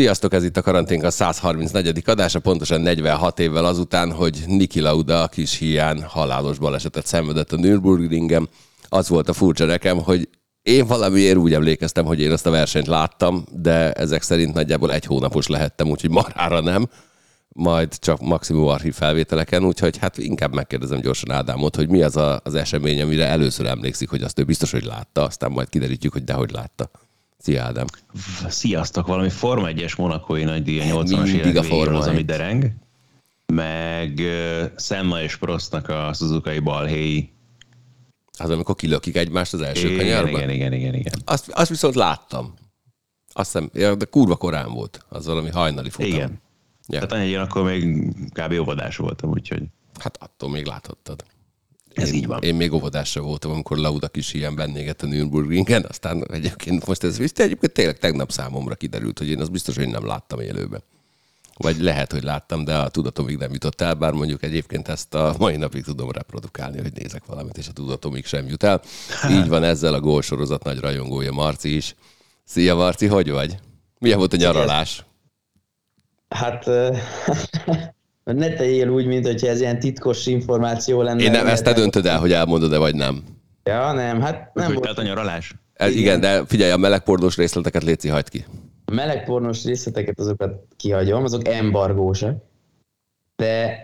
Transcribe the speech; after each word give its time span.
Sziasztok, 0.00 0.32
ez 0.32 0.44
itt 0.44 0.56
a 0.56 0.62
karanténka 0.62 1.10
134. 1.10 2.02
adása, 2.06 2.38
pontosan 2.38 2.80
46 2.80 3.38
évvel 3.38 3.64
azután, 3.64 4.12
hogy 4.12 4.44
Niki 4.46 4.80
Lauda 4.80 5.22
a 5.22 5.28
kis 5.28 5.58
hián 5.58 6.02
halálos 6.02 6.58
balesetet 6.58 7.06
szenvedett 7.06 7.52
a 7.52 7.56
Nürburgringen. 7.56 8.48
Az 8.88 9.08
volt 9.08 9.28
a 9.28 9.32
furcsa 9.32 9.64
nekem, 9.64 9.98
hogy 10.02 10.28
én 10.62 10.86
valamiért 10.86 11.36
úgy 11.36 11.52
emlékeztem, 11.52 12.04
hogy 12.04 12.20
én 12.20 12.32
ezt 12.32 12.46
a 12.46 12.50
versenyt 12.50 12.86
láttam, 12.86 13.44
de 13.52 13.92
ezek 13.92 14.22
szerint 14.22 14.54
nagyjából 14.54 14.92
egy 14.92 15.04
hónapos 15.04 15.46
lehettem, 15.46 15.88
úgyhogy 15.88 16.10
marára 16.10 16.60
nem, 16.60 16.88
majd 17.48 17.98
csak 17.98 18.20
maximum 18.20 18.66
archív 18.66 18.94
felvételeken, 18.94 19.64
úgyhogy 19.64 19.96
hát 19.96 20.18
inkább 20.18 20.54
megkérdezem 20.54 21.00
gyorsan 21.00 21.30
Ádámot, 21.30 21.76
hogy 21.76 21.88
mi 21.88 22.02
az 22.02 22.16
a, 22.16 22.40
az 22.44 22.54
esemény, 22.54 23.00
amire 23.00 23.26
először 23.26 23.66
emlékszik, 23.66 24.08
hogy 24.08 24.22
azt 24.22 24.38
ő 24.38 24.44
biztos, 24.44 24.70
hogy 24.70 24.84
látta, 24.84 25.22
aztán 25.22 25.50
majd 25.50 25.68
kiderítjük, 25.68 26.12
hogy 26.12 26.24
dehogy 26.24 26.50
látta. 26.50 26.90
Szia, 27.38 27.62
Ádám! 27.62 27.86
Sziasztok! 28.48 29.06
Valami 29.06 29.28
Forma 29.28 29.68
1-es 29.70 29.98
monakói 29.98 30.44
nagydíja 30.44 30.84
80-as 30.86 31.26
évek 31.26 31.70
a 31.70 31.96
az, 31.96 32.06
ami 32.06 32.22
dereng. 32.22 32.70
Meg 33.46 34.18
uh, 34.18 34.78
Senna 34.78 35.22
és 35.22 35.36
Prostnak 35.36 35.88
a 35.88 36.12
Suzuki 36.12 36.58
balhéi. 36.58 37.32
Az, 38.38 38.50
amikor 38.50 38.74
kilökik 38.74 39.16
egymást 39.16 39.52
az 39.52 39.60
első 39.60 39.86
igen, 39.86 39.98
kanyarban? 39.98 40.40
Igen, 40.40 40.50
igen, 40.50 40.72
igen, 40.72 40.94
igen. 40.94 41.12
Azt, 41.24 41.50
azt 41.50 41.70
viszont 41.70 41.94
láttam. 41.94 42.54
Azt 43.32 43.52
hiszem, 43.52 43.96
de 43.98 44.04
kurva 44.04 44.36
korán 44.36 44.72
volt. 44.72 45.04
Az 45.08 45.26
valami 45.26 45.50
hajnali 45.50 45.90
futam. 45.90 46.08
Igen. 46.08 46.40
Ja. 46.88 47.06
Tehát 47.06 47.12
annyi 47.12 47.34
akkor 47.34 47.64
még 47.64 48.12
kb. 48.32 48.52
óvodás 48.60 48.96
voltam, 48.96 49.30
úgyhogy... 49.30 49.62
Hát 49.98 50.16
attól 50.22 50.50
még 50.50 50.66
láthattad. 50.66 51.24
Ez 51.96 52.08
én, 52.08 52.14
így 52.14 52.26
van. 52.26 52.42
Én 52.42 52.54
még 52.54 52.72
óvodásra 52.72 53.20
voltam, 53.22 53.50
amikor 53.50 53.76
Lauda 53.76 54.08
kis 54.08 54.34
ilyen 54.34 54.54
bennégett 54.54 55.02
a 55.02 55.06
Nürburgringen, 55.06 55.84
aztán 55.88 56.26
egyébként 56.32 56.86
most 56.86 57.04
ez 57.04 57.18
vissza, 57.18 57.42
egyébként 57.42 57.72
tényleg 57.72 57.98
tegnap 57.98 58.30
számomra 58.30 58.74
kiderült, 58.74 59.18
hogy 59.18 59.28
én 59.28 59.40
az 59.40 59.48
biztos, 59.48 59.76
hogy 59.76 59.88
nem 59.88 60.06
láttam 60.06 60.40
élőben. 60.40 60.82
Vagy 61.58 61.80
lehet, 61.80 62.12
hogy 62.12 62.22
láttam, 62.22 62.64
de 62.64 62.76
a 62.76 62.88
tudatomig 62.88 63.36
nem 63.36 63.52
jutott 63.52 63.80
el, 63.80 63.94
bár 63.94 64.12
mondjuk 64.12 64.42
egyébként 64.42 64.88
ezt 64.88 65.14
a 65.14 65.34
mai 65.38 65.56
napig 65.56 65.84
tudom 65.84 66.10
reprodukálni, 66.10 66.80
hogy 66.80 66.92
nézek 66.92 67.24
valamit, 67.26 67.58
és 67.58 67.68
a 67.68 67.72
tudatomig 67.72 68.26
sem 68.26 68.48
jut 68.48 68.62
el. 68.62 68.80
Így 69.30 69.48
van 69.48 69.62
ezzel 69.62 69.94
a 69.94 70.00
gólsorozat 70.00 70.64
nagy 70.64 70.78
rajongója 70.78 71.32
Marci 71.32 71.76
is. 71.76 71.94
Szia 72.44 72.74
Marci, 72.74 73.06
hogy 73.06 73.30
vagy? 73.30 73.56
Milyen 73.98 74.18
volt 74.18 74.32
a 74.32 74.36
nyaralás? 74.36 75.04
Hát 76.28 76.66
ne 78.32 78.52
tegyél 78.52 78.88
úgy, 78.88 79.06
mint 79.06 79.26
hogyha 79.26 79.46
ez 79.46 79.60
ilyen 79.60 79.78
titkos 79.78 80.26
információ 80.26 81.02
lenne. 81.02 81.22
Én 81.22 81.30
nem, 81.30 81.46
ezt 81.46 81.64
te 81.64 81.72
döntöd 81.72 82.06
el, 82.06 82.18
hogy 82.18 82.32
elmondod-e, 82.32 82.78
vagy 82.78 82.94
nem. 82.94 83.24
Ja, 83.64 83.92
nem, 83.92 84.20
hát 84.20 84.50
nem 84.54 84.72
volt. 84.72 84.98
a 84.98 85.02
nyaralás? 85.02 85.54
Ez, 85.72 85.90
igen. 85.90 86.02
igen, 86.02 86.20
de 86.20 86.46
figyelj, 86.46 86.70
a 86.70 86.76
melegpornós 86.76 87.36
részleteket 87.36 87.82
Léci 87.82 88.08
hagyd 88.08 88.28
ki. 88.28 88.44
A 88.84 88.94
melegpornós 88.94 89.64
részleteket 89.64 90.18
azokat 90.18 90.66
kihagyom, 90.76 91.24
azok 91.24 91.48
embargósak. 91.48 92.42
De 93.36 93.76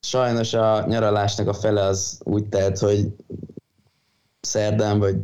sajnos 0.00 0.54
a 0.54 0.84
nyaralásnak 0.88 1.48
a 1.48 1.52
fele 1.52 1.82
az 1.82 2.20
úgy 2.24 2.44
telt, 2.44 2.78
hogy 2.78 3.06
szerdán 4.40 4.98
vagy 4.98 5.16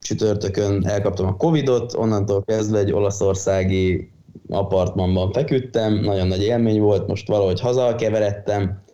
csütörtökön 0.00 0.86
elkaptam 0.86 1.26
a 1.26 1.36
Covidot, 1.36 1.94
onnantól 1.94 2.44
kezdve 2.44 2.78
egy 2.78 2.92
olaszországi 2.92 4.10
apartmanban 4.48 5.32
feküdtem, 5.32 5.94
nagyon 5.94 6.26
nagy 6.26 6.42
élmény 6.42 6.80
volt, 6.80 7.06
most 7.06 7.28
valahogy 7.28 7.60
hazakeveredtem, 7.60 8.84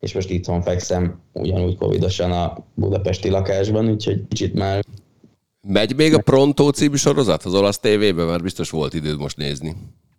és 0.00 0.14
most 0.14 0.30
itthon 0.30 0.62
fekszem 0.62 1.20
ugyanúgy 1.32 1.76
covidosan 1.76 2.32
a 2.32 2.56
budapesti 2.74 3.30
lakásban, 3.30 3.88
úgyhogy 3.88 4.28
kicsit 4.28 4.54
már... 4.54 4.84
Megy 5.68 5.96
még 5.96 6.14
a 6.14 6.18
Pronto 6.18 6.70
című 6.70 6.96
sorozat 6.96 7.42
az 7.42 7.54
olasz 7.54 7.78
tévében, 7.78 8.26
mert 8.26 8.42
biztos 8.42 8.70
volt 8.70 8.94
időd 8.94 9.18
most 9.18 9.36
nézni. 9.36 9.76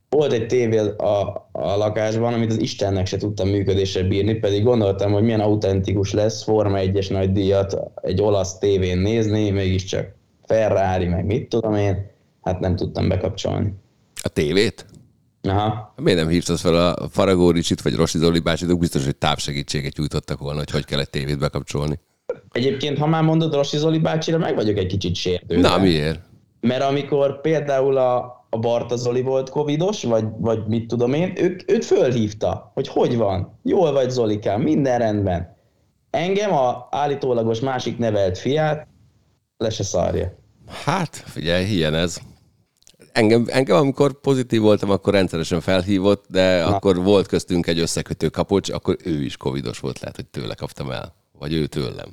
Volt 0.10 0.32
egy 0.32 0.48
tévé 0.48 0.78
a, 0.78 1.50
a 1.52 1.78
lakásban, 1.78 2.34
amit 2.34 2.52
az 2.52 2.60
Istennek 2.60 3.06
se 3.06 3.18
tudtam 3.18 3.50
működésre 3.50 4.04
bírni, 4.04 4.34
pedig 4.34 4.64
gondoltam, 4.64 5.12
hogy 5.12 5.24
milyen 5.24 5.40
autentikus 5.40 6.14
lesz 6.14 6.44
Forma 6.44 6.78
1-es 6.80 7.10
nagy 7.10 7.32
díjat 7.32 7.78
egy 8.02 8.22
olasz 8.22 8.58
tévén 8.58 8.98
nézni, 8.98 9.50
mégiscsak 9.50 10.16
Ferrari, 10.46 11.06
meg 11.06 11.26
mit 11.26 11.50
tudom 11.50 11.76
én, 11.76 12.12
hát 12.42 12.60
nem 12.60 12.76
tudtam 12.76 13.08
bekapcsolni. 13.08 13.74
A 14.24 14.28
tévét? 14.28 14.86
Aha. 15.42 15.94
Miért 16.02 16.20
nem 16.20 16.28
hívtad 16.28 16.58
fel 16.58 16.76
a 16.76 17.08
Faragó 17.10 17.52
Ricsit, 17.52 17.82
vagy 17.82 17.96
Rossi 17.96 18.18
Zoli 18.18 18.40
bácsit, 18.40 18.80
biztos, 18.80 19.06
hogy 19.06 19.16
távsegítséget 19.16 19.98
nyújtottak 19.98 20.40
volna, 20.40 20.58
hogy 20.58 20.72
hogy 20.72 20.86
kell 20.86 21.00
egy 21.00 21.10
tévét 21.10 21.40
bekapcsolni. 21.40 22.00
Egyébként, 22.52 22.98
ha 22.98 23.08
már 23.08 23.24
mondod 23.24 23.54
Rossi 23.54 23.78
Zoli 23.78 24.00
bácsira, 24.00 24.38
meg 24.38 24.56
vagyok 24.56 24.78
egy 24.78 24.88
kicsit 24.88 25.16
sértődve. 25.16 25.70
Na, 25.70 25.78
miért? 25.78 26.20
Mert 26.60 26.84
amikor 26.84 27.42
például 27.42 27.98
a, 27.98 28.46
a 28.50 28.60
Barta 28.60 28.96
Zoli 28.96 29.22
volt 29.22 29.50
covidos, 29.50 30.04
vagy, 30.04 30.26
vagy 30.38 30.68
mit 30.68 30.88
tudom 30.88 31.14
én, 31.14 31.34
ő, 31.36 31.58
őt 31.68 31.86
fölhívta, 31.86 32.72
hogy 32.74 32.88
hogy 32.88 33.18
van, 33.18 33.60
jól 33.64 33.92
vagy 33.92 34.10
Zolikám, 34.10 34.62
minden 34.62 35.00
rendben. 35.00 35.58
Engem 36.10 36.54
a 36.54 36.88
állítólagos 36.92 37.60
másik 37.60 37.98
nevelt 37.98 38.38
fiát 38.38 38.88
le 39.58 39.70
se 39.70 39.84
szarja. 39.84 40.38
Hát, 40.68 41.16
figyelj, 41.16 41.66
ilyen 41.66 41.94
ez 41.94 42.22
engem, 43.14 43.46
engem, 43.48 43.76
amikor 43.76 44.20
pozitív 44.20 44.62
voltam, 44.62 44.90
akkor 44.90 45.14
rendszeresen 45.14 45.62
felhívott, 45.62 46.26
de 46.30 46.60
Na. 46.60 46.76
akkor 46.76 47.04
volt 47.04 47.28
köztünk 47.28 47.68
egy 47.68 47.80
összekötő 47.80 48.30
kapocs, 48.30 48.70
akkor 48.70 48.98
ő 49.04 49.24
is 49.24 49.38
covidos 49.38 49.80
volt, 49.80 50.00
lehet, 50.00 50.16
hogy 50.16 50.26
tőle 50.26 50.54
kaptam 50.54 50.92
el. 50.92 51.14
Vagy 51.40 51.54
ő 51.54 51.66
tőlem. 51.66 52.10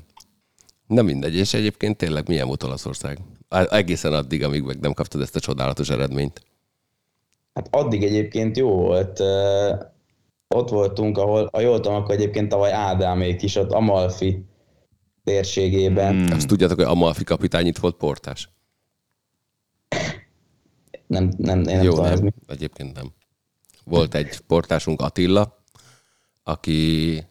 Na 0.86 1.02
mindegy, 1.02 1.34
és 1.34 1.54
egyébként 1.54 1.96
tényleg 1.96 2.28
milyen 2.28 2.46
volt 2.46 2.62
Olaszország? 2.62 3.18
Egészen 3.70 4.12
addig, 4.12 4.44
amíg 4.44 4.62
meg 4.62 4.80
nem 4.80 4.92
kaptad 4.92 5.20
ezt 5.20 5.36
a 5.36 5.40
csodálatos 5.40 5.90
eredményt. 5.90 6.40
Hát 7.54 7.68
addig 7.70 8.04
egyébként 8.04 8.56
jó 8.56 8.70
volt. 8.70 9.20
Ott 10.54 10.68
voltunk, 10.68 11.18
ahol, 11.18 11.48
a 11.52 11.60
jól 11.60 11.80
tudom, 11.80 11.96
akkor 11.96 12.14
egyébként 12.14 12.48
tavaly 12.48 12.72
Ádámék 12.72 13.42
is, 13.42 13.56
ott 13.56 13.70
Amalfi 13.70 14.44
térségében. 15.24 16.14
Hmm. 16.14 16.36
Azt 16.36 16.46
tudjátok, 16.46 16.78
hogy 16.78 16.86
Amalfi 16.86 17.24
kapitány 17.24 17.66
itt 17.66 17.78
volt 17.78 17.96
portás? 17.96 18.48
Nem, 21.10 21.32
nem, 21.36 21.58
én 21.58 21.76
nem 21.76 21.82
Jó, 21.82 21.90
tudom, 21.90 22.04
nem, 22.04 22.12
ez 22.12 22.20
mi. 22.20 22.32
egyébként 22.46 22.94
nem. 22.94 23.12
Volt 23.84 24.14
egy 24.14 24.40
portásunk 24.40 25.00
Attila, 25.00 25.64
aki 26.42 27.22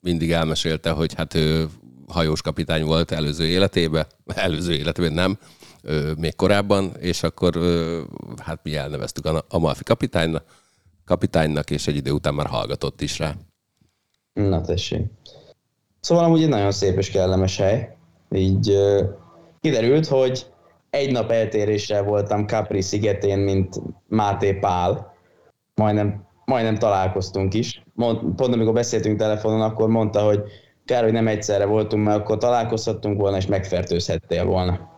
mindig 0.00 0.32
elmesélte, 0.32 0.90
hogy 0.90 1.14
hát 1.14 1.34
ő 1.34 1.68
hajós 2.06 2.42
kapitány 2.42 2.84
volt 2.84 3.10
előző 3.10 3.46
életében, 3.46 4.06
előző 4.34 4.72
életében 4.72 5.12
nem, 5.12 5.38
még 6.16 6.36
korábban, 6.36 6.96
és 6.98 7.22
akkor 7.22 7.58
hát 8.36 8.60
mi 8.62 8.74
elneveztük 8.76 9.24
a 9.26 9.44
Amalfi 9.48 9.84
kapitánynak, 9.84 10.44
kapitánynak, 11.04 11.70
és 11.70 11.86
egy 11.86 11.96
idő 11.96 12.10
után 12.10 12.34
már 12.34 12.46
hallgatott 12.46 13.00
is 13.00 13.18
rá. 13.18 13.34
Na 14.32 14.60
tessék. 14.60 15.02
Szóval 16.00 16.24
amúgy 16.24 16.42
egy 16.42 16.48
nagyon 16.48 16.72
szép 16.72 16.98
és 16.98 17.10
kellemes 17.10 17.56
hely. 17.56 17.96
Így 18.34 18.76
kiderült, 19.60 20.06
hogy 20.06 20.46
egy 20.90 21.12
nap 21.12 21.30
eltéréssel 21.30 22.02
voltam 22.02 22.46
Capri 22.46 22.80
szigetén, 22.80 23.38
mint 23.38 23.80
Máté 24.06 24.52
Pál. 24.52 25.14
Majdnem, 25.74 26.26
majdnem 26.44 26.74
találkoztunk 26.74 27.54
is. 27.54 27.82
Mond, 27.94 28.34
pont 28.34 28.54
amikor 28.54 28.72
beszéltünk 28.72 29.18
telefonon, 29.18 29.60
akkor 29.60 29.88
mondta, 29.88 30.24
hogy 30.24 30.42
kár, 30.84 31.02
hogy 31.02 31.12
nem 31.12 31.28
egyszerre 31.28 31.64
voltunk, 31.64 32.04
mert 32.04 32.18
akkor 32.18 32.38
találkozhattunk 32.38 33.20
volna, 33.20 33.36
és 33.36 33.46
megfertőzhettél 33.46 34.44
volna. 34.44 34.88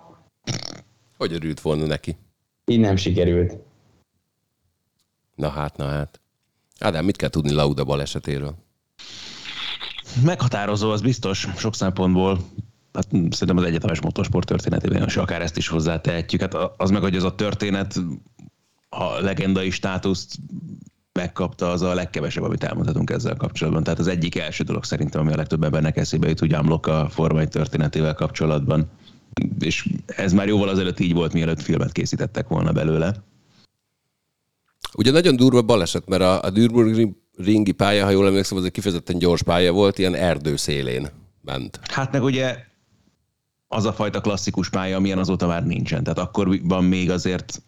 Hogy 1.16 1.32
örült 1.32 1.60
volna 1.60 1.86
neki? 1.86 2.16
Így 2.64 2.80
nem 2.80 2.96
sikerült. 2.96 3.58
Na 5.34 5.48
hát, 5.48 5.76
na 5.76 5.84
hát. 5.84 6.20
Ádám, 6.80 7.04
mit 7.04 7.16
kell 7.16 7.28
tudni 7.28 7.52
Lauda 7.52 7.84
balesetéről? 7.84 8.54
Meghatározó, 10.24 10.90
az 10.90 11.00
biztos, 11.00 11.48
sok 11.56 11.74
szempontból 11.74 12.38
hát 12.92 13.06
szerintem 13.10 13.56
az 13.56 13.64
egyetemes 13.64 14.00
motorsport 14.00 14.46
történetében, 14.46 15.04
és 15.06 15.16
akár 15.16 15.42
ezt 15.42 15.56
is 15.56 15.68
hozzátehetjük. 15.68 16.40
Hát 16.40 16.54
az 16.76 16.90
meg, 16.90 17.02
hogy 17.02 17.16
az 17.16 17.24
a 17.24 17.34
történet, 17.34 18.00
ha 18.88 19.20
legendai 19.20 19.70
státuszt 19.70 20.38
megkapta, 21.12 21.70
az 21.70 21.82
a 21.82 21.94
legkevesebb, 21.94 22.42
amit 22.42 22.64
elmondhatunk 22.64 23.10
ezzel 23.10 23.36
kapcsolatban. 23.36 23.82
Tehát 23.82 23.98
az 23.98 24.06
egyik 24.06 24.36
első 24.36 24.64
dolog 24.64 24.84
szerintem, 24.84 25.20
ami 25.20 25.32
a 25.32 25.36
legtöbb 25.36 25.64
embernek 25.64 25.96
eszébe 25.96 26.28
jut, 26.28 26.38
hogy 26.38 26.52
Amlok 26.52 26.86
a 26.86 27.08
Forma 27.10 27.44
történetével 27.44 28.14
kapcsolatban. 28.14 28.90
És 29.58 29.88
ez 30.06 30.32
már 30.32 30.48
jóval 30.48 30.68
azelőtt 30.68 31.00
így 31.00 31.14
volt, 31.14 31.32
mielőtt 31.32 31.62
filmet 31.62 31.92
készítettek 31.92 32.48
volna 32.48 32.72
belőle. 32.72 33.14
Ugye 34.94 35.10
nagyon 35.10 35.36
durva 35.36 35.62
baleset, 35.62 36.08
mert 36.08 36.22
a, 36.22 36.42
a 36.42 36.50
Nürburgringi 36.50 37.72
pálya, 37.72 38.04
ha 38.04 38.10
jól 38.10 38.26
emlékszem, 38.26 38.58
az 38.58 38.64
egy 38.64 38.70
kifejezetten 38.70 39.18
gyors 39.18 39.42
pálya 39.42 39.72
volt, 39.72 39.98
ilyen 39.98 40.14
erdő 40.14 40.56
szélén 40.56 41.08
ment. 41.40 41.80
Hát 41.82 42.12
meg 42.12 42.22
ugye 42.22 42.56
az 43.74 43.84
a 43.84 43.92
fajta 43.92 44.20
klasszikus 44.20 44.68
pálya, 44.68 44.96
amilyen 44.96 45.18
azóta 45.18 45.46
már 45.46 45.66
nincsen. 45.66 46.02
Tehát 46.02 46.18
akkorban 46.18 46.84
még 46.84 47.10
azért 47.10 47.62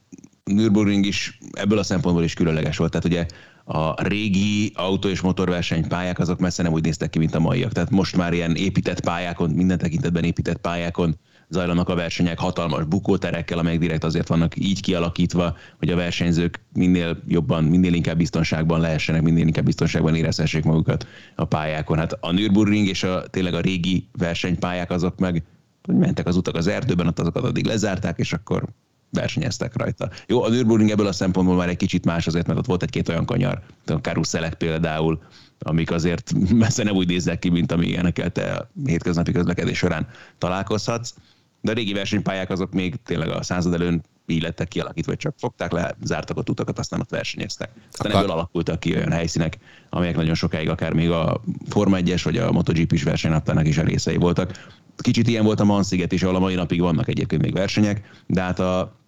Nürburgring 0.44 1.06
is 1.06 1.38
ebből 1.52 1.78
a 1.78 1.82
szempontból 1.82 2.24
is 2.24 2.34
különleges 2.34 2.76
volt. 2.76 2.90
Tehát 2.90 3.06
ugye 3.06 3.26
a 3.64 4.02
régi 4.02 4.72
autó- 4.74 5.08
és 5.08 5.20
motorverseny 5.20 5.88
pályák 5.88 6.18
azok 6.18 6.38
messze 6.38 6.62
nem 6.62 6.72
úgy 6.72 6.82
néztek 6.82 7.10
ki, 7.10 7.18
mint 7.18 7.34
a 7.34 7.40
maiak. 7.40 7.72
Tehát 7.72 7.90
most 7.90 8.16
már 8.16 8.32
ilyen 8.32 8.54
épített 8.54 9.00
pályákon, 9.00 9.50
minden 9.50 9.78
tekintetben 9.78 10.24
épített 10.24 10.56
pályákon 10.56 11.16
zajlanak 11.48 11.88
a 11.88 11.94
versenyek, 11.94 12.38
hatalmas 12.38 12.84
bukóterekkel, 12.84 13.58
amelyek 13.58 13.80
direkt 13.80 14.04
azért 14.04 14.28
vannak 14.28 14.56
így 14.56 14.80
kialakítva, 14.80 15.56
hogy 15.78 15.90
a 15.90 15.96
versenyzők 15.96 16.60
minél 16.72 17.22
jobban, 17.26 17.64
minél 17.64 17.94
inkább 17.94 18.16
biztonságban 18.16 18.80
lehessenek, 18.80 19.22
minél 19.22 19.46
inkább 19.46 19.64
biztonságban 19.64 20.14
érezhessék 20.14 20.64
magukat 20.64 21.06
a 21.34 21.44
pályákon. 21.44 21.98
Hát 21.98 22.12
a 22.20 22.32
Nürburgring 22.32 22.86
és 22.86 23.02
a, 23.02 23.26
tényleg 23.26 23.54
a 23.54 23.60
régi 23.60 24.08
versenypályák 24.18 24.90
azok 24.90 25.18
meg 25.18 25.42
hogy 25.86 25.96
mentek 25.96 26.26
az 26.26 26.36
utak 26.36 26.54
az 26.54 26.66
erdőben, 26.66 27.06
ott 27.06 27.18
azokat 27.18 27.44
addig 27.44 27.64
lezárták, 27.64 28.18
és 28.18 28.32
akkor 28.32 28.64
versenyeztek 29.10 29.76
rajta. 29.76 30.10
Jó, 30.26 30.42
a 30.42 30.48
Nürburgring 30.48 30.90
ebből 30.90 31.06
a 31.06 31.12
szempontból 31.12 31.56
már 31.56 31.68
egy 31.68 31.76
kicsit 31.76 32.04
más 32.04 32.26
azért, 32.26 32.46
mert 32.46 32.58
ott 32.58 32.66
volt 32.66 32.82
egy-két 32.82 33.08
olyan 33.08 33.24
kanyar, 33.24 33.60
a 33.86 34.00
karuszelek 34.00 34.54
például, 34.54 35.22
amik 35.58 35.90
azért 35.90 36.32
messze 36.62 36.82
nem 36.84 36.94
úgy 36.94 37.08
néznek 37.08 37.38
ki, 37.38 37.48
mint 37.48 37.72
ami 37.72 37.86
ilyenekkel 37.86 38.30
te 38.30 38.52
a 38.52 38.70
hétköznapi 38.84 39.32
közlekedés 39.32 39.78
során 39.78 40.08
találkozhatsz. 40.38 41.14
De 41.60 41.70
a 41.70 41.74
régi 41.74 41.92
versenypályák 41.92 42.50
azok 42.50 42.72
még 42.72 42.94
tényleg 43.04 43.28
a 43.28 43.42
század 43.42 43.74
előn 43.74 44.02
így 44.26 44.42
lettek 44.42 44.68
kialakítva, 44.68 45.10
hogy 45.10 45.20
csak 45.20 45.34
fogták 45.38 45.72
le, 45.72 45.96
zártak 46.02 46.36
ott 46.36 46.50
utakat, 46.50 46.78
aztán 46.78 47.00
ott 47.00 47.10
versenyeztek. 47.10 47.70
Aztán 47.92 48.10
Akar... 48.10 48.22
ebből 48.22 48.36
alakultak 48.36 48.80
ki 48.80 48.94
olyan 48.94 49.12
helyszínek, 49.12 49.58
amelyek 49.90 50.16
nagyon 50.16 50.34
sokáig 50.34 50.68
akár 50.68 50.92
még 50.92 51.10
a 51.10 51.40
Forma 51.68 51.96
1-es 52.00 52.20
vagy 52.24 52.36
a 52.36 52.52
MotoGP-s 52.52 53.02
versenynaptának 53.02 53.66
is 53.66 53.78
a 53.78 53.82
részei 53.82 54.16
voltak. 54.16 54.52
Kicsit 54.96 55.28
ilyen 55.28 55.44
volt 55.44 55.60
a 55.60 55.64
Mansziget 55.64 56.12
is, 56.12 56.22
ahol 56.22 56.36
a 56.36 56.38
mai 56.38 56.54
napig 56.54 56.80
vannak 56.80 57.08
egyébként 57.08 57.42
még 57.42 57.52
versenyek, 57.52 58.22
de 58.26 58.40
hát 58.40 58.58
a 58.58 59.00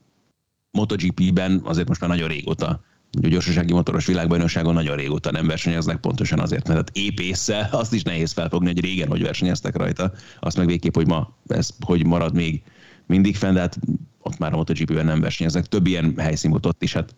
MotoGP-ben 0.71 1.61
azért 1.65 1.88
most 1.88 2.00
már 2.00 2.11
nagyon 2.11 2.29
régóta 2.29 2.81
a 3.23 3.29
gyorsasági 3.29 3.73
motoros 3.73 4.06
világbajnokságon 4.06 4.75
nagyon 4.75 4.97
régóta 4.97 5.31
nem 5.31 5.47
versenyeznek, 5.47 5.97
pontosan 5.97 6.41
azért, 6.41 6.67
mert 6.67 6.79
hát 6.79 6.97
épésszel 6.97 7.69
azt 7.73 7.93
is 7.93 8.03
nehéz 8.03 8.33
felfogni, 8.33 8.67
hogy 8.67 8.81
régen 8.81 9.09
hogy 9.09 9.23
versenyeztek 9.23 9.77
rajta, 9.77 10.12
azt 10.41 10.56
meg 10.56 10.67
végképp, 10.67 10.94
hogy 10.94 11.06
ma 11.06 11.37
ez 11.47 11.71
hogy 11.81 12.06
marad 12.06 12.35
még 12.35 12.62
mindig 13.06 13.37
fenn, 13.37 13.55
de 13.55 13.61
hát 13.61 13.79
ott 14.21 14.38
már 14.38 14.53
a 14.53 14.56
MotoGP-ben 14.56 15.05
nem 15.05 15.21
versenyeznek. 15.21 15.67
Több 15.67 15.87
ilyen 15.87 16.15
helyszín 16.19 16.50
volt 16.50 16.67
ott 16.67 16.83
is, 16.83 16.93
hát 16.93 17.15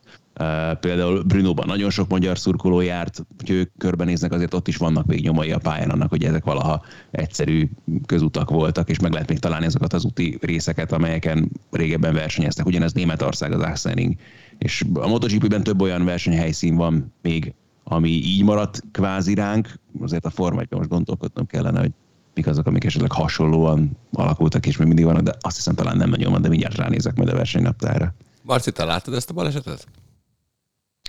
például 0.81 1.23
Brunóban 1.23 1.67
nagyon 1.67 1.91
sok 1.91 2.09
magyar 2.09 2.39
szurkoló 2.39 2.81
járt, 2.81 3.27
hogy 3.39 3.51
ők 3.51 3.71
körbenéznek, 3.79 4.33
azért 4.33 4.55
ott 4.55 4.69
is 4.69 4.77
vannak 4.77 5.07
még 5.07 5.23
nyomai 5.23 5.53
a 5.53 5.59
pályán 5.59 5.91
annak, 5.91 6.11
hogy 6.11 6.25
ezek 6.25 6.45
valaha 6.45 6.85
egyszerű 7.11 7.71
közutak 8.07 8.51
voltak, 8.51 8.89
és 8.91 8.99
meg 8.99 9.13
lehet 9.13 9.29
még 9.29 9.39
találni 9.39 9.67
azokat 9.67 9.93
az 9.93 10.05
úti 10.05 10.39
részeket, 10.41 10.93
amelyeken 10.93 11.51
régebben 11.71 12.15
versenyeztek. 12.15 12.67
Ugyanez 12.67 12.93
Németország, 12.93 13.53
az 13.53 13.61
Achsenring. 13.61 14.15
És 14.59 14.85
a 14.95 15.09
MotoGP-ben 15.09 15.63
több 15.63 15.81
olyan 15.81 16.05
versenyhelyszín 16.05 16.77
van 16.77 17.13
még, 17.23 17.55
ami 17.85 18.09
így 18.09 18.45
maradt 18.45 18.83
kvázi 18.93 19.35
ránk, 19.35 19.79
azért 20.01 20.25
a 20.25 20.31
Forma 20.31 20.63
most 20.71 20.89
gondolkodnom 20.89 21.47
kellene, 21.47 21.81
hogy 21.81 21.93
mik 22.35 22.47
azok, 22.47 22.67
amik 22.67 22.85
esetleg 22.85 23.13
hasonlóan 23.13 23.97
alakultak, 24.13 24.67
és 24.67 24.77
még 24.77 24.87
mindig 24.87 25.05
vannak, 25.05 25.23
de 25.23 25.35
azt 25.41 25.57
hiszem 25.57 25.75
talán 25.75 25.97
nem 25.97 26.11
nagyon 26.11 26.33
van, 26.33 26.43
de 26.43 26.49
mindjárt 26.49 26.77
ránézek 26.77 27.17
majd 27.17 27.29
a 27.29 27.35
versenynaptára. 27.35 28.15
Marci, 28.43 28.73
te 28.73 28.85
láttad 28.85 29.15
ezt 29.15 29.31
a 29.31 29.35
balesetet? 29.35 29.87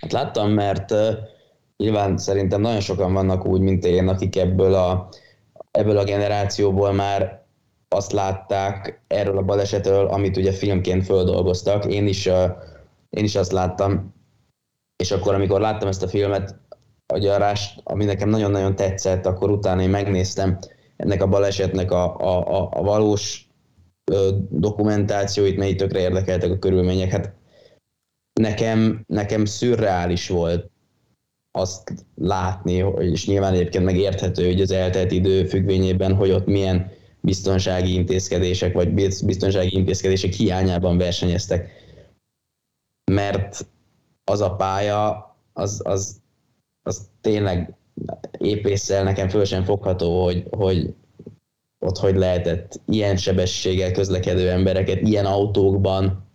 Hát 0.02 0.12
láttam, 0.12 0.52
mert 0.52 0.92
uh, 0.92 1.14
nyilván 1.78 2.18
szerintem 2.18 2.62
nagyon 2.62 2.80
sokan 2.80 3.14
vannak 3.14 3.46
úgy, 3.46 3.62
mint 3.62 3.86
én, 3.86 4.08
akik 4.08 4.36
ebből 4.36 4.74
a, 4.74 5.10
ebből 5.72 5.98
a 5.98 6.04
generációból 6.04 6.94
már 6.94 7.46
azt 7.88 8.12
látták 8.12 9.02
erről 9.08 9.38
a 9.38 9.44
balesetről, 9.44 10.08
amit 10.08 10.38
ugye 10.38 10.52
filmként 10.52 11.06
földolgoztak. 11.06 11.86
Én 11.86 12.08
is, 12.08 12.26
én 13.10 13.24
is 13.24 13.36
azt 13.36 13.52
láttam, 13.52 14.14
és 14.96 15.12
akkor, 15.12 15.34
amikor 15.34 15.62
láttam 15.62 15.88
ezt 15.88 16.04
a 16.04 16.08
filmet, 16.08 16.56
a 17.14 17.18
gyarás, 17.18 17.80
ami 17.84 18.06
nekem 18.06 18.30
nagyon-nagyon 18.30 18.76
tetszett, 18.76 19.26
akkor 19.26 19.52
utána 19.52 19.82
én 19.82 19.90
megnéztem 19.90 20.58
ennek 20.96 21.22
a 21.22 21.28
balesetnek 21.28 21.92
a, 21.92 22.18
a, 22.18 22.60
a, 22.60 22.70
a 22.72 22.82
valós 22.82 23.50
dokumentációit, 24.50 25.58
mely 25.58 25.76
tökre 25.76 26.00
érdekeltek 26.00 26.52
a 26.52 26.60
körülmények. 26.60 27.12
Hát 27.12 27.34
nekem, 28.40 29.04
nekem 29.08 29.46
szürreális 29.46 30.28
volt 30.28 30.70
azt 31.52 31.94
látni, 32.16 32.86
és 33.00 33.28
nyilván 33.28 33.54
egyébként 33.54 33.86
megérthető, 33.86 34.46
hogy 34.46 34.62
az 34.62 34.72
eltelt 34.72 35.12
idő 35.12 35.46
függvényében, 35.46 36.16
hogy 36.16 36.32
ott 36.32 36.46
milyen 36.46 36.92
biztonsági 37.22 37.94
intézkedések, 37.94 38.74
vagy 38.74 38.94
biztonsági 39.26 39.76
intézkedések 39.76 40.34
hiányában 40.34 40.98
versenyeztek. 40.98 41.70
Mert 43.12 43.66
az 44.24 44.42
a 44.42 44.56
pálya, 44.56 45.36
az, 45.54 45.82
az, 45.84 46.22
az 46.84 47.10
tényleg 47.22 47.74
épésszel 48.38 49.04
nekem 49.04 49.30
föl 49.30 49.46
sem 49.46 49.64
fogható, 49.64 50.24
hogy, 50.24 50.48
hogy 50.50 50.94
ott 51.80 51.98
hogy 51.98 52.16
lehetett 52.16 52.80
ilyen 52.88 53.18
sebességgel 53.18 53.92
közlekedő 53.92 54.50
embereket 54.50 55.02
ilyen 55.02 55.26
autókban 55.26 56.29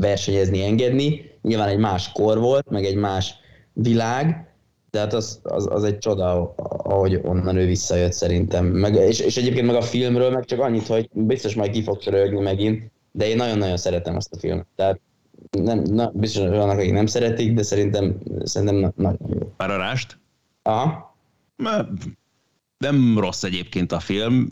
versenyezni, 0.00 0.62
engedni. 0.62 1.30
Nyilván 1.42 1.68
egy 1.68 1.78
más 1.78 2.12
kor 2.12 2.38
volt, 2.38 2.70
meg 2.70 2.84
egy 2.84 2.96
más 2.96 3.34
világ, 3.72 4.48
de 4.90 4.98
hát 4.98 5.12
az, 5.12 5.40
az, 5.42 5.68
az 5.70 5.84
egy 5.84 5.98
csoda, 5.98 6.54
ahogy 6.82 7.20
onnan 7.22 7.56
ő 7.56 7.66
visszajött 7.66 8.12
szerintem. 8.12 8.66
Meg, 8.66 8.94
és, 8.94 9.20
és 9.20 9.36
egyébként 9.36 9.66
meg 9.66 9.74
a 9.74 9.82
filmről 9.82 10.30
meg 10.30 10.44
csak 10.44 10.60
annyit, 10.60 10.86
hogy 10.86 11.08
biztos 11.12 11.54
majd 11.54 11.70
ki 11.70 11.82
fog 11.82 11.98
rögni 12.04 12.40
megint, 12.40 12.90
de 13.12 13.28
én 13.28 13.36
nagyon-nagyon 13.36 13.76
szeretem 13.76 14.16
azt 14.16 14.32
a 14.32 14.38
filmet. 14.38 14.66
Tehát 14.76 15.00
nem, 15.50 15.78
na, 15.78 16.10
biztos 16.14 16.48
vannak, 16.48 16.78
akik 16.78 16.92
nem 16.92 17.06
szeretik, 17.06 17.54
de 17.54 17.62
szerintem, 17.62 18.16
szerintem 18.42 18.76
na, 18.76 18.92
nagyon 18.96 19.28
jó. 19.28 19.52
Már 19.56 19.70
a 19.70 19.76
rást? 19.76 20.18
Aha. 20.62 21.14
Nem 22.84 23.18
rossz 23.18 23.42
egyébként 23.42 23.92
a 23.92 24.00
film, 24.00 24.48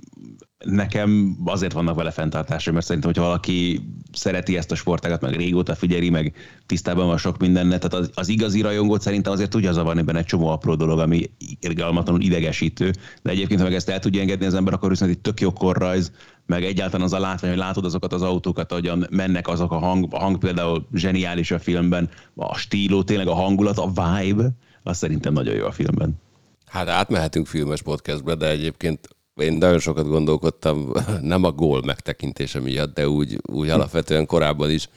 nekem 0.65 1.37
azért 1.45 1.73
vannak 1.73 1.97
vele 1.97 2.11
fenntartásai, 2.11 2.73
mert 2.73 2.87
szerintem, 2.87 3.11
hogy 3.13 3.23
valaki 3.23 3.81
szereti 4.13 4.57
ezt 4.57 4.71
a 4.71 4.75
sportágat, 4.75 5.21
meg 5.21 5.35
régóta 5.35 5.75
figyeli, 5.75 6.11
meg 6.11 6.35
tisztában 6.67 7.07
van 7.07 7.17
sok 7.17 7.39
mindenne, 7.39 7.79
tehát 7.79 7.95
az, 7.95 8.11
az 8.15 8.29
igazi 8.29 8.61
rajongót 8.61 9.01
szerintem 9.01 9.33
azért 9.33 9.51
tudja 9.51 9.73
zavarni 9.73 10.03
benne 10.03 10.19
egy 10.19 10.25
csomó 10.25 10.49
apró 10.49 10.75
dolog, 10.75 10.99
ami 10.99 11.31
irgalmatlanul 11.61 12.21
idegesítő, 12.21 12.93
de 13.23 13.31
egyébként, 13.31 13.61
ha 13.61 13.67
meg 13.67 13.75
ezt 13.75 13.89
el 13.89 13.99
tudja 13.99 14.21
engedni 14.21 14.47
az 14.47 14.55
ember, 14.55 14.73
akkor 14.73 14.89
viszont 14.89 15.11
egy 15.11 15.19
tök 15.19 15.41
jó 15.41 15.53
korrajz, 15.53 16.13
meg 16.47 16.65
egyáltalán 16.65 17.07
az 17.07 17.13
a 17.13 17.21
látvány, 17.21 17.51
hogy 17.51 17.61
látod 17.61 17.85
azokat 17.85 18.13
az 18.13 18.23
autókat, 18.23 18.73
ahogyan 18.73 19.07
mennek 19.11 19.49
azok 19.49 19.73
a 19.73 19.79
hang, 19.79 20.07
a 20.11 20.19
hang 20.19 20.39
például 20.39 20.89
zseniális 20.93 21.51
a 21.51 21.59
filmben, 21.59 22.09
a 22.35 22.57
stíló, 22.57 23.03
tényleg 23.03 23.27
a 23.27 23.35
hangulat, 23.35 23.79
a 23.79 23.93
vibe, 23.93 24.51
az 24.83 24.97
szerintem 24.97 25.33
nagyon 25.33 25.55
jó 25.55 25.67
a 25.67 25.73
filmben. 25.73 26.27
Hát 26.69 26.89
átmehetünk 26.89 27.47
filmes 27.47 27.83
podcastbe, 27.83 28.35
de 28.35 28.49
egyébként 28.49 29.09
én 29.35 29.53
nagyon 29.53 29.79
sokat 29.79 30.09
gondolkodtam, 30.09 30.93
nem 31.21 31.45
a 31.45 31.53
gól 31.53 31.83
megtekintése 31.85 32.61
miatt, 32.61 32.95
de 32.95 33.09
úgy, 33.09 33.39
úgy 33.53 33.69
alapvetően 33.69 34.27
korábban 34.27 34.71
is 34.71 34.89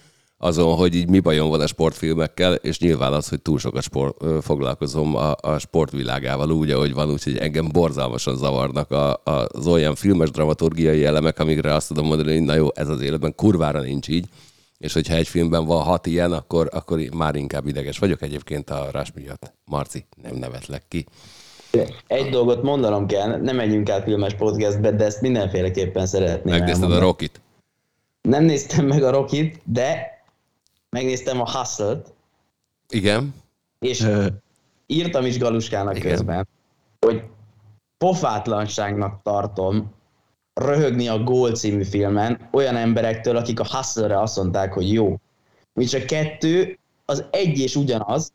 azon, 0.44 0.76
hogy 0.76 0.96
így 0.96 1.10
mi 1.10 1.20
bajom 1.20 1.50
van 1.50 1.62
a 1.62 1.68
sportfilmekkel, 1.68 2.54
és 2.54 2.80
nyilván 2.80 3.14
az, 3.14 3.30
hogy 3.30 3.42
túl 3.42 3.60
sokat 3.60 3.84
sport, 3.84 4.44
foglalkozom 4.44 5.16
a, 5.16 5.36
a 5.42 5.58
sportvilágával 5.58 6.52
úgy, 6.52 6.72
ahogy 6.72 6.94
van, 6.94 7.12
úgyhogy 7.12 7.38
engem 7.38 7.70
borzalmasan 7.72 8.38
zavarnak 8.38 8.92
a, 8.92 9.12
a, 9.14 9.48
az 9.48 9.68
olyan 9.68 9.96
filmes 9.96 10.32
dramaturgiai 10.32 11.06
elemek, 11.06 11.40
amikre 11.40 11.74
azt 11.74 11.88
tudom 11.88 12.06
mondani, 12.06 12.34
hogy 12.34 12.46
na 12.46 12.54
jó, 12.56 12.68
ez 12.74 12.88
az 12.88 13.02
életben 13.02 13.36
kurvára 13.36 13.82
nincs 13.82 14.08
így, 14.08 14.28
és 14.78 14.94
hogyha 14.94 15.16
egy 15.16 15.28
filmben 15.28 15.66
van 15.66 15.84
hat 15.84 16.06
ilyen, 16.06 16.32
akkor, 16.32 16.70
akkor 16.72 17.00
már 17.14 17.36
inkább 17.36 17.68
ideges 17.68 17.98
vagyok 17.98 18.22
egyébként 18.22 18.70
a 18.70 18.90
rás 18.92 19.12
miatt. 19.16 19.54
Marci, 19.66 20.06
nem 20.22 20.36
nevetlek 20.36 20.84
ki. 20.88 21.06
Egy 22.08 22.30
dolgot 22.30 22.64
mondanom 22.64 23.08
kell, 23.08 23.42
nem 23.42 23.56
menjünk 23.56 23.90
át 23.90 24.04
filmes 24.04 24.34
podcastbe, 24.34 24.92
de 24.92 25.06
ezt 25.06 25.22
mindenféleképpen 25.22 26.06
szeretném 26.06 26.54
Megnézted 26.54 26.84
elmondani. 26.84 27.02
a 27.02 27.06
Rockit? 27.06 27.42
Nem 28.22 28.44
néztem 28.44 28.86
meg 28.86 29.04
a 29.04 29.12
Rockit, 29.12 29.62
de 29.64 30.20
megnéztem 30.90 31.42
a 31.42 31.52
Hustle-t. 31.52 32.14
Igen. 32.90 33.34
És 33.80 34.08
írtam 34.86 35.26
is 35.26 35.38
Galuskának 35.40 35.98
Igen. 35.98 36.12
közben, 36.12 36.48
hogy 37.00 37.24
pofátlanságnak 37.98 39.22
tartom 39.24 39.94
röhögni 40.54 41.08
a 41.08 41.24
Gól 41.24 41.52
című 41.52 41.84
filmen 41.84 42.50
olyan 42.52 42.76
emberektől, 42.76 43.38
akik 43.38 43.60
a 43.60 43.68
Hustle-re 43.72 44.22
azt 44.22 44.38
mondták, 44.38 44.74
hogy 44.74 44.94
jó. 44.94 45.20
Mi 45.74 45.86
csak 45.86 46.06
kettő, 46.06 46.80
az 47.06 47.26
egy 47.32 47.60
és 47.60 47.76
ugyanaz, 47.76 48.32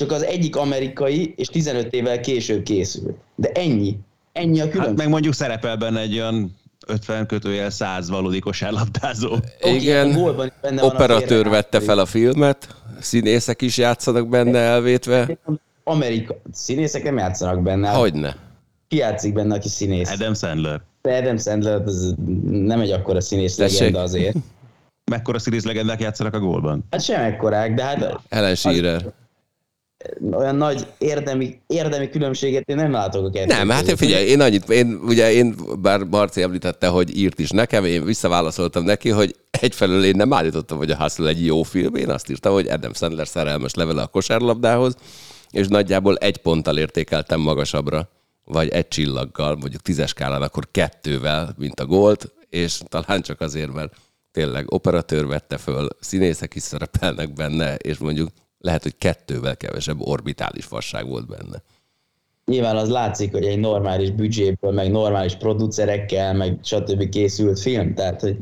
csak 0.00 0.12
az 0.12 0.24
egyik 0.24 0.56
amerikai, 0.56 1.34
és 1.36 1.46
15 1.46 1.92
évvel 1.92 2.20
később 2.20 2.62
készült. 2.62 3.16
De 3.34 3.48
ennyi. 3.48 3.98
Ennyi 4.32 4.60
a 4.60 4.62
különbség. 4.62 4.82
Hát 4.82 4.96
meg 4.96 5.08
mondjuk 5.08 5.34
szerepel 5.34 5.76
benne 5.76 6.00
egy 6.00 6.14
olyan 6.14 6.56
50 6.86 7.26
kötőjel 7.26 7.70
100 7.70 8.08
valódi 8.08 8.38
kosárlabdázó. 8.38 9.36
Igen, 9.62 10.16
okay, 10.16 10.48
benne 10.60 10.84
operatőr 10.84 11.48
vette 11.48 11.80
fel 11.80 11.98
a 11.98 12.06
filmet, 12.06 12.74
színészek 13.00 13.62
is 13.62 13.76
játszanak 13.76 14.28
benne 14.28 14.58
elvétve. 14.58 15.38
Amerika, 15.84 16.36
színészek 16.52 17.02
nem 17.02 17.18
játszanak 17.18 17.62
benne. 17.62 17.90
Hogyne. 17.90 18.36
Ki 18.88 18.96
játszik 18.96 19.32
benne, 19.32 19.54
aki 19.54 19.68
színész? 19.68 20.10
Adam 20.10 20.34
Sandler. 20.34 20.80
Adam 21.02 21.38
Sandler 21.38 21.82
az 21.84 22.14
nem 22.50 22.80
egy 22.80 22.90
akkora 22.90 23.20
színész 23.20 23.54
Tessék. 23.54 23.78
legenda 23.78 24.00
azért. 24.00 24.36
Mekkora 25.10 25.38
színész 25.38 25.64
legendák 25.64 26.00
játszanak 26.00 26.34
a 26.34 26.38
gólban? 26.38 26.84
Hát 26.90 27.02
sem 27.02 27.20
ekkorák, 27.20 27.74
de 27.74 27.82
hát... 27.82 28.20
Ellen 28.28 28.54
Shearer. 28.54 28.94
Az, 28.94 29.12
olyan 30.32 30.56
nagy 30.56 30.86
érdemi, 30.98 31.60
érdemi 31.66 32.08
különbséget 32.08 32.68
én 32.68 32.76
nem 32.76 32.90
látok 32.90 33.26
a 33.26 33.30
kettő. 33.30 33.54
Nem, 33.54 33.68
hát 33.68 33.88
én 33.88 33.96
figyelj, 33.96 34.26
én 34.26 34.40
annyit, 34.40 34.70
én, 34.70 35.00
ugye 35.06 35.32
én, 35.32 35.54
bár 35.80 36.08
Barci 36.08 36.42
említette, 36.42 36.86
hogy 36.86 37.16
írt 37.16 37.38
is 37.38 37.50
nekem, 37.50 37.84
én 37.84 38.04
visszaválaszoltam 38.04 38.84
neki, 38.84 39.08
hogy 39.08 39.36
egyfelől 39.50 40.04
én 40.04 40.16
nem 40.16 40.32
állítottam, 40.32 40.78
hogy 40.78 40.90
a 40.90 40.96
Hustle 40.96 41.28
egy 41.28 41.44
jó 41.44 41.62
film, 41.62 41.94
én 41.94 42.10
azt 42.10 42.30
írtam, 42.30 42.52
hogy 42.52 42.68
Adam 42.68 42.94
Sandler 42.94 43.28
szerelmes 43.28 43.74
levele 43.74 44.02
a 44.02 44.06
kosárlabdához, 44.06 44.96
és 45.50 45.66
nagyjából 45.66 46.16
egy 46.16 46.36
ponttal 46.36 46.78
értékeltem 46.78 47.40
magasabbra, 47.40 48.08
vagy 48.44 48.68
egy 48.68 48.88
csillaggal, 48.88 49.56
mondjuk 49.56 49.82
tízes 49.82 50.10
skálán, 50.10 50.42
akkor 50.42 50.68
kettővel, 50.70 51.54
mint 51.58 51.80
a 51.80 51.86
gólt, 51.86 52.32
és 52.48 52.80
talán 52.88 53.22
csak 53.22 53.40
azért, 53.40 53.72
mert 53.72 53.94
tényleg 54.32 54.72
operatőr 54.72 55.26
vette 55.26 55.56
föl, 55.56 55.88
színészek 56.00 56.54
is 56.54 56.62
szerepelnek 56.62 57.32
benne, 57.32 57.74
és 57.74 57.98
mondjuk 57.98 58.28
lehet, 58.66 58.82
hogy 58.82 58.96
kettővel 58.98 59.56
kevesebb 59.56 60.00
orbitális 60.00 60.64
fasság 60.64 61.06
volt 61.06 61.26
benne. 61.26 61.62
Nyilván 62.44 62.76
az 62.76 62.88
látszik, 62.88 63.32
hogy 63.32 63.44
egy 63.44 63.58
normális 63.58 64.10
büdzséből, 64.10 64.72
meg 64.72 64.90
normális 64.90 65.34
producerekkel, 65.34 66.34
meg 66.34 66.58
stb. 66.62 67.08
készült 67.08 67.60
film, 67.60 67.94
tehát 67.94 68.20
hogy 68.20 68.36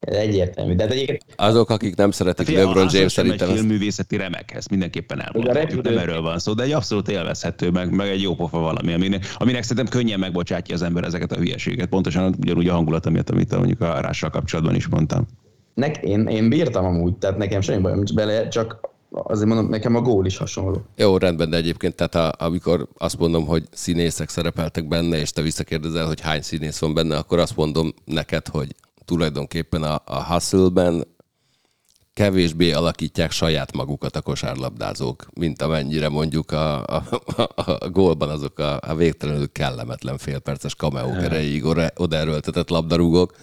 ez 0.00 0.16
egyértelmű. 0.16 0.74
De 0.74 0.86
egyébként... 0.86 1.24
Azok, 1.36 1.70
akik 1.70 1.96
nem 1.96 2.10
szeretik 2.10 2.46
Fia, 2.46 2.64
LeBron 2.64 2.88
James 2.92 3.12
szerintem... 3.12 3.48
Egy 3.48 3.54
filmművészeti 3.54 4.16
remek, 4.16 4.54
ezt 4.54 4.70
mindenképpen 4.70 5.20
elmondhatjuk, 5.20 5.82
nem 5.82 5.98
erről 5.98 6.20
van 6.20 6.38
szó, 6.38 6.52
de 6.52 6.62
egy 6.62 6.72
abszolút 6.72 7.08
élvezhető, 7.08 7.70
meg, 7.70 7.90
meg 7.94 8.08
egy 8.08 8.22
jó 8.22 8.34
pofa 8.34 8.58
valami, 8.58 8.92
aminek, 8.92 9.34
aminek 9.36 9.62
szerintem 9.62 9.98
könnyen 9.98 10.18
megbocsátja 10.18 10.74
az 10.74 10.82
ember 10.82 11.04
ezeket 11.04 11.32
a 11.32 11.36
hülyeséget. 11.36 11.88
Pontosan 11.88 12.34
ugyanúgy 12.40 12.68
a 12.68 12.72
hangulat, 12.72 13.06
amit, 13.06 13.30
amit 13.30 13.56
mondjuk 13.56 13.80
a 13.80 14.00
rással 14.00 14.30
kapcsolatban 14.30 14.74
is 14.74 14.88
mondtam. 14.88 15.26
Nek, 15.74 15.96
én, 15.96 16.26
én 16.26 16.48
bírtam 16.48 16.84
amúgy, 16.84 17.14
tehát 17.14 17.36
nekem 17.36 17.60
semmi 17.60 17.82
bajom 17.82 17.96
nincs 17.96 18.14
bele, 18.14 18.48
csak 18.48 18.92
azért 19.22 19.48
mondom, 19.48 19.68
nekem 19.68 19.94
a 19.94 20.00
gól 20.00 20.26
is 20.26 20.36
hasonló. 20.36 20.84
Jó, 20.96 21.16
rendben, 21.16 21.50
de 21.50 21.56
egyébként, 21.56 21.94
tehát 21.94 22.14
a, 22.14 22.44
amikor 22.44 22.88
azt 22.98 23.18
mondom, 23.18 23.46
hogy 23.46 23.64
színészek 23.72 24.28
szerepeltek 24.28 24.88
benne, 24.88 25.18
és 25.18 25.32
te 25.32 25.42
visszakérdezel, 25.42 26.06
hogy 26.06 26.20
hány 26.20 26.42
színész 26.42 26.78
van 26.78 26.94
benne, 26.94 27.16
akkor 27.16 27.38
azt 27.38 27.56
mondom 27.56 27.94
neked, 28.04 28.48
hogy 28.48 28.74
tulajdonképpen 29.04 29.82
a, 29.82 30.02
a 30.04 30.24
hustle-ben 30.24 31.04
kevésbé 32.14 32.72
alakítják 32.72 33.30
saját 33.30 33.72
magukat 33.72 34.16
a 34.16 34.22
kosárlabdázók, 34.22 35.26
mint 35.34 35.62
amennyire 35.62 36.08
mondjuk 36.08 36.52
a, 36.52 36.86
a, 36.86 37.02
a, 37.36 37.60
a 37.78 37.90
gólban 37.90 38.28
azok 38.28 38.58
a, 38.58 38.78
a 38.80 38.94
végtelenül 38.94 39.52
kellemetlen 39.52 40.18
félperces 40.18 40.74
kameók 40.74 41.22
erejéig 41.22 41.64
odaerőltetett 41.94 42.68
labdarúgók, 42.68 43.36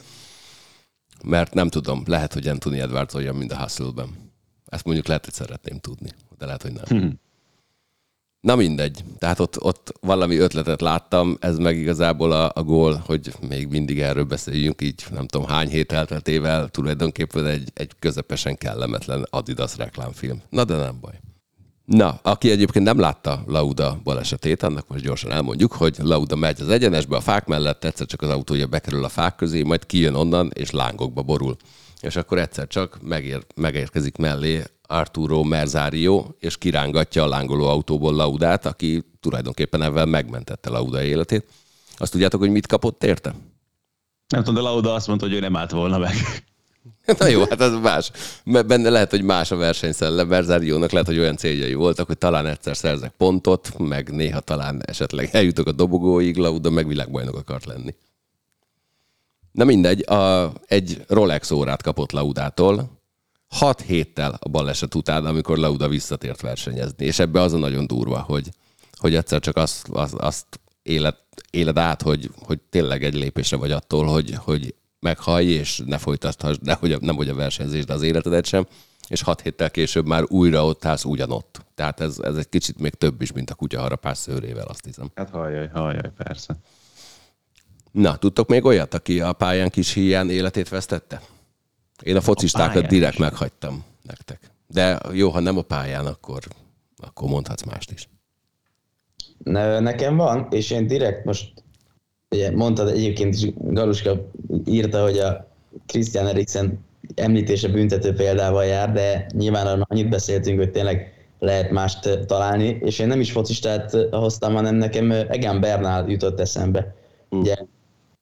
mert 1.23 1.53
nem 1.53 1.69
tudom, 1.69 2.03
lehet, 2.05 2.33
hogy 2.33 2.47
Anthony 2.47 2.79
Edwards 2.79 3.13
olyan, 3.13 3.35
mint 3.35 3.51
a 3.51 3.57
hustle-ben. 3.57 4.30
Ezt 4.71 4.85
mondjuk 4.85 5.07
lehet, 5.07 5.25
hogy 5.25 5.33
szeretném 5.33 5.79
tudni, 5.79 6.09
de 6.37 6.45
lehet, 6.45 6.61
hogy 6.61 6.71
nem. 6.71 6.99
Hmm. 6.99 7.19
Na 8.41 8.55
mindegy. 8.55 9.03
Tehát 9.17 9.39
ott, 9.39 9.61
ott 9.63 9.93
valami 10.01 10.37
ötletet 10.37 10.81
láttam, 10.81 11.37
ez 11.39 11.57
meg 11.57 11.77
igazából 11.77 12.31
a, 12.31 12.51
a 12.53 12.63
gól, 12.63 13.03
hogy 13.05 13.33
még 13.47 13.67
mindig 13.67 13.99
erről 13.99 14.23
beszéljünk, 14.23 14.81
így 14.81 15.05
nem 15.11 15.27
tudom 15.27 15.47
hány 15.47 15.69
hét 15.69 15.91
elteltével, 15.91 16.69
tulajdonképpen 16.69 17.45
egy, 17.45 17.71
egy 17.73 17.91
közepesen 17.99 18.57
kellemetlen 18.57 19.27
Adidas 19.29 19.77
reklámfilm. 19.77 20.41
Na 20.49 20.63
de 20.63 20.75
nem 20.75 20.97
baj. 21.01 21.19
Na, 21.85 22.19
aki 22.21 22.51
egyébként 22.51 22.85
nem 22.85 22.99
látta 22.99 23.43
Lauda 23.47 23.99
balesetét, 24.03 24.63
annak 24.63 24.87
most 24.87 25.03
gyorsan 25.03 25.31
elmondjuk, 25.31 25.71
hogy 25.71 25.97
Lauda 25.99 26.35
megy 26.35 26.61
az 26.61 26.69
egyenesbe 26.69 27.15
a 27.15 27.21
fák 27.21 27.45
mellett, 27.45 27.83
egyszer 27.83 28.05
csak 28.05 28.21
az 28.21 28.29
autója 28.29 28.67
bekerül 28.67 29.03
a 29.03 29.09
fák 29.09 29.35
közé, 29.35 29.63
majd 29.63 29.85
kijön 29.85 30.15
onnan, 30.15 30.51
és 30.53 30.71
lángokba 30.71 31.21
borul 31.21 31.55
és 32.01 32.15
akkor 32.15 32.39
egyszer 32.39 32.67
csak 32.67 32.97
megér, 33.01 33.45
megérkezik 33.55 34.17
mellé 34.17 34.63
Arturo 34.81 35.43
Merzario, 35.43 36.25
és 36.39 36.57
kirángatja 36.57 37.23
a 37.23 37.27
lángoló 37.27 37.67
autóból 37.67 38.13
Laudát, 38.13 38.65
aki 38.65 39.03
tulajdonképpen 39.19 39.81
ebben 39.81 40.09
megmentette 40.09 40.69
Lauda 40.69 41.03
életét. 41.03 41.45
Azt 41.95 42.11
tudjátok, 42.11 42.39
hogy 42.39 42.49
mit 42.49 42.67
kapott 42.67 43.03
érte? 43.03 43.33
Nem 44.27 44.43
tudom, 44.43 44.63
de 44.63 44.69
Lauda 44.69 44.93
azt 44.93 45.07
mondta, 45.07 45.25
hogy 45.25 45.35
ő 45.35 45.39
nem 45.39 45.55
állt 45.55 45.71
volna 45.71 45.97
meg. 45.97 46.13
Na 47.19 47.27
jó, 47.27 47.39
hát 47.39 47.61
az 47.61 47.79
más. 47.81 48.11
Benne 48.43 48.89
lehet, 48.89 49.09
hogy 49.09 49.21
más 49.21 49.51
a 49.51 49.55
versenyszellem. 49.55 50.27
Merzáriónak 50.27 50.91
lehet, 50.91 51.07
hogy 51.07 51.19
olyan 51.19 51.37
céljai 51.37 51.73
voltak, 51.73 52.07
hogy 52.07 52.17
talán 52.17 52.45
egyszer 52.45 52.77
szerzek 52.77 53.13
pontot, 53.17 53.77
meg 53.77 54.11
néha 54.11 54.39
talán 54.39 54.81
esetleg 54.85 55.29
eljutok 55.31 55.67
a 55.67 55.71
dobogóig, 55.71 56.37
Lauda 56.37 56.69
meg 56.69 56.87
világbajnok 56.87 57.35
akart 57.35 57.65
lenni. 57.65 57.95
Na 59.51 59.63
mindegy, 59.63 60.09
a, 60.09 60.51
egy 60.65 61.03
Rolex 61.07 61.51
órát 61.51 61.81
kapott 61.81 62.11
Laudától, 62.11 62.99
hat 63.47 63.81
héttel 63.81 64.37
a 64.39 64.49
baleset 64.49 64.95
után, 64.95 65.25
amikor 65.25 65.57
Lauda 65.57 65.87
visszatért 65.87 66.41
versenyezni. 66.41 67.05
És 67.05 67.19
ebbe 67.19 67.41
az 67.41 67.53
a 67.53 67.57
nagyon 67.57 67.87
durva, 67.87 68.19
hogy, 68.19 68.49
hogy 68.97 69.15
egyszer 69.15 69.39
csak 69.39 69.57
azt, 69.57 69.87
azt, 69.89 70.13
azt 70.13 70.45
éled, 70.81 71.15
éled 71.49 71.77
át, 71.77 72.01
hogy, 72.01 72.29
hogy 72.45 72.59
tényleg 72.69 73.03
egy 73.03 73.13
lépésre 73.13 73.57
vagy 73.57 73.71
attól, 73.71 74.05
hogy, 74.05 74.33
hogy 74.35 74.75
meghallj, 74.99 75.45
és 75.45 75.81
ne 75.85 75.97
folytathass, 75.97 76.57
de 76.61 76.73
hogy, 76.73 77.01
nem 77.01 77.15
hogy 77.15 77.29
a 77.29 77.35
versenyzés, 77.35 77.85
de 77.85 77.93
az 77.93 78.01
életedet 78.01 78.45
sem, 78.45 78.67
és 79.07 79.21
hat 79.21 79.41
héttel 79.41 79.71
később 79.71 80.05
már 80.05 80.23
újra 80.27 80.65
ott 80.65 80.85
állsz 80.85 81.05
ugyanott. 81.05 81.65
Tehát 81.75 81.99
ez, 81.99 82.19
ez 82.19 82.35
egy 82.35 82.49
kicsit 82.49 82.79
még 82.79 82.93
több 82.93 83.21
is, 83.21 83.31
mint 83.31 83.49
a 83.49 83.55
kutya 83.55 83.79
harapás 83.79 84.17
szőrével, 84.17 84.65
azt 84.65 84.85
hiszem. 84.85 85.11
Hát 85.15 85.29
halljaj, 85.29 85.69
halljaj, 85.73 86.11
persze. 86.17 86.55
Na, 87.91 88.15
tudtok 88.15 88.47
még 88.49 88.65
olyat, 88.65 88.93
aki 88.93 89.21
a 89.21 89.33
pályán 89.33 89.69
kis 89.69 89.93
híján 89.93 90.29
életét 90.29 90.69
vesztette? 90.69 91.21
Én 92.03 92.15
a 92.15 92.21
focistákat 92.21 92.83
a 92.83 92.87
direkt 92.87 93.17
meghagytam 93.17 93.83
nektek. 94.01 94.51
De 94.67 94.99
jó, 95.13 95.29
ha 95.29 95.39
nem 95.39 95.57
a 95.57 95.61
pályán, 95.61 96.05
akkor, 96.05 96.39
akkor 96.97 97.29
mondhatsz 97.29 97.63
mást 97.63 97.91
is. 97.91 98.09
Ne, 99.43 99.79
nekem 99.79 100.15
van, 100.15 100.47
és 100.51 100.71
én 100.71 100.87
direkt 100.87 101.25
most, 101.25 101.53
ugye 102.29 102.51
mondtad 102.51 102.87
egyébként 102.87 103.33
is, 103.33 103.49
Galuska 103.55 104.31
írta, 104.65 105.03
hogy 105.03 105.17
a 105.17 105.47
Christian 105.85 106.27
Eriksen 106.27 106.85
említése 107.15 107.67
büntető 107.67 108.13
példával 108.13 108.65
jár, 108.65 108.91
de 108.91 109.25
nyilván 109.33 109.81
annyit 109.81 110.09
beszéltünk, 110.09 110.59
hogy 110.59 110.71
tényleg 110.71 111.25
lehet 111.39 111.71
mást 111.71 112.25
találni, 112.25 112.77
és 112.81 112.99
én 112.99 113.07
nem 113.07 113.19
is 113.19 113.31
focistát 113.31 113.97
hoztam, 114.11 114.53
hanem 114.53 114.75
nekem 114.75 115.11
Egan 115.11 115.59
Bernál 115.59 116.09
jutott 116.09 116.39
eszembe. 116.39 116.95
Uh. 117.29 117.39
Ugye 117.39 117.55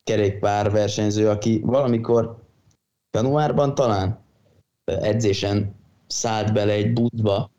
kerékpár 0.10 0.72
versenyző, 0.72 1.30
aki 1.30 1.62
valamikor 1.64 2.38
januárban 3.18 3.76
talán 3.76 4.20
edzésen 4.86 5.76
szállt 6.08 6.54
bele 6.54 6.72
egy 6.72 6.94
buszba, 6.94 7.52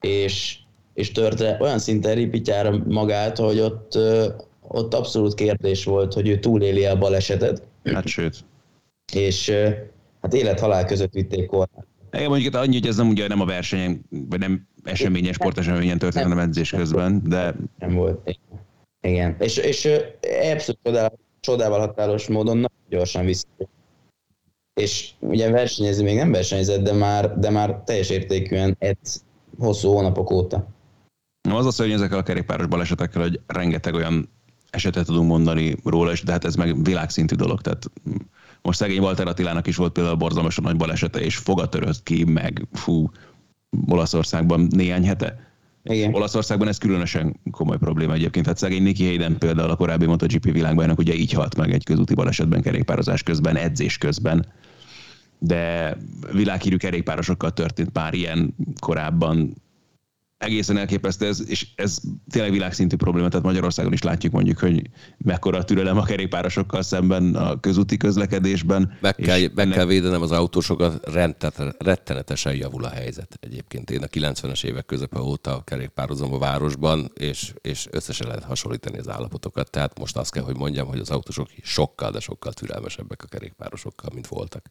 és, 0.00 0.58
és 0.94 1.12
törte 1.12 1.56
olyan 1.60 1.78
szinten 1.78 2.14
ripityára 2.14 2.82
magát, 2.86 3.38
hogy 3.38 3.60
ott, 3.60 3.98
ott 4.68 4.94
abszolút 4.94 5.34
kérdés 5.34 5.84
volt, 5.84 6.12
hogy 6.12 6.28
ő 6.28 6.38
túléli 6.38 6.84
a 6.84 6.98
balesetet. 6.98 7.62
Hát 7.84 8.06
sőt. 8.06 8.44
És 9.12 9.52
hát 10.20 10.34
élet-halál 10.34 10.84
között 10.84 11.12
vitték 11.12 11.46
kórházba. 11.46 11.84
Igen, 12.12 12.28
mondjuk 12.28 12.54
annyi, 12.54 12.78
hogy 12.78 12.86
ez 12.86 12.96
nem 12.96 13.08
ugye 13.08 13.28
nem 13.28 13.40
a 13.40 13.44
versenyen, 13.44 14.04
vagy 14.10 14.38
nem 14.38 14.68
eseményes, 14.84 15.34
sporteseményen 15.34 15.98
történt, 15.98 16.24
hanem 16.24 16.38
edzés 16.38 16.70
közben, 16.70 17.22
de... 17.24 17.54
Nem 17.78 17.94
volt. 17.94 18.38
Igen. 19.00 19.36
És, 19.38 19.56
és 19.56 19.88
abszolút 20.52 21.20
csodával 21.40 21.78
határos 21.78 22.28
módon 22.28 22.56
nagyon 22.56 22.78
gyorsan 22.88 23.24
vissza. 23.24 23.46
És 24.80 25.10
ugye 25.20 25.50
versenyezni 25.50 26.02
még 26.04 26.16
nem 26.16 26.32
versenyzett, 26.32 26.82
de 26.82 26.92
már, 26.92 27.38
de 27.38 27.50
már 27.50 27.82
teljes 27.84 28.10
értékűen 28.10 28.76
egy 28.78 28.98
hosszú 29.58 29.88
hónapok 29.88 30.30
óta. 30.30 30.66
Az 31.48 31.66
a 31.66 31.70
szörny 31.70 31.92
ezekkel 31.92 32.18
a 32.18 32.22
kerékpáros 32.22 32.66
balesetekkel, 32.66 33.22
hogy 33.22 33.40
rengeteg 33.46 33.94
olyan 33.94 34.28
esetet 34.70 35.06
tudunk 35.06 35.28
mondani 35.28 35.76
róla, 35.84 36.10
és 36.12 36.22
de 36.22 36.32
hát 36.32 36.44
ez 36.44 36.54
meg 36.54 36.82
világszintű 36.82 37.34
dolog. 37.34 37.60
Tehát 37.60 37.90
most 38.62 38.78
szegény 38.78 38.98
Walter 38.98 39.26
Attilának 39.26 39.66
is 39.66 39.76
volt 39.76 39.92
például 39.92 40.16
borzalmasan 40.16 40.64
nagy 40.64 40.76
balesete, 40.76 41.20
és 41.20 41.36
fogatörött 41.36 42.02
ki, 42.02 42.24
meg 42.24 42.66
fú, 42.72 43.10
Olaszországban 43.88 44.68
néhány 44.70 45.06
hete. 45.06 45.49
Igen. 45.82 46.14
Olaszországban 46.14 46.68
ez 46.68 46.78
különösen 46.78 47.40
komoly 47.50 47.78
probléma 47.78 48.12
egyébként. 48.12 48.46
Hát 48.46 48.56
szegény 48.56 48.82
Nicky 48.82 49.06
Hayden 49.06 49.38
például 49.38 49.70
a 49.70 49.76
korábbi 49.76 50.06
MotoGP 50.06 50.52
világbajnok 50.52 50.98
ugye 50.98 51.14
így 51.14 51.32
halt 51.32 51.56
meg 51.56 51.72
egy 51.72 51.84
közúti 51.84 52.14
balesetben, 52.14 52.62
kerékpározás 52.62 53.22
közben, 53.22 53.56
edzés 53.56 53.98
közben. 53.98 54.46
De 55.38 55.96
világhírű 56.32 56.76
kerékpárosokkal 56.76 57.52
történt 57.52 57.90
pár 57.90 58.14
ilyen 58.14 58.54
korábban 58.80 59.54
egészen 60.40 60.76
elképesztő 60.76 61.26
ez, 61.26 61.48
és 61.48 61.66
ez 61.74 61.98
tényleg 62.30 62.52
világszintű 62.52 62.96
probléma, 62.96 63.28
tehát 63.28 63.44
Magyarországon 63.44 63.92
is 63.92 64.02
látjuk 64.02 64.32
mondjuk, 64.32 64.58
hogy 64.58 64.82
mekkora 65.18 65.58
a 65.58 65.64
türelem 65.64 65.98
a 65.98 66.02
kerékpárosokkal 66.02 66.82
szemben 66.82 67.34
a 67.34 67.60
közúti 67.60 67.96
közlekedésben. 67.96 68.92
Meg 69.00 69.14
kell, 69.14 69.38
meg 69.40 69.52
ennek... 69.56 69.76
kell 69.76 69.86
védenem 69.86 70.22
az 70.22 70.32
autósokat, 70.32 71.10
rettenetesen 71.78 72.54
javul 72.54 72.84
a 72.84 72.88
helyzet 72.88 73.38
egyébként. 73.40 73.90
Én 73.90 74.02
a 74.02 74.06
90-es 74.06 74.64
évek 74.64 74.86
közepe 74.86 75.20
óta 75.20 75.62
kerékpározom 75.64 76.32
a 76.32 76.38
városban, 76.38 77.10
és, 77.14 77.52
és 77.60 77.88
összesen 77.90 78.26
lehet 78.26 78.44
hasonlítani 78.44 78.98
az 78.98 79.08
állapotokat. 79.08 79.70
Tehát 79.70 79.98
most 79.98 80.16
azt 80.16 80.32
kell, 80.32 80.44
hogy 80.44 80.56
mondjam, 80.56 80.86
hogy 80.86 80.98
az 80.98 81.10
autósok 81.10 81.48
sokkal, 81.62 82.10
de 82.10 82.20
sokkal 82.20 82.52
türelmesebbek 82.52 83.22
a 83.22 83.26
kerékpárosokkal, 83.26 84.10
mint 84.14 84.26
voltak. 84.26 84.64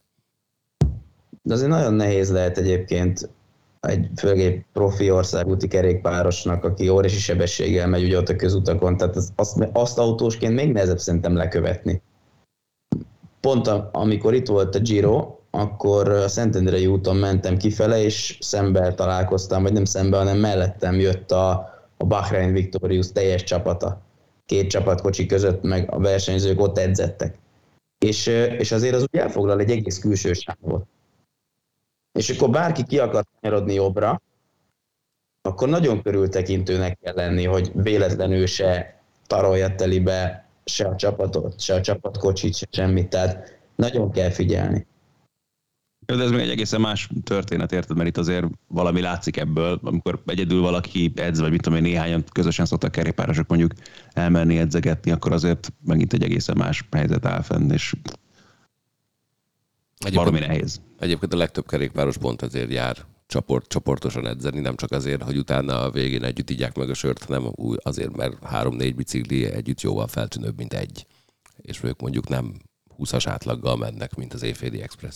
De 1.41 1.53
azért 1.53 1.69
nagyon 1.69 1.93
nehéz 1.93 2.31
lehet 2.31 2.57
egyébként 2.57 3.29
egy 3.79 4.09
főleg 4.15 4.65
profi 4.73 5.11
országúti 5.11 5.67
kerékpárosnak, 5.67 6.63
aki 6.63 6.89
óriási 6.89 7.19
sebességgel 7.19 7.87
megy 7.87 8.03
ugye 8.03 8.17
ott 8.17 8.29
a 8.29 8.35
közutakon, 8.35 8.97
tehát 8.97 9.15
azt, 9.15 9.31
azt, 9.35 9.69
azt 9.73 9.97
autósként 9.97 10.55
még 10.55 10.71
nehezebb 10.71 10.99
szerintem 10.99 11.35
lekövetni. 11.35 12.01
Pont 13.39 13.67
a, 13.67 13.89
amikor 13.93 14.33
itt 14.33 14.47
volt 14.47 14.75
a 14.75 14.79
Giro, 14.79 15.35
akkor 15.51 16.09
a 16.09 16.27
Szentendrei 16.27 16.87
úton 16.87 17.15
mentem 17.15 17.57
kifele, 17.57 18.01
és 18.03 18.37
szembe 18.41 18.93
találkoztam, 18.93 19.63
vagy 19.63 19.73
nem 19.73 19.85
szembe, 19.85 20.17
hanem 20.17 20.37
mellettem 20.37 20.99
jött 20.99 21.31
a, 21.31 21.49
a 21.97 22.05
Bahrain 22.05 22.53
Victorious 22.53 23.11
teljes 23.11 23.43
csapata. 23.43 24.01
Két 24.45 24.69
csapatkocsi 24.69 25.25
között, 25.25 25.61
meg 25.61 25.93
a 25.93 25.99
versenyzők 25.99 26.61
ott 26.61 26.77
edzettek. 26.77 27.37
És, 28.05 28.27
és 28.57 28.71
azért 28.71 28.95
az 28.95 29.01
úgy 29.01 29.19
elfoglal 29.19 29.59
egy 29.59 29.71
egész 29.71 29.99
külső 29.99 30.33
sávot. 30.33 30.85
És 32.11 32.29
akkor 32.29 32.49
bárki 32.49 32.83
ki 32.83 32.99
akar 32.99 33.25
nyarodni 33.41 33.73
jobbra, 33.73 34.21
akkor 35.41 35.69
nagyon 35.69 36.01
körültekintőnek 36.01 36.97
kell 37.01 37.15
lenni, 37.15 37.45
hogy 37.45 37.71
véletlenül 37.73 38.45
se 38.45 39.01
tarolja 39.27 39.75
telibe 39.75 40.49
se 40.65 40.87
a 40.87 40.95
csapatot, 40.95 41.59
se 41.59 41.73
a 41.73 41.81
csapatkocsit, 41.81 42.55
se 42.55 42.67
semmit. 42.71 43.09
Tehát 43.09 43.59
nagyon 43.75 44.11
kell 44.11 44.29
figyelni. 44.29 44.87
De 46.05 46.23
ez 46.23 46.31
még 46.31 46.39
egy 46.39 46.49
egészen 46.49 46.81
más 46.81 47.09
történet, 47.23 47.71
érted? 47.71 47.97
Mert 47.97 48.09
itt 48.09 48.17
azért 48.17 48.45
valami 48.67 49.01
látszik 49.01 49.37
ebből, 49.37 49.79
amikor 49.83 50.21
egyedül 50.25 50.61
valaki 50.61 51.11
edz, 51.15 51.39
vagy 51.39 51.51
mit 51.51 51.61
tudom 51.61 51.77
én, 51.77 51.83
néhányan 51.83 52.23
közösen 52.31 52.65
szoktak 52.65 52.91
kerékpárosok 52.91 53.47
mondjuk 53.47 53.71
elmenni 54.13 54.57
edzegetni, 54.57 55.11
akkor 55.11 55.31
azért 55.31 55.73
megint 55.85 56.13
egy 56.13 56.23
egészen 56.23 56.57
más 56.57 56.87
helyzet 56.91 57.25
áll 57.25 57.41
fenn, 57.41 57.71
és 57.71 57.93
Egyébként, 59.97 60.47
nehéz. 60.47 60.81
Egyébként 60.99 61.33
a 61.33 61.37
legtöbb 61.37 61.67
kerékpáros 61.67 62.17
pont 62.17 62.41
ezért 62.41 62.71
jár 62.71 63.05
csoport, 63.27 63.67
csoportosan 63.67 64.27
edzeni, 64.27 64.59
nem 64.59 64.75
csak 64.75 64.91
azért, 64.91 65.23
hogy 65.23 65.37
utána 65.37 65.81
a 65.81 65.91
végén 65.91 66.23
együtt 66.23 66.49
igyák 66.49 66.75
meg 66.75 66.89
a 66.89 66.93
sört, 66.93 67.23
hanem 67.23 67.53
azért, 67.75 68.15
mert 68.15 68.43
három-négy 68.43 68.95
bicikli 68.95 69.45
együtt 69.45 69.81
jóval 69.81 70.07
feltűnőbb, 70.07 70.57
mint 70.57 70.73
egy. 70.73 71.05
És 71.57 71.83
ők 71.83 72.01
mondjuk 72.01 72.27
nem 72.27 72.53
20-as 72.97 73.23
átlaggal 73.27 73.77
mennek, 73.77 74.15
mint 74.15 74.33
az 74.33 74.41
Éjféli 74.41 74.81
Express. 74.81 75.15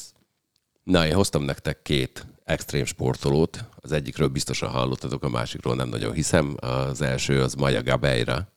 Na, 0.83 1.07
én 1.07 1.13
hoztam 1.13 1.43
nektek 1.43 1.81
két 1.81 2.25
extrém 2.43 2.85
sportolót. 2.85 3.65
Az 3.75 3.91
egyikről 3.91 4.27
biztosan 4.27 4.69
hallottatok, 4.69 5.23
a 5.23 5.29
másikról 5.29 5.75
nem 5.75 5.89
nagyon 5.89 6.13
hiszem. 6.13 6.55
Az 6.59 7.01
első 7.01 7.41
az 7.41 7.53
Maja 7.53 7.83
Gabeira, 7.83 8.52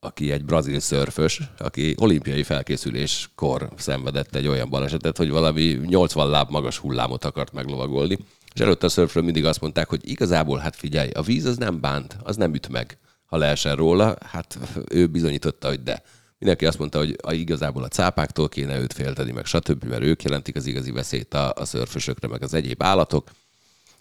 aki 0.00 0.32
egy 0.32 0.44
brazil 0.44 0.80
szörfös, 0.80 1.40
aki 1.58 1.94
olimpiai 1.98 2.42
felkészüléskor 2.42 3.68
szenvedett 3.76 4.34
egy 4.34 4.46
olyan 4.46 4.70
balesetet, 4.70 5.16
hogy 5.16 5.30
valami 5.30 5.80
80 5.86 6.30
láb 6.30 6.50
magas 6.50 6.78
hullámot 6.78 7.24
akart 7.24 7.52
meglovagolni. 7.52 8.18
És 8.54 8.60
előtte 8.60 8.86
a 8.86 8.88
szörfről 8.88 9.22
mindig 9.22 9.44
azt 9.44 9.60
mondták, 9.60 9.88
hogy 9.88 10.08
igazából, 10.08 10.58
hát 10.58 10.76
figyelj, 10.76 11.10
a 11.10 11.22
víz 11.22 11.44
az 11.44 11.56
nem 11.56 11.80
bánt, 11.80 12.16
az 12.22 12.36
nem 12.36 12.54
üt 12.54 12.68
meg, 12.68 12.98
ha 13.24 13.36
leesel 13.36 13.76
róla. 13.76 14.16
Hát 14.24 14.58
ő 14.88 15.06
bizonyította, 15.06 15.68
hogy 15.68 15.82
de. 15.82 16.02
Mindenki 16.38 16.66
azt 16.66 16.78
mondta, 16.78 16.98
hogy 16.98 17.16
a, 17.22 17.32
igazából 17.32 17.82
a 17.82 17.88
cápáktól 17.88 18.48
kéne 18.48 18.78
őt 18.78 18.92
félteni, 18.92 19.32
meg 19.32 19.44
stb., 19.44 19.84
mert 19.84 20.02
ők 20.02 20.22
jelentik 20.22 20.56
az 20.56 20.66
igazi 20.66 20.90
veszélyt 20.90 21.34
a, 21.34 21.52
a 21.56 21.64
szörfösökre, 21.64 22.28
meg 22.28 22.42
az 22.42 22.54
egyéb 22.54 22.82
állatok. 22.82 23.30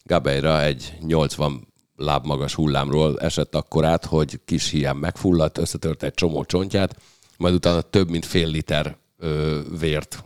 Gabeira 0.03 0.63
egy 0.63 0.93
80 0.99 1.67
láb 1.99 2.25
magas 2.25 2.53
hullámról 2.53 3.19
esett 3.19 3.55
akkorát, 3.55 4.05
hogy 4.05 4.39
kis 4.45 4.69
hiány 4.69 4.95
megfulladt, 4.95 5.57
összetört 5.57 6.03
egy 6.03 6.13
csomó 6.13 6.43
csontját, 6.43 6.95
majd 7.37 7.53
utána 7.53 7.81
több 7.81 8.09
mint 8.09 8.25
fél 8.25 8.47
liter 8.47 8.97
ö, 9.17 9.59
vért, 9.79 10.23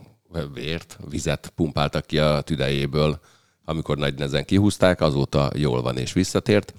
vért, 0.52 0.98
vizet 1.08 1.52
pumpáltak 1.54 2.06
ki 2.06 2.18
a 2.18 2.40
tüdejéből, 2.40 3.20
amikor 3.64 3.96
nagy 3.96 4.14
nezen 4.14 4.44
kihúzták, 4.44 5.00
azóta 5.00 5.50
jól 5.54 5.82
van 5.82 5.96
és 5.96 6.12
visszatért. 6.12 6.74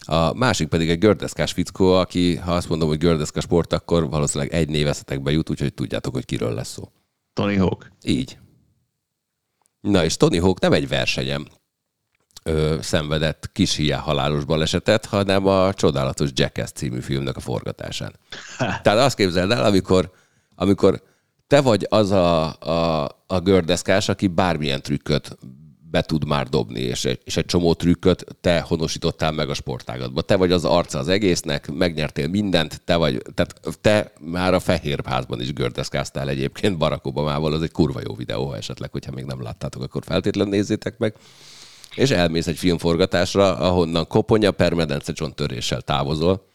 A 0.00 0.32
másik 0.32 0.68
pedig 0.68 0.90
egy 0.90 0.98
gördeszkás 0.98 1.52
fickó, 1.52 1.92
aki, 1.92 2.36
ha 2.36 2.54
azt 2.54 2.68
mondom, 2.68 2.88
hogy 2.88 2.98
gördeszka 2.98 3.40
sport, 3.40 3.72
akkor 3.72 4.08
valószínűleg 4.10 4.52
egy 4.52 4.68
névezetekbe 4.68 5.30
jut, 5.30 5.50
úgyhogy 5.50 5.74
tudjátok, 5.74 6.14
hogy 6.14 6.24
kiről 6.24 6.54
lesz 6.54 6.72
szó. 6.72 6.90
Tony 7.32 7.58
Hawk. 7.58 7.92
Így. 8.04 8.38
Na 9.80 10.04
és 10.04 10.16
Tony 10.16 10.40
Hawk 10.40 10.60
nem 10.60 10.72
egy 10.72 10.88
versenyem 10.88 11.46
ö, 12.48 12.76
szenvedett 12.80 13.50
kis 13.52 13.74
hiá 13.74 13.98
halálos 13.98 14.44
balesetet, 14.44 15.04
hanem 15.04 15.46
a 15.46 15.74
csodálatos 15.74 16.30
Jackass 16.34 16.70
című 16.70 17.00
filmnek 17.00 17.36
a 17.36 17.40
forgatásán. 17.40 18.14
Ha. 18.56 18.64
Tehát 18.82 18.98
azt 18.98 19.16
képzeld 19.16 19.50
el, 19.50 19.64
amikor, 19.64 20.10
amikor 20.54 21.02
te 21.46 21.60
vagy 21.60 21.86
az 21.88 22.10
a, 22.10 22.44
a, 22.60 23.08
a 23.26 23.40
gördeszkás, 23.40 24.08
aki 24.08 24.26
bármilyen 24.26 24.82
trükköt 24.82 25.38
be 25.90 26.02
tud 26.02 26.26
már 26.26 26.48
dobni, 26.48 26.80
és 26.80 27.04
egy, 27.04 27.20
és 27.24 27.36
egy 27.36 27.44
csomó 27.44 27.74
trükköt 27.74 28.24
te 28.40 28.60
honosítottál 28.60 29.32
meg 29.32 29.48
a 29.50 29.54
sportágatba. 29.54 30.22
Te 30.22 30.36
vagy 30.36 30.52
az 30.52 30.64
arca 30.64 30.98
az 30.98 31.08
egésznek, 31.08 31.70
megnyertél 31.70 32.28
mindent, 32.28 32.80
te 32.84 32.96
vagy, 32.96 33.22
tehát 33.34 33.60
te 33.80 34.12
már 34.20 34.54
a 34.54 34.60
Fehérházban 34.60 35.40
is 35.40 35.52
gördeszkáztál 35.52 36.28
egyébként 36.28 36.78
Barack 36.78 37.06
Obamával, 37.06 37.52
az 37.52 37.62
egy 37.62 37.72
kurva 37.72 38.00
jó 38.06 38.14
videó, 38.14 38.52
esetleg, 38.52 38.90
hogyha 38.90 39.12
még 39.12 39.24
nem 39.24 39.42
láttátok, 39.42 39.82
akkor 39.82 40.02
feltétlenül 40.04 40.52
nézzétek 40.52 40.98
meg 40.98 41.14
és 41.98 42.10
elmész 42.10 42.46
egy 42.46 42.58
filmforgatásra, 42.58 43.56
ahonnan 43.56 44.06
koponya 44.06 44.50
permedence 44.50 45.12
csonttöréssel 45.12 45.80
távozol, 45.80 46.46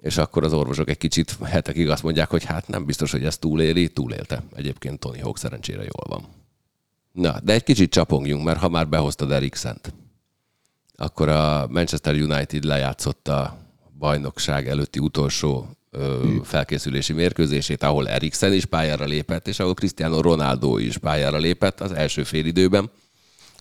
és 0.00 0.16
akkor 0.16 0.44
az 0.44 0.52
orvosok 0.52 0.88
egy 0.88 0.98
kicsit 0.98 1.36
hetekig 1.44 1.90
azt 1.90 2.02
mondják, 2.02 2.30
hogy 2.30 2.44
hát 2.44 2.68
nem 2.68 2.84
biztos, 2.84 3.10
hogy 3.10 3.24
ezt 3.24 3.40
túléli, 3.40 3.88
túlélte. 3.88 4.42
Egyébként 4.54 4.98
Tony 4.98 5.22
Hawk 5.22 5.38
szerencsére 5.38 5.82
jól 5.82 6.04
van. 6.08 6.24
Na, 7.12 7.40
de 7.42 7.52
egy 7.52 7.62
kicsit 7.62 7.90
csapongjunk, 7.90 8.44
mert 8.44 8.58
ha 8.58 8.68
már 8.68 8.88
behoztad 8.88 9.32
Eriksent, 9.32 9.92
akkor 10.96 11.28
a 11.28 11.66
Manchester 11.70 12.14
United 12.14 12.64
lejátszott 12.64 13.28
a 13.28 13.56
bajnokság 13.98 14.68
előtti 14.68 14.98
utolsó 14.98 15.68
ö, 15.90 16.36
felkészülési 16.42 17.12
mérkőzését, 17.12 17.82
ahol 17.82 18.08
Eriksen 18.08 18.52
is 18.52 18.64
pályára 18.64 19.04
lépett, 19.04 19.48
és 19.48 19.58
ahol 19.58 19.74
Cristiano 19.74 20.20
Ronaldo 20.20 20.78
is 20.78 20.98
pályára 20.98 21.38
lépett 21.38 21.80
az 21.80 21.92
első 21.92 22.22
félidőben. 22.22 22.90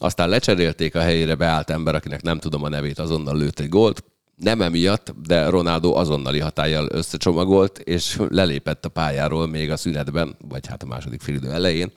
Aztán 0.01 0.29
lecserélték 0.29 0.95
a 0.95 1.01
helyére 1.01 1.35
beállt 1.35 1.69
ember, 1.69 1.95
akinek 1.95 2.21
nem 2.21 2.39
tudom 2.39 2.63
a 2.63 2.69
nevét, 2.69 2.99
azonnal 2.99 3.37
lőtt 3.37 3.59
egy 3.59 3.69
gólt. 3.69 4.03
Nem 4.35 4.61
emiatt, 4.61 5.13
de 5.25 5.49
Ronaldo 5.49 5.93
azonnali 5.93 6.39
hatállyal 6.39 6.87
összecsomagolt, 6.91 7.77
és 7.77 8.21
lelépett 8.29 8.85
a 8.85 8.89
pályáról 8.89 9.47
még 9.47 9.71
a 9.71 9.77
szünetben, 9.77 10.35
vagy 10.47 10.67
hát 10.67 10.83
a 10.83 10.85
második 10.85 11.21
félidő 11.21 11.51
elején, 11.51 11.91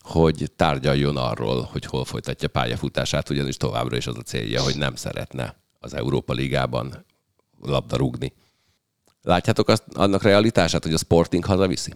hogy 0.00 0.50
tárgyaljon 0.56 1.16
arról, 1.16 1.68
hogy 1.72 1.84
hol 1.84 2.04
folytatja 2.04 2.48
pályafutását, 2.48 3.30
ugyanis 3.30 3.56
továbbra 3.56 3.96
is 3.96 4.06
az 4.06 4.16
a 4.16 4.22
célja, 4.22 4.62
hogy 4.62 4.76
nem 4.76 4.94
szeretne 4.94 5.56
az 5.78 5.94
Európa 5.94 6.32
Ligában 6.32 7.04
labdarúgni. 7.60 8.32
Látjátok 9.22 9.68
azt, 9.68 9.84
annak 9.94 10.22
realitását, 10.22 10.82
hogy 10.82 10.94
a 10.94 10.98
Sporting 10.98 11.44
hazaviszi? 11.44 11.92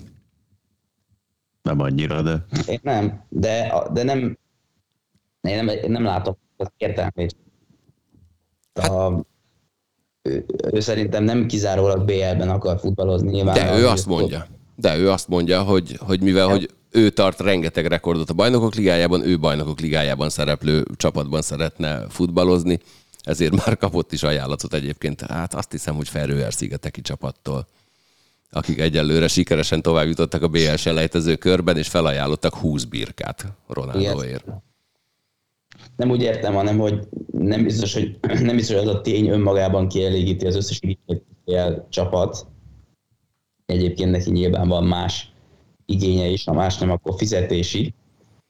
Nem 1.63 1.81
annyira, 1.81 2.23
de... 2.23 2.47
Én 2.67 2.81
nem, 2.83 3.25
de, 3.29 3.73
de 3.93 4.03
nem, 4.03 4.37
én 5.51 5.65
nem, 5.65 5.79
nem 5.87 6.05
látok 6.05 6.39
az 6.57 6.71
értelmét. 6.77 7.37
A, 8.73 9.13
ő, 10.23 10.45
ő, 10.73 10.81
szerintem 10.81 11.25
nem 11.25 11.47
kizárólag 11.47 12.05
BL-ben 12.05 12.51
akar 12.51 12.79
futballozni. 12.79 13.31
Nyilván 13.31 13.55
De 13.55 13.79
ő 13.79 13.87
azt 13.87 14.07
mondja. 14.07 14.47
De 14.77 14.97
ő 14.97 15.11
azt 15.11 15.29
mondja, 15.29 15.63
hogy, 15.63 15.99
hogy 16.01 16.21
mivel 16.21 16.49
hogy 16.49 16.71
ő 16.91 17.11
tart 17.11 17.41
rengeteg 17.41 17.87
rekordot 17.87 18.31
a 18.31 18.35
bajnokok 18.35 18.75
ligájában, 18.75 19.27
ő 19.27 19.39
bajnokok 19.39 19.81
ligájában 19.81 20.31
szereplő 20.31 20.85
csapatban 20.97 21.43
szeretne 21.43 22.07
futballozni, 22.09 22.79
ezért 23.23 23.65
már 23.65 23.77
kapott 23.77 24.13
is 24.13 24.23
ajánlatot 24.23 24.75
egyébként. 24.75 25.21
Hát 25.21 25.55
azt 25.55 25.71
hiszem, 25.71 25.95
hogy 25.95 26.09
Ferőer 26.09 26.53
szigeteki 26.53 27.01
csapattól 27.01 27.67
akik 28.55 28.81
egyelőre 28.81 29.29
sikeresen 29.29 29.83
tovább 29.83 30.07
jutottak 30.07 30.43
a 30.43 30.49
BL 30.49 30.75
selejtező 30.75 31.37
körben, 31.37 31.77
és 31.77 31.89
felajánlottak 31.89 32.55
20 32.55 32.85
birkát 32.85 33.47
Ronaldoért 33.67 34.45
nem 35.97 36.11
úgy 36.11 36.23
értem, 36.23 36.55
hanem 36.55 36.79
hogy 36.79 37.09
nem 37.33 37.63
biztos, 37.63 37.95
hogy 37.95 38.19
nem 38.49 38.57
biztos, 38.57 38.77
hogy 38.77 38.89
az 38.89 38.95
a 38.95 39.01
tény 39.01 39.29
önmagában 39.29 39.89
kielégíti 39.89 40.47
az 40.47 40.57
összes 40.57 40.81
igényel 40.81 41.87
csapat. 41.91 42.47
Egyébként 43.67 44.11
neki 44.11 44.31
nyilván 44.31 44.69
van 44.69 44.85
más 44.85 45.33
igénye 45.87 46.27
is, 46.27 46.45
ha 46.45 46.53
más 46.53 46.79
nem, 46.79 46.91
akkor 46.91 47.15
fizetési, 47.17 47.95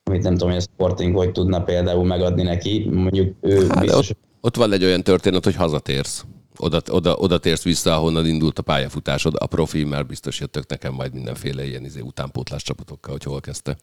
amit 0.02 0.22
nem 0.22 0.32
tudom, 0.32 0.48
hogy 0.48 0.58
a 0.58 0.72
Sporting 0.72 1.16
hogy 1.16 1.32
tudna 1.32 1.62
például 1.62 2.04
megadni 2.04 2.42
neki. 2.42 2.88
Mondjuk 2.90 3.36
ő 3.40 3.66
hát, 3.68 3.80
biztos... 3.80 4.10
Ott, 4.10 4.18
ott 4.40 4.56
van 4.56 4.72
egy 4.72 4.84
olyan 4.84 5.02
történet, 5.02 5.44
hogy 5.44 5.54
hazatérsz. 5.54 6.24
Oda, 6.58 6.80
oda, 6.90 7.16
oda 7.16 7.38
térsz 7.38 7.62
vissza, 7.62 7.94
ahonnan 7.94 8.26
indult 8.26 8.58
a 8.58 8.62
pályafutásod. 8.62 9.34
A 9.38 9.46
profi 9.46 9.84
már 9.84 10.06
biztos 10.06 10.40
jöttök 10.40 10.68
nekem 10.68 10.94
majd 10.94 11.12
mindenféle 11.12 11.66
ilyen 11.66 11.84
izé, 11.84 12.00
utánpótlás 12.00 12.62
csapatokkal, 12.62 13.12
hogy 13.12 13.22
hol 13.22 13.40
kezdte 13.40 13.76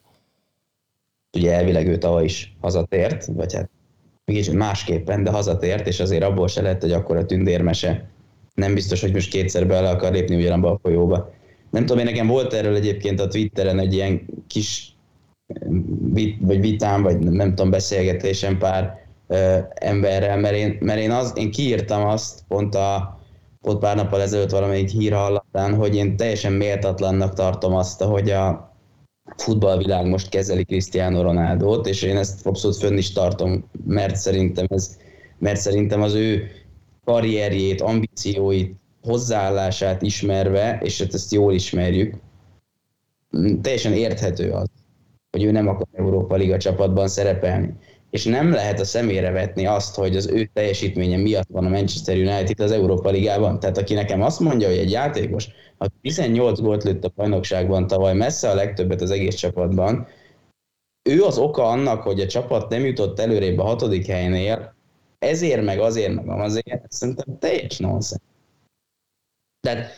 ugye 1.38 1.54
elvileg 1.54 1.88
ő 1.88 1.98
tavaly 1.98 2.24
is 2.24 2.56
hazatért, 2.62 3.26
vagy 3.26 3.54
hát 3.54 3.70
mégis 4.26 4.50
másképpen, 4.50 5.24
de 5.24 5.30
hazatért, 5.30 5.88
és 5.88 6.00
azért 6.00 6.24
abból 6.24 6.48
se 6.48 6.62
lett, 6.62 6.82
hogy 6.82 6.92
akkor 6.92 7.18
a 7.18 7.26
tündérmese 7.26 8.10
nem 8.54 8.74
biztos, 8.74 9.02
hogy 9.02 9.14
most 9.14 9.30
kétszer 9.30 9.68
bele 9.68 9.90
akar 9.90 10.12
lépni 10.12 10.36
ugyanabba 10.36 10.72
a 10.72 10.80
folyóba. 10.82 11.34
Nem 11.70 11.86
tudom, 11.86 11.98
én 11.98 12.12
nekem 12.12 12.28
volt 12.28 12.54
erről 12.54 12.76
egyébként 12.76 13.20
a 13.20 13.28
Twitteren 13.28 13.80
egy 13.80 13.94
ilyen 13.94 14.26
kis 14.48 14.94
vit, 16.14 16.38
vagy 16.42 16.60
vitám, 16.60 17.02
vagy 17.02 17.20
nem 17.20 17.50
tudom, 17.50 17.70
beszélgetésem 17.70 18.58
pár 18.58 19.06
ö, 19.28 19.58
emberrel, 19.74 20.38
mert 20.38 20.56
én, 20.56 20.78
mert 20.80 21.00
én, 21.00 21.12
az, 21.12 21.34
én 21.36 21.52
kiírtam 21.52 22.06
azt 22.06 22.44
pont 22.48 22.76
a 22.76 23.20
pont 23.62 23.80
pár 23.80 23.96
nappal 23.96 24.22
ezelőtt 24.22 24.50
valamelyik 24.50 24.90
hír 24.90 25.14
hallatán, 25.14 25.76
hogy 25.76 25.96
én 25.96 26.16
teljesen 26.16 26.54
méltatlannak 26.54 27.34
tartom 27.34 27.76
azt, 27.76 28.02
hogy 28.02 28.30
a 28.30 28.69
futballvilág 29.38 30.08
most 30.08 30.30
kezeli 30.30 30.66
Cristiano 30.66 31.22
Ronaldo-t, 31.22 31.88
és 31.88 32.02
én 32.02 32.18
ezt 32.18 32.48
abszolút 32.48 32.78
fönn 32.78 32.98
is 32.98 33.12
tartom, 33.12 33.70
mert 33.86 34.16
szerintem, 34.16 34.66
ez, 34.70 34.98
mert 35.38 35.60
szerintem 35.60 36.02
az 36.02 36.14
ő 36.14 36.52
karrierjét, 37.06 37.82
ambícióit, 37.82 38.76
hozzáállását 39.02 40.02
ismerve, 40.02 40.80
és 40.84 41.02
hát 41.02 41.14
ezt 41.14 41.32
jól 41.32 41.54
ismerjük, 41.54 42.16
teljesen 43.62 43.94
érthető 43.94 44.52
az, 44.52 44.68
hogy 45.32 45.44
ő 45.44 45.52
nem 45.52 45.68
akar 45.68 45.88
Európa 45.94 46.36
Liga 46.36 46.58
csapatban 46.58 47.08
szerepelni 47.08 47.74
és 48.10 48.26
nem 48.26 48.52
lehet 48.52 48.80
a 48.80 48.86
szemére 48.86 49.32
vetni 49.32 49.66
azt, 49.66 49.96
hogy 49.96 50.16
az 50.16 50.28
ő 50.28 50.50
teljesítménye 50.54 51.18
miatt 51.18 51.48
van 51.52 51.66
a 51.66 51.70
Manchester 51.70 52.18
United 52.18 52.60
az 52.60 52.72
Európa 52.72 53.10
Ligában. 53.10 53.60
Tehát 53.60 53.78
aki 53.78 53.94
nekem 53.94 54.22
azt 54.22 54.40
mondja, 54.40 54.68
hogy 54.68 54.78
egy 54.78 54.92
játékos, 54.92 55.48
aki 55.78 55.94
18 56.02 56.60
gólt 56.60 56.84
lőtt 56.84 57.04
a 57.04 57.12
bajnokságban 57.16 57.88
tavaly, 57.88 58.14
messze 58.14 58.50
a 58.50 58.56
legtöbbet 58.56 59.02
az 59.02 59.12
egész 59.12 59.36
csapatban, 59.36 60.08
ő 61.10 61.24
az 61.24 61.38
oka 61.38 61.64
annak, 61.64 62.02
hogy 62.02 62.20
a 62.20 62.28
csapat 62.28 62.70
nem 62.70 62.86
jutott 62.86 63.20
előrébb 63.20 63.58
a 63.58 63.64
hatodik 63.64 64.06
helynél, 64.06 64.74
ezért 65.20 65.64
meg 65.64 65.80
azért 65.80 66.24
meg 66.24 66.40
azért, 66.40 66.92
szerintem 66.92 67.38
teljes 67.40 67.78
nonsens. 67.78 68.22
Tehát 69.60 69.92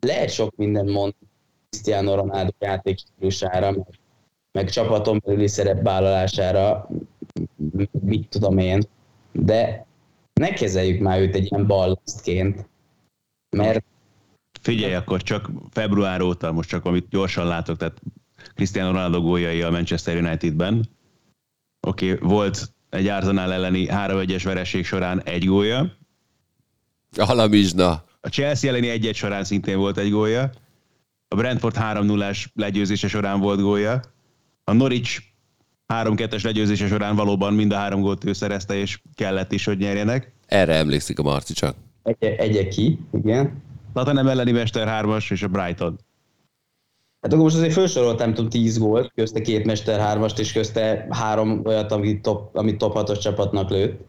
lehet 0.00 0.30
sok 0.30 0.56
minden 0.56 0.86
mond 0.86 1.14
Cristiano 1.70 2.14
Ronaldo 2.14 2.52
játékstílusára, 2.58 3.70
meg, 3.70 3.86
meg 4.52 4.70
csapaton 4.70 5.22
belüli 5.24 5.48
szerepvállalására, 5.48 6.88
mit 8.00 8.28
tudom 8.28 8.58
én, 8.58 8.82
de 9.32 9.86
ne 10.32 10.52
kezeljük 10.52 11.00
már 11.00 11.20
őt 11.20 11.34
egy 11.34 11.48
ilyen 11.50 11.66
ballasztként, 11.66 12.68
mert... 13.56 13.84
Figyelj, 14.60 14.94
akkor 14.94 15.22
csak 15.22 15.50
február 15.70 16.20
óta, 16.20 16.52
most 16.52 16.68
csak 16.68 16.84
amit 16.84 17.08
gyorsan 17.08 17.46
látok, 17.46 17.76
tehát 17.76 18.00
Cristiano 18.54 18.90
Ronaldo 18.90 19.20
góljai 19.20 19.62
a 19.62 19.70
Manchester 19.70 20.16
Unitedben. 20.16 20.88
Oké, 21.86 22.12
okay, 22.12 22.28
volt 22.28 22.72
egy 22.90 23.06
Arsenal 23.06 23.52
elleni 23.52 23.86
3-1-es 23.90 24.42
vereség 24.44 24.84
során 24.84 25.22
egy 25.22 25.44
gólya. 25.44 25.92
Alamizsna. 27.16 28.04
A 28.20 28.28
Chelsea 28.28 28.70
elleni 28.70 28.88
1 28.88 29.10
során 29.14 29.44
szintén 29.44 29.78
volt 29.78 29.98
egy 29.98 30.10
gólya. 30.10 30.50
A 31.28 31.36
Brentford 31.36 31.76
3-0-as 31.78 32.46
legyőzése 32.54 33.08
során 33.08 33.40
volt 33.40 33.60
gólya. 33.60 34.00
A 34.64 34.72
Norwich 34.72 35.22
3-2-es 35.90 36.44
legyőzése 36.44 36.86
során 36.86 37.16
valóban 37.16 37.54
mind 37.54 37.72
a 37.72 37.76
három 37.76 38.00
gólt 38.00 38.24
ő 38.24 38.32
szerezte, 38.32 38.74
és 38.74 39.00
kellett 39.14 39.52
is, 39.52 39.64
hogy 39.64 39.78
nyerjenek. 39.78 40.32
Erre 40.46 40.74
emlékszik 40.74 41.18
a 41.18 41.22
Marci 41.22 41.52
csak. 41.52 41.74
Egy, 42.02 42.16
egy 42.24 42.68
ki, 42.68 42.98
igen. 43.12 43.62
nem 43.92 44.28
elleni 44.28 44.50
Mester 44.50 45.04
3-as 45.04 45.30
és 45.30 45.42
a 45.42 45.48
Brighton. 45.48 45.98
Hát 47.20 47.32
akkor 47.32 47.44
most 47.44 47.56
azért 47.56 47.72
felsoroltam, 47.72 48.34
tudom, 48.34 48.50
10 48.50 48.78
gólt, 48.78 49.12
közte 49.14 49.40
két 49.40 49.64
Mester 49.64 50.16
3-ast, 50.16 50.38
és 50.38 50.52
közte 50.52 51.06
három 51.10 51.60
olyat, 51.64 51.92
amit 51.92 52.22
top, 52.22 52.56
amit 52.56 52.78
top 52.78 52.96
6-os 52.98 53.20
csapatnak 53.20 53.70
lőtt. 53.70 54.00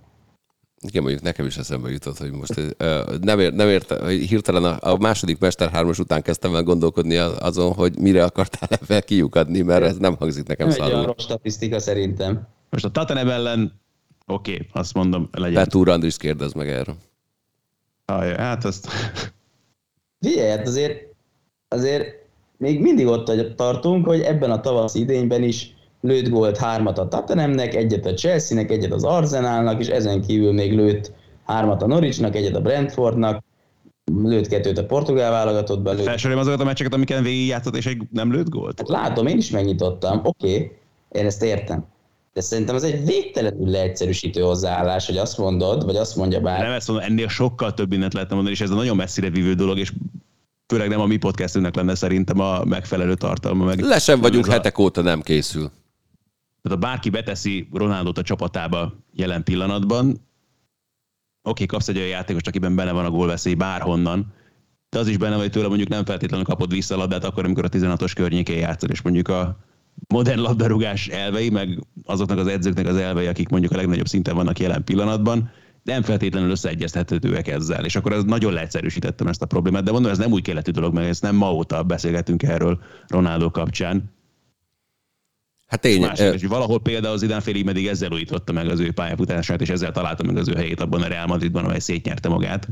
Igen, 0.88 1.02
mondjuk 1.02 1.24
nekem 1.24 1.46
is 1.46 1.58
eszembe 1.58 1.89
jutott, 1.89 2.17
hogy 2.17 2.32
most 2.32 2.58
uh, 2.58 3.17
nem, 3.20 3.39
ér, 3.39 3.54
nem 3.54 3.67
érte, 3.67 4.04
hogy 4.04 4.13
hirtelen 4.13 4.63
a, 4.63 4.91
a 4.91 4.98
második 4.98 5.39
Mester 5.39 5.70
3 5.70 5.91
után 6.00 6.22
kezdtem 6.22 6.56
el 6.56 6.63
gondolkodni 6.63 7.15
azon, 7.17 7.74
hogy 7.74 7.98
mire 8.00 8.24
akartál 8.24 8.70
ebben 8.82 9.02
kiukadni, 9.06 9.62
mert 9.62 9.84
ez 9.84 9.98
nem 9.98 10.15
hangzik 10.15 10.48
nekem 10.48 10.70
szarul. 10.70 11.00
Egy 11.00 11.06
rossz 11.06 11.24
statisztika 11.24 11.80
szerintem. 11.80 12.48
Most 12.70 12.86
a 12.86 12.91
Tatanem 12.91 13.30
ellen, 13.30 13.82
oké, 14.26 14.54
okay, 14.54 14.67
azt 14.72 14.94
mondom, 14.94 15.30
legyen. 15.32 15.63
Petúr 15.63 15.89
Andris 15.89 16.17
kérdez 16.17 16.54
meg 16.54 16.70
erről. 16.70 16.96
Ajaj, 18.06 18.36
hát 18.36 18.65
azt... 18.65 18.88
Figyelj, 20.20 20.50
hát 20.50 20.67
azért, 20.67 21.15
azért 21.67 22.06
még 22.58 22.80
mindig 22.80 23.08
ott 23.08 23.56
tartunk, 23.56 24.06
hogy 24.06 24.22
ebben 24.22 24.52
a 24.52 24.60
tavasz 24.60 24.96
idényben 24.96 25.44
is 25.44 25.76
lőtt 26.02 26.30
gólt 26.30 26.58
hármat 26.58 26.98
a 26.98 27.08
Tottenhamnek, 27.08 27.76
egyet 27.76 28.06
a 28.06 28.14
Chelsea-nek, 28.14 28.72
egyet 28.72 28.92
az 28.94 29.04
Arsenalnak, 29.04 29.80
és 29.80 29.88
ezen 29.88 30.22
kívül 30.22 30.54
még 30.54 30.76
lőtt 30.76 31.12
hármat 31.46 31.82
a 31.82 31.88
Norwichnak, 31.88 32.36
egyet 32.36 32.56
a 32.56 32.62
Brentfordnak, 32.62 33.44
lőtt 34.24 34.48
kettőt 34.48 34.78
a 34.78 34.86
portugál 34.86 35.32
válogatottban. 35.32 35.96
Lőtt... 35.96 36.06
Felsorolom 36.06 36.42
azokat 36.42 36.62
a 36.62 36.64
meccseket, 36.64 36.94
amiken 36.94 37.24
végigjátszott, 37.24 37.76
és 37.76 37.86
egy 37.86 38.02
nem 38.12 38.32
lőtt 38.32 38.50
gólt? 38.50 38.78
Hát 38.78 38.90
látom, 38.90 39.28
én 39.28 39.38
is 39.38 39.50
megnyitottam, 39.50 40.20
oké, 40.24 40.54
okay, 40.54 40.72
én 41.12 41.26
ezt 41.26 41.44
értem. 41.44 41.86
De 42.34 42.42
szerintem 42.42 42.76
ez 42.76 42.84
egy 42.84 43.06
végtelenül 43.06 43.70
leegyszerűsítő 43.70 44.42
hozzáállás, 44.42 45.06
hogy 45.06 45.18
azt 45.18 45.38
mondod, 45.38 45.86
vagy 45.86 45.96
azt 45.96 46.16
mondja 46.16 46.40
bár. 46.40 46.62
Nem 46.62 46.72
ezt 46.72 46.88
mondom, 46.88 47.06
ennél 47.06 47.28
sokkal 47.28 47.74
több 47.74 47.90
mindent 47.90 48.14
lehetne 48.14 48.36
mondani, 48.36 48.56
és 48.56 48.62
ez 48.62 48.70
a 48.70 48.76
nagyon 48.76 48.96
messzire 48.96 49.30
vívő 49.30 49.54
dolog, 49.54 49.78
és 49.78 49.92
főleg 50.68 50.90
nem 50.90 51.00
a 51.00 51.06
mi 51.06 51.18
podcastünknek 51.18 51.76
lenne 51.76 51.96
szerintem 51.96 52.40
a 52.40 52.64
megfelelő 52.64 53.16
tartalma. 53.16 53.66
Meg 53.66 53.80
Le 53.80 54.00
sem 54.00 54.22
vagyunk, 54.22 54.46
hetek 54.46 54.78
óta 54.78 55.02
nem 55.02 55.22
készül. 55.22 55.72
Tehát 56.62 56.84
ha 56.84 56.88
bárki 56.88 57.10
beteszi 57.10 57.67
Ronaldot 57.71 58.17
a 58.17 58.21
csapatába 58.21 58.93
jelen 59.13 59.43
pillanatban, 59.43 60.28
oké, 61.43 61.65
kapsz 61.65 61.88
egy 61.88 61.97
olyan 61.97 62.08
játékos, 62.08 62.41
akiben 62.41 62.76
benne 62.76 62.91
van 62.91 63.06
a 63.06 63.10
gólveszély 63.10 63.54
bárhonnan, 63.54 64.34
de 64.89 65.00
az 65.00 65.08
is 65.08 65.17
benne 65.17 65.36
vagy 65.36 65.52
tőle 65.52 65.67
mondjuk 65.67 65.89
nem 65.89 66.06
feltétlenül 66.06 66.45
kapod 66.45 66.71
vissza 66.71 66.95
a 66.95 66.97
labdát 66.97 67.24
akkor, 67.24 67.45
amikor 67.45 67.65
a 67.65 67.69
16-os 67.69 68.12
környékén 68.15 68.58
játszol, 68.58 68.89
és 68.89 69.02
mondjuk 69.02 69.28
a 69.28 69.58
modern 70.08 70.41
labdarúgás 70.41 71.08
elvei, 71.08 71.50
meg 71.50 71.84
azoknak 72.04 72.38
az 72.38 72.47
edzőknek 72.47 72.88
az 72.88 72.95
elvei, 72.95 73.28
akik 73.28 73.50
mondjuk 73.50 73.71
a 73.71 73.76
legnagyobb 73.76 74.08
szinten 74.08 74.36
vannak 74.36 74.60
jelen 74.60 74.84
pillanatban, 74.84 75.52
nem 75.84 76.02
feltétlenül 76.02 76.50
összeegyeztethetőek 76.50 77.47
ezzel. 77.47 77.86
És 77.86 77.95
akkor 77.95 78.12
ez 78.12 78.24
nagyon 78.24 78.54
leegyszerűsítettem 78.54 79.28
ezt 79.28 79.41
a 79.41 79.45
problémát, 79.45 79.84
de 79.84 79.91
mondom, 79.91 80.12
ez 80.12 80.17
nem 80.17 80.32
új 80.32 80.41
keletű 80.41 80.71
dolog, 80.71 80.93
mert 80.93 81.08
ezt 81.08 81.21
nem 81.21 81.36
ma 81.36 81.54
óta 81.54 81.84
beszélgetünk 81.84 82.43
erről 82.43 82.80
Ronaldo 83.08 83.52
kapcsán. 83.52 84.04
Hát 85.71 85.79
tény. 85.79 86.01
Másik, 86.01 86.34
és 86.34 86.45
valahol 86.45 86.81
például 86.81 87.13
az 87.13 87.21
idán 87.21 87.41
félig 87.41 87.65
meddig 87.65 87.88
ezzel 87.88 88.12
újította 88.12 88.51
meg 88.51 88.69
az 88.69 88.79
ő 88.79 88.91
pályafutását, 88.91 89.62
és 89.62 89.69
ezzel 89.69 89.91
találta 89.91 90.23
meg 90.23 90.38
az 90.38 90.47
ő 90.47 90.53
helyét 90.53 90.79
abban 90.79 91.01
a 91.01 91.07
Real 91.07 91.25
Madridban, 91.25 91.63
amely 91.63 91.79
szétnyerte 91.79 92.29
magát. 92.29 92.67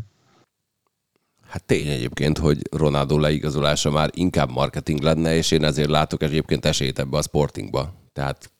Hát 1.48 1.64
tény 1.64 1.88
egyébként, 1.88 2.38
hogy 2.38 2.58
Ronaldo 2.72 3.18
leigazolása 3.18 3.92
már 3.92 4.10
inkább 4.14 4.52
marketing 4.52 5.02
lenne, 5.02 5.36
és 5.36 5.52
én 5.52 5.64
ezért 5.64 5.90
látok 5.90 6.24
egyébként 6.24 6.66
esélyt 6.66 7.00
ebbe 7.00 7.18
a 7.18 7.22
sportingba. 7.22 7.94
Tehát 8.14 8.52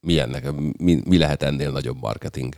mi, 0.00 0.18
ennek, 0.18 0.52
mi, 0.78 1.02
mi 1.04 1.18
lehet 1.18 1.42
ennél 1.42 1.70
nagyobb 1.70 2.00
marketing? 2.00 2.54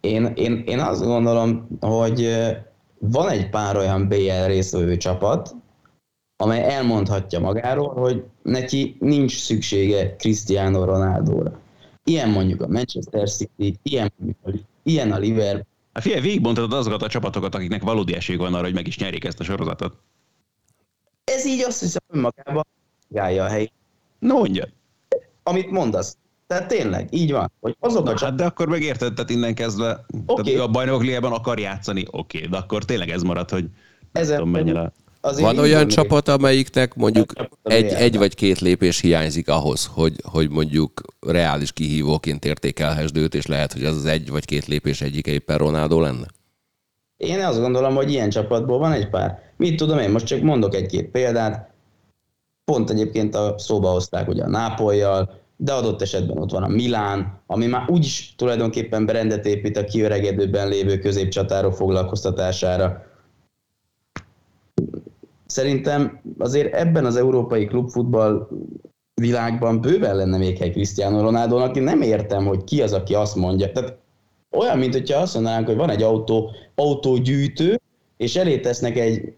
Én, 0.00 0.24
én, 0.34 0.62
én 0.66 0.78
azt 0.78 1.02
gondolom, 1.02 1.68
hogy 1.80 2.46
van 2.98 3.28
egy 3.28 3.50
pár 3.50 3.76
olyan 3.76 4.08
BL 4.08 4.46
részvevő 4.46 4.96
csapat, 4.96 5.54
amely 6.40 6.74
elmondhatja 6.74 7.40
magáról, 7.40 7.94
hogy 7.94 8.24
neki 8.42 8.96
nincs 8.98 9.38
szüksége 9.38 10.16
Cristiano 10.16 10.84
Ronaldo-ra. 10.84 11.60
Ilyen 12.04 12.28
mondjuk 12.30 12.62
a 12.62 12.68
Manchester 12.68 13.30
City, 13.30 13.78
ilyen, 13.82 14.12
ilyen 14.82 15.12
a 15.12 15.18
Liverpool. 15.18 15.66
Hát 15.92 16.02
figyelj, 16.02 16.20
végigbontad 16.20 16.72
azokat 16.72 17.02
a 17.02 17.08
csapatokat, 17.08 17.54
akiknek 17.54 17.82
valódi 17.82 18.14
esély 18.14 18.36
van 18.36 18.54
arra, 18.54 18.64
hogy 18.64 18.74
meg 18.74 18.86
is 18.86 18.98
nyerik 18.98 19.24
ezt 19.24 19.40
a 19.40 19.44
sorozatot. 19.44 19.96
Ez 21.24 21.46
így 21.46 21.60
azt 21.60 21.80
hiszem 21.80 22.02
önmagában 22.08 22.66
gálja 23.08 23.44
a 23.44 23.48
helyét. 23.48 23.72
No, 24.18 24.38
mondja. 24.38 24.64
Amit 25.42 25.70
mondasz. 25.70 26.16
Tehát 26.46 26.68
tényleg, 26.68 27.08
így 27.10 27.32
van. 27.32 27.52
Hogy 27.60 27.76
azok 27.80 28.04
Na, 28.04 28.10
a 28.10 28.18
hát 28.20 28.34
de 28.34 28.44
akkor 28.44 28.68
megérted, 28.68 29.14
tehát 29.14 29.30
innen 29.30 29.54
kezdve, 29.54 30.04
okay. 30.26 30.44
tehát 30.44 30.68
a 30.68 30.70
bajnokok 30.70 31.02
ligában 31.02 31.32
akar 31.32 31.58
játszani, 31.58 32.04
oké, 32.10 32.36
okay, 32.36 32.50
de 32.50 32.56
akkor 32.56 32.84
tényleg 32.84 33.10
ez 33.10 33.22
marad, 33.22 33.50
hogy 33.50 33.64
Ezen 34.12 34.36
tudom, 34.36 34.50
menjen 34.50 34.76
a... 34.76 34.92
Van 35.20 35.58
olyan 35.58 35.88
csapat, 35.88 36.28
amelyiknek 36.28 36.94
mondjuk 36.94 37.32
egy, 37.62 37.92
egy 37.92 38.18
vagy 38.18 38.34
két 38.34 38.58
lépés 38.58 39.00
hiányzik 39.00 39.48
ahhoz, 39.48 39.90
hogy, 39.92 40.14
hogy 40.22 40.50
mondjuk 40.50 41.02
reális 41.20 41.72
kihívóként 41.72 42.44
értékelhessd 42.44 43.16
őt, 43.16 43.34
és 43.34 43.46
lehet, 43.46 43.72
hogy 43.72 43.84
az 43.84 43.96
az 43.96 44.04
egy 44.04 44.30
vagy 44.30 44.44
két 44.44 44.66
lépés 44.66 45.00
egyik 45.00 45.26
éppen 45.26 45.58
Ronaldo 45.58 46.00
lenne? 46.00 46.26
Én 47.16 47.40
azt 47.40 47.60
gondolom, 47.60 47.94
hogy 47.94 48.10
ilyen 48.10 48.30
csapatból 48.30 48.78
van 48.78 48.92
egy 48.92 49.08
pár. 49.08 49.38
Mit 49.56 49.76
tudom 49.76 49.98
én, 49.98 50.10
most 50.10 50.26
csak 50.26 50.40
mondok 50.40 50.74
egy-két 50.74 51.10
példát. 51.10 51.70
Pont 52.64 52.90
egyébként 52.90 53.34
a 53.34 53.54
szóba 53.58 53.90
hozták 53.90 54.28
ugye 54.28 54.42
a 54.42 54.48
Nápolyjal, 54.48 55.40
de 55.56 55.72
adott 55.72 56.02
esetben 56.02 56.38
ott 56.38 56.50
van 56.50 56.62
a 56.62 56.68
Milán, 56.68 57.42
ami 57.46 57.66
már 57.66 57.90
úgyis 57.90 58.34
tulajdonképpen 58.36 59.06
berendet 59.06 59.46
épít 59.46 59.76
a 59.76 59.84
kiöregedőben 59.84 60.68
lévő 60.68 60.98
középcsatárok 60.98 61.74
foglalkoztatására. 61.74 63.04
Szerintem 65.50 66.20
azért 66.38 66.74
ebben 66.74 67.04
az 67.04 67.16
európai 67.16 67.64
klubfutball 67.64 68.48
világban 69.14 69.80
bőven 69.80 70.16
lenne 70.16 70.38
még 70.38 70.60
egy 70.60 70.72
Cristiano 70.72 71.20
ronaldo 71.20 71.56
aki 71.56 71.80
nem 71.80 72.02
értem, 72.02 72.46
hogy 72.46 72.64
ki 72.64 72.82
az, 72.82 72.92
aki 72.92 73.14
azt 73.14 73.36
mondja. 73.36 73.72
Tehát 73.72 73.98
olyan, 74.50 74.78
mint 74.78 74.92
hogyha 74.92 75.20
azt 75.20 75.34
mondanánk, 75.34 75.66
hogy 75.66 75.76
van 75.76 75.90
egy 75.90 76.02
autó, 76.02 76.50
autógyűjtő, 76.74 77.80
és 78.16 78.36
elé 78.36 78.58
tesznek 78.58 78.96
egy, 78.96 79.34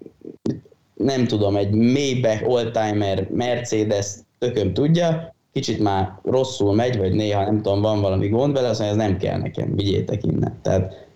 nem 0.94 1.26
tudom, 1.26 1.56
egy 1.56 1.70
mélybe 1.70 2.42
oldtimer 2.46 3.28
Mercedes, 3.30 4.06
tököm 4.38 4.74
tudja, 4.74 5.34
kicsit 5.52 5.78
már 5.78 6.18
rosszul 6.24 6.74
megy, 6.74 6.98
vagy 6.98 7.12
néha 7.12 7.44
nem 7.44 7.62
tudom, 7.62 7.80
van 7.80 8.00
valami 8.00 8.28
gond 8.28 8.52
vele, 8.52 8.68
azt 8.68 8.80
mondja, 8.80 9.02
ez 9.02 9.08
nem 9.08 9.18
kell 9.18 9.38
nekem, 9.38 9.76
vigyétek 9.76 10.24
innen. 10.24 10.58
Tehát 10.62 11.06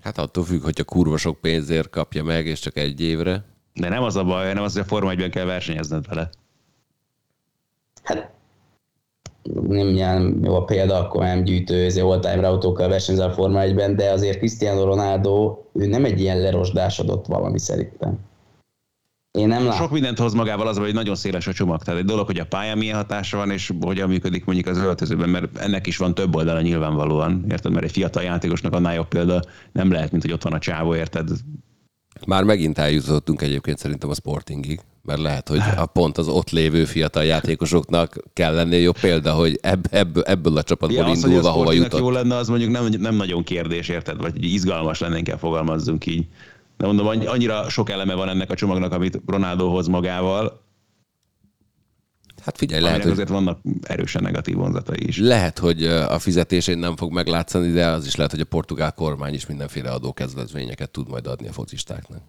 Hát 0.00 0.18
attól 0.18 0.44
függ, 0.44 0.62
hogyha 0.62 0.84
kurva 0.84 1.16
sok 1.16 1.40
pénzért 1.40 1.90
kapja 1.90 2.22
meg, 2.22 2.46
és 2.46 2.58
csak 2.58 2.76
egy 2.76 3.00
évre. 3.00 3.44
De 3.74 3.88
nem 3.88 4.02
az 4.02 4.16
a 4.16 4.24
baj, 4.24 4.54
nem 4.54 4.62
az, 4.62 4.72
hogy 4.72 4.82
a 4.82 4.84
Forma 4.84 5.10
1 5.10 5.28
kell 5.28 5.44
versenyezned 5.44 6.08
vele. 6.08 6.30
Hát 8.02 8.32
nem 9.52 9.88
ilyen 9.88 10.40
jó 10.42 10.54
a 10.54 10.64
példa, 10.64 10.96
akkor 10.96 11.22
nem 11.22 11.44
gyűjtő, 11.44 11.84
ez 11.84 11.96
all-time 11.96 12.48
autókkal 12.48 12.88
versenyzel 12.88 13.28
a 13.28 13.32
Forma 13.32 13.60
1-ben, 13.62 13.96
de 13.96 14.10
azért 14.10 14.38
Cristiano 14.38 14.84
Ronaldo, 14.84 15.62
ő 15.72 15.86
nem 15.86 16.04
egy 16.04 16.20
ilyen 16.20 16.38
lerosdásodott 16.38 17.26
valami 17.26 17.58
szerintem. 17.58 18.18
Én 19.38 19.48
nem 19.48 19.64
látom. 19.64 19.80
Sok 19.80 19.90
mindent 19.90 20.18
hoz 20.18 20.34
magával 20.34 20.66
az, 20.66 20.78
hogy 20.78 20.94
nagyon 20.94 21.14
széles 21.14 21.46
a 21.46 21.52
csomag. 21.52 21.82
Tehát 21.82 22.00
egy 22.00 22.06
dolog, 22.06 22.26
hogy 22.26 22.38
a 22.38 22.46
pálya 22.46 22.74
milyen 22.74 22.96
hatása 22.96 23.36
van, 23.36 23.50
és 23.50 23.72
hogyan 23.80 24.08
működik 24.08 24.44
mondjuk 24.44 24.66
az 24.66 24.78
öltözőben, 24.78 25.28
mert 25.28 25.58
ennek 25.58 25.86
is 25.86 25.96
van 25.96 26.14
több 26.14 26.36
oldala 26.36 26.60
nyilvánvalóan. 26.60 27.44
Érted? 27.50 27.72
Mert 27.72 27.84
egy 27.84 27.90
fiatal 27.90 28.22
játékosnak 28.22 28.72
annál 28.72 28.94
jobb 28.94 29.08
példa 29.08 29.42
nem 29.72 29.92
lehet, 29.92 30.10
mint 30.10 30.22
hogy 30.22 30.32
ott 30.32 30.42
van 30.42 30.52
a 30.52 30.58
csávó, 30.58 30.94
érted? 30.94 31.28
Már 32.26 32.42
megint 32.44 32.78
eljutottunk 32.78 33.42
egyébként 33.42 33.78
szerintem 33.78 34.10
a 34.10 34.14
sportingig, 34.14 34.80
mert 35.02 35.20
lehet, 35.20 35.48
hogy 35.48 35.60
a 35.76 35.86
pont 35.86 36.18
az 36.18 36.28
ott 36.28 36.50
lévő 36.50 36.84
fiatal 36.84 37.24
játékosoknak 37.24 38.16
kell 38.32 38.54
lenni 38.54 38.76
jobb 38.76 38.98
példa, 39.00 39.32
hogy 39.32 39.58
ebb, 39.62 39.86
ebből, 39.90 40.22
ebből 40.22 40.56
a 40.56 40.62
csapatból 40.62 40.98
Ja, 40.98 41.04
az, 41.10 41.20
hogy 41.20 41.30
indulva 41.30 41.48
a 41.48 41.52
hova 41.52 41.72
jutott. 41.72 42.00
jó 42.00 42.10
lenne, 42.10 42.36
az 42.36 42.48
mondjuk 42.48 42.70
nem, 42.70 42.88
nem 42.98 43.14
nagyon 43.14 43.42
kérdés, 43.42 43.88
érted? 43.88 44.20
Vagy 44.20 44.44
izgalmas 44.44 44.98
lenne, 45.00 45.18
inkább 45.18 45.38
fogalmazzunk 45.38 46.06
így. 46.06 46.26
De 46.76 46.86
mondom, 46.86 47.06
annyi- 47.06 47.26
annyira 47.26 47.68
sok 47.68 47.90
eleme 47.90 48.14
van 48.14 48.28
ennek 48.28 48.50
a 48.50 48.54
csomagnak, 48.54 48.92
amit 48.92 49.20
Ronaldo 49.26 49.68
hoz 49.68 49.86
magával, 49.86 50.63
Hát 52.44 52.58
figyelj, 52.58 52.82
lehet, 52.82 52.96
lehet, 52.96 53.10
hogy 53.10 53.20
azért 53.20 53.42
vannak 53.42 53.60
erősen 53.82 54.22
negatív 54.22 54.54
vonzatai 54.54 55.06
is. 55.06 55.18
Lehet, 55.18 55.58
hogy 55.58 55.84
a 55.86 56.18
fizetésén 56.18 56.78
nem 56.78 56.96
fog 56.96 57.12
meglátszani, 57.12 57.70
de 57.70 57.86
az 57.86 58.06
is 58.06 58.16
lehet, 58.16 58.30
hogy 58.30 58.40
a 58.40 58.44
portugál 58.44 58.92
kormány 58.92 59.34
is 59.34 59.46
mindenféle 59.46 59.90
adókezvezményeket 59.90 60.90
tud 60.90 61.08
majd 61.08 61.26
adni 61.26 61.48
a 61.48 61.52
focistáknak. 61.52 62.20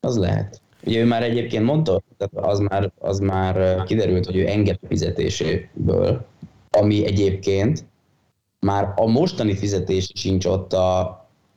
Az 0.00 0.16
lehet. 0.16 0.60
Ugye 0.84 1.00
ő 1.00 1.04
már 1.04 1.22
egyébként 1.22 1.64
mondta, 1.64 2.02
tehát 2.16 2.48
az 2.50 2.58
már, 2.58 2.92
az 2.98 3.18
már 3.18 3.82
kiderült, 3.84 4.26
hogy 4.26 4.36
ő 4.36 4.48
enged 4.48 4.78
a 4.82 4.86
fizetéséből, 4.86 6.26
ami 6.70 7.06
egyébként 7.06 7.84
már 8.60 8.92
a 8.96 9.06
mostani 9.06 9.56
fizetés 9.56 10.10
sincs 10.14 10.44
ott 10.44 10.72
a, 10.72 11.00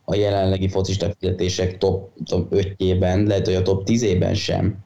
a 0.05 0.15
jelenlegi 0.15 0.67
focista 0.67 1.13
fizetések 1.19 1.77
top, 1.77 2.11
top 2.23 2.53
5-jében, 2.55 3.27
lehet, 3.27 3.45
hogy 3.45 3.55
a 3.55 3.61
top 3.61 3.83
10-ében 3.85 4.35
sem. 4.35 4.77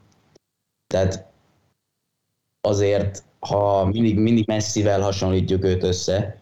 Tehát 0.88 1.32
azért, 2.68 3.24
ha 3.40 3.86
mindig, 3.86 4.20
mindig 4.20 4.48
messzivel 4.48 5.02
hasonlítjuk 5.02 5.64
őt 5.64 5.84
össze, 5.84 6.42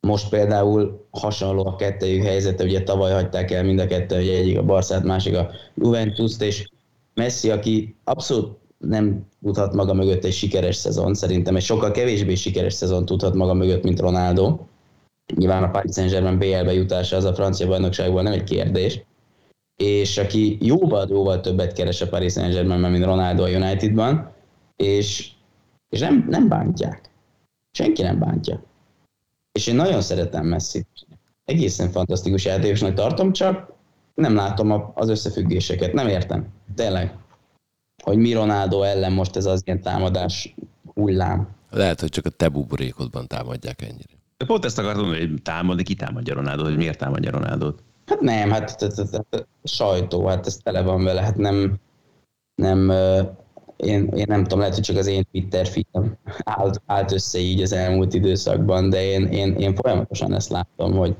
most 0.00 0.28
például 0.28 1.06
hasonló 1.10 1.66
a 1.66 1.76
kettőjük 1.76 2.24
helyzete, 2.24 2.64
ugye 2.64 2.82
tavaly 2.82 3.12
hagyták 3.12 3.50
el 3.50 3.64
mind 3.64 3.78
a 3.78 3.86
kettő, 3.86 4.20
ugye 4.20 4.36
egyik 4.36 4.58
a 4.58 4.62
Barszát, 4.62 5.02
másik 5.02 5.36
a 5.36 5.50
Juventus-t, 5.74 6.42
és 6.42 6.68
Messi, 7.14 7.50
aki 7.50 7.96
abszolút 8.04 8.58
nem 8.78 9.26
tudhat 9.42 9.74
maga 9.74 9.94
mögött 9.94 10.24
egy 10.24 10.32
sikeres 10.32 10.76
szezon, 10.76 11.14
szerintem 11.14 11.56
egy 11.56 11.62
sokkal 11.62 11.90
kevésbé 11.90 12.34
sikeres 12.34 12.72
szezon 12.72 13.04
tudhat 13.04 13.34
maga 13.34 13.54
mögött, 13.54 13.82
mint 13.82 14.00
Ronaldo. 14.00 14.58
Nyilván 15.34 15.62
a 15.62 15.70
Paris 15.70 15.94
Saint-Germain 15.94 16.38
BL-be 16.38 16.72
jutása 16.72 17.16
az 17.16 17.24
a 17.24 17.34
francia 17.34 17.66
bajnokságban 17.66 18.22
nem 18.22 18.32
egy 18.32 18.44
kérdés. 18.44 19.00
És 19.76 20.18
aki 20.18 20.58
jóval-jóval 20.60 21.40
többet 21.40 21.72
keres 21.72 22.00
a 22.00 22.08
Paris 22.08 22.32
Saint-Germainben, 22.32 22.90
mint 22.90 23.04
Ronaldo 23.04 23.44
a 23.44 23.48
Unitedban, 23.48 24.32
és, 24.76 25.30
és 25.94 26.00
nem, 26.00 26.26
nem 26.28 26.48
bántják. 26.48 27.10
Senki 27.70 28.02
nem 28.02 28.18
bántja. 28.18 28.62
És 29.52 29.66
én 29.66 29.74
nagyon 29.74 30.00
szeretem 30.00 30.46
messi 30.46 30.86
Egészen 31.44 31.90
fantasztikus 31.90 32.44
játékosnak 32.44 32.94
tartom, 32.94 33.32
csak 33.32 33.72
nem 34.14 34.34
látom 34.34 34.92
az 34.94 35.08
összefüggéseket. 35.08 35.92
Nem 35.92 36.08
értem. 36.08 36.46
Tényleg. 36.74 37.16
Hogy 38.02 38.16
mi 38.16 38.32
Ronaldo 38.32 38.82
ellen 38.82 39.12
most 39.12 39.36
ez 39.36 39.44
az 39.44 39.62
ilyen 39.64 39.80
támadás 39.80 40.54
hullám. 40.94 41.48
Lehet, 41.70 42.00
hogy 42.00 42.08
csak 42.08 42.26
a 42.26 42.30
te 42.30 42.48
buborékodban 42.48 43.26
támadják 43.26 43.82
ennyire. 43.82 44.14
De 44.36 44.46
pont 44.46 44.64
ezt 44.64 44.78
akartam 44.78 45.06
hogy 45.06 45.42
támadni, 45.42 45.82
ki 45.82 45.94
támadja 45.94 46.34
Ronaldo, 46.34 46.64
hogy 46.64 46.76
miért 46.76 46.98
támadja 46.98 47.30
Ronaldo. 47.30 47.72
Hát 48.06 48.20
nem, 48.20 48.50
hát 48.50 48.76
t- 48.76 48.94
t- 48.94 49.10
t- 49.10 49.26
t- 49.30 49.46
sajtó, 49.64 50.26
hát 50.26 50.46
ez 50.46 50.56
tele 50.56 50.82
van 50.82 51.04
vele, 51.04 51.22
hát 51.22 51.36
nem, 51.36 51.74
nem, 52.54 52.92
én, 53.84 54.08
én 54.16 54.24
nem 54.28 54.42
tudom, 54.42 54.58
lehet, 54.58 54.74
hogy 54.74 54.82
csak 54.82 54.96
az 54.96 55.06
én 55.06 55.26
Twitter 55.32 55.66
feedem 55.66 56.16
állt, 56.44 56.82
állt 56.86 57.12
össze 57.12 57.38
így 57.38 57.62
az 57.62 57.72
elmúlt 57.72 58.14
időszakban, 58.14 58.90
de 58.90 59.04
én, 59.04 59.26
én, 59.26 59.54
én 59.54 59.74
folyamatosan 59.74 60.34
ezt 60.34 60.50
látom, 60.50 60.92
hogy, 60.92 61.16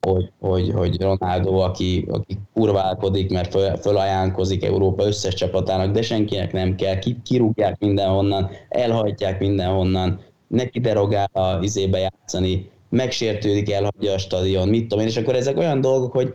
hogy, 0.00 0.32
hogy, 0.40 0.70
hogy 0.74 1.00
Ronaldo, 1.00 1.54
aki, 1.54 2.06
aki 2.08 2.38
kurválkodik, 2.54 3.30
mert 3.30 3.50
föl, 3.50 3.76
fölajánlkozik 3.76 4.64
Európa 4.64 5.06
összes 5.06 5.34
csapatának, 5.34 5.92
de 5.92 6.02
senkinek 6.02 6.52
nem 6.52 6.74
kell, 6.74 6.98
ki, 6.98 7.16
kirúgják 7.24 7.78
mindenhonnan, 7.78 8.50
elhajtják 8.68 9.38
mindenhonnan, 9.38 10.20
neki 10.48 10.80
derogál 10.80 11.28
a 11.32 11.58
izébe 11.62 11.98
játszani, 11.98 12.70
megsértődik, 12.88 13.72
elhagyja 13.72 14.12
a 14.12 14.18
stadion, 14.18 14.68
mit 14.68 14.80
tudom 14.80 15.00
én, 15.00 15.06
és 15.06 15.16
akkor 15.16 15.34
ezek 15.34 15.56
olyan 15.56 15.80
dolgok, 15.80 16.12
hogy 16.12 16.34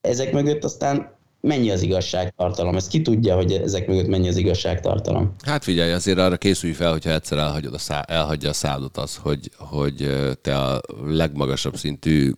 ezek 0.00 0.32
mögött 0.32 0.64
aztán 0.64 1.12
mennyi 1.44 1.70
az 1.70 1.82
igazságtartalom. 1.82 2.76
Ezt 2.76 2.88
ki 2.88 3.02
tudja, 3.02 3.34
hogy 3.34 3.52
ezek 3.52 3.86
mögött 3.86 4.06
mennyi 4.06 4.28
az 4.28 4.36
igazságtartalom. 4.36 5.34
Hát 5.44 5.64
figyelj, 5.64 5.92
azért 5.92 6.18
arra 6.18 6.36
készülj 6.36 6.72
fel, 6.72 6.90
hogyha 6.90 7.10
egyszer 7.10 7.38
elhagyod 7.38 7.74
a 7.74 7.78
szá- 7.78 8.10
elhagyja 8.10 8.48
a 8.48 8.52
szádot 8.52 8.96
az, 8.96 9.16
hogy, 9.16 9.50
hogy 9.56 10.10
te 10.40 10.58
a 10.58 10.80
legmagasabb 11.04 11.76
szintű 11.76 12.32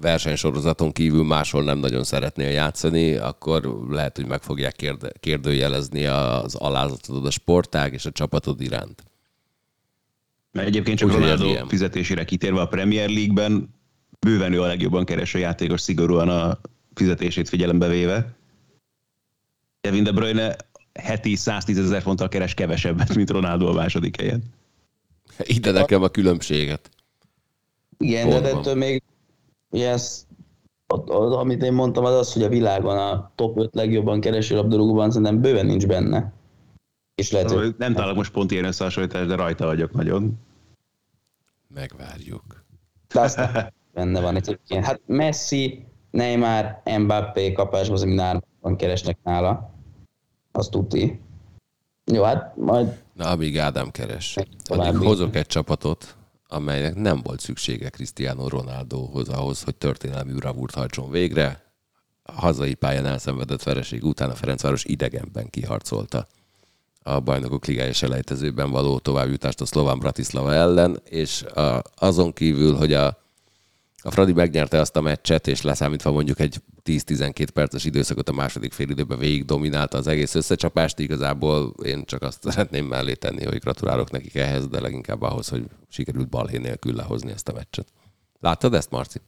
versenysorozaton 0.00 0.92
kívül 0.92 1.24
máshol 1.24 1.62
nem 1.62 1.78
nagyon 1.78 2.04
szeretnél 2.04 2.50
játszani, 2.50 3.14
akkor 3.14 3.78
lehet, 3.90 4.16
hogy 4.16 4.26
meg 4.26 4.42
fogják 4.42 4.76
kérde- 4.76 5.18
kérdőjelezni 5.20 6.04
az 6.04 6.54
alázatod 6.54 7.26
a 7.26 7.30
sportág 7.30 7.92
és 7.92 8.06
a 8.06 8.10
csapatod 8.10 8.60
iránt. 8.60 9.04
Mert 10.52 10.68
egyébként 10.68 10.98
csak 10.98 11.08
ez 11.08 11.14
Ronaldo 11.14 11.66
fizetésére 11.68 12.24
kitérve 12.24 12.60
a 12.60 12.66
Premier 12.66 13.08
League-ben 13.08 13.74
bőven 14.18 14.52
ő 14.52 14.62
a 14.62 14.66
legjobban 14.66 15.04
kereső 15.04 15.38
játékos 15.38 15.80
szigorúan 15.80 16.28
a 16.28 16.58
fizetését 16.96 17.48
figyelembe 17.48 17.88
véve. 17.88 18.36
Kevin 19.80 20.02
De 20.02 20.12
Bruyne 20.12 20.56
heti 20.94 21.34
110 21.34 21.78
ezer 21.78 22.02
fonttal 22.02 22.28
keres 22.28 22.54
kevesebbet, 22.54 23.14
mint 23.14 23.30
Ronaldo 23.30 23.66
a 23.66 23.72
második 23.72 24.16
helyen. 24.20 24.42
Ide 25.38 25.70
nekem 25.70 26.02
a 26.02 26.08
különbséget. 26.08 26.90
Igen, 27.98 28.28
de 28.28 28.32
Pontban. 28.40 28.58
ettől 28.58 28.74
még 28.74 29.02
ugye 29.70 29.90
ez, 29.90 30.26
ott, 30.86 31.08
amit 31.34 31.62
én 31.62 31.72
mondtam, 31.72 32.04
az 32.04 32.14
az, 32.14 32.32
hogy 32.32 32.42
a 32.42 32.48
világon 32.48 32.98
a 32.98 33.32
top 33.34 33.58
5 33.58 33.74
legjobban 33.74 34.20
kereső 34.20 34.54
labdarúgóban 34.54 35.10
szerintem 35.10 35.40
bőven 35.40 35.66
nincs 35.66 35.86
benne. 35.86 36.32
És 37.14 37.30
lehet, 37.30 37.50
hogy 37.50 37.74
Nem 37.78 37.94
találok 37.94 38.16
most 38.16 38.32
pont 38.32 38.50
ilyen 38.50 38.64
összehasonlítást, 38.64 39.26
de 39.26 39.34
rajta 39.34 39.66
vagyok 39.66 39.92
nagyon. 39.92 40.38
Megvárjuk. 41.74 42.64
de 43.12 43.20
aztán 43.20 43.72
benne 43.92 44.20
van 44.20 44.36
egyébként. 44.36 44.84
Hát 44.84 45.00
Messi, 45.06 45.86
Neymar, 46.10 46.82
Mbappé 46.98 47.52
kapásban, 47.52 48.02
ami 48.02 48.14
nárban 48.14 48.76
keresnek 48.76 49.18
nála. 49.22 49.70
Azt 50.52 50.70
tudti. 50.70 51.20
Jó, 52.04 52.22
hát 52.22 52.56
majd 52.56 53.02
Na, 53.12 53.30
amíg 53.30 53.58
Ádám 53.58 53.90
keres. 53.90 54.36
Addig 54.64 55.06
hozok 55.06 55.36
egy 55.36 55.46
csapatot, 55.46 56.16
amelynek 56.48 56.94
nem 56.94 57.20
volt 57.22 57.40
szüksége 57.40 57.90
Cristiano 57.90 58.48
Ronaldohoz 58.48 59.28
ahhoz, 59.28 59.62
hogy 59.62 59.76
történelmi 59.76 60.32
bravúrt 60.32 60.74
hajtson 60.74 61.10
végre. 61.10 61.64
A 62.22 62.32
hazai 62.32 62.74
pályán 62.74 63.06
elszenvedett 63.06 63.62
vereség 63.62 64.04
után 64.04 64.30
a 64.30 64.34
Ferencváros 64.34 64.84
idegenben 64.84 65.50
kiharcolta 65.50 66.26
a 67.06 67.20
bajnokok 67.20 67.64
ligája 67.66 67.92
selejtezőben 67.92 68.70
való 68.70 68.98
továbbjutást 68.98 69.60
a 69.60 69.66
szlován 69.66 69.98
Bratislava 69.98 70.54
ellen, 70.54 71.00
és 71.04 71.42
a, 71.42 71.82
azon 71.94 72.32
kívül, 72.32 72.74
hogy 72.74 72.92
a, 72.92 73.18
a 74.06 74.10
Fradi 74.10 74.32
megnyerte 74.32 74.80
azt 74.80 74.96
a 74.96 75.00
meccset, 75.00 75.46
és 75.46 75.62
leszámítva 75.62 76.12
mondjuk 76.12 76.40
egy 76.40 76.62
10-12 76.84 77.46
perces 77.54 77.84
időszakot 77.84 78.28
a 78.28 78.32
második 78.32 78.72
fél 78.72 78.90
időben 78.90 79.18
végig 79.18 79.44
dominálta 79.44 79.98
az 79.98 80.06
egész 80.06 80.34
összecsapást, 80.34 80.98
igazából 80.98 81.74
én 81.84 82.04
csak 82.04 82.22
azt 82.22 82.42
szeretném 82.50 82.86
mellé 82.86 83.14
tenni, 83.14 83.44
hogy 83.44 83.58
gratulálok 83.58 84.10
nekik 84.10 84.34
ehhez, 84.34 84.68
de 84.68 84.80
leginkább 84.80 85.22
ahhoz, 85.22 85.48
hogy 85.48 85.64
sikerült 85.88 86.28
balhé 86.28 86.58
nélkül 86.58 86.94
lehozni 86.94 87.30
ezt 87.30 87.48
a 87.48 87.52
meccset. 87.52 87.86
Láttad 88.40 88.74
ezt, 88.74 88.90
Marci? 88.90 89.18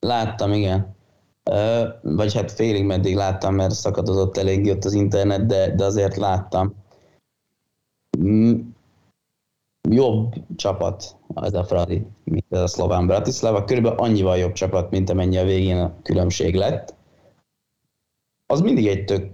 Láttam, 0.00 0.52
igen. 0.52 0.94
Ö, 1.42 1.88
vagy 2.02 2.34
hát 2.34 2.52
félig 2.52 2.84
meddig 2.84 3.14
láttam, 3.14 3.54
mert 3.54 3.74
szakadozott 3.74 4.36
elég 4.36 4.66
ott 4.66 4.84
az 4.84 4.92
internet, 4.92 5.46
de, 5.46 5.74
de 5.74 5.84
azért 5.84 6.16
láttam. 6.16 6.74
Jobb 9.88 10.34
csapat 10.56 11.16
az 11.34 11.54
a 11.54 11.64
Fradi, 11.64 12.06
mint 12.24 12.44
ez 12.48 12.60
a 12.60 12.66
szlován 12.66 13.06
Bratislava. 13.06 13.64
Körülbelül 13.64 13.98
annyival 13.98 14.36
jobb 14.36 14.52
csapat, 14.52 14.90
mint 14.90 15.10
amennyi 15.10 15.36
a 15.36 15.44
végén 15.44 15.78
a 15.78 15.94
különbség 16.02 16.54
lett. 16.54 16.94
Az 18.46 18.60
mindig 18.60 18.86
egy 18.86 19.04
tök 19.04 19.30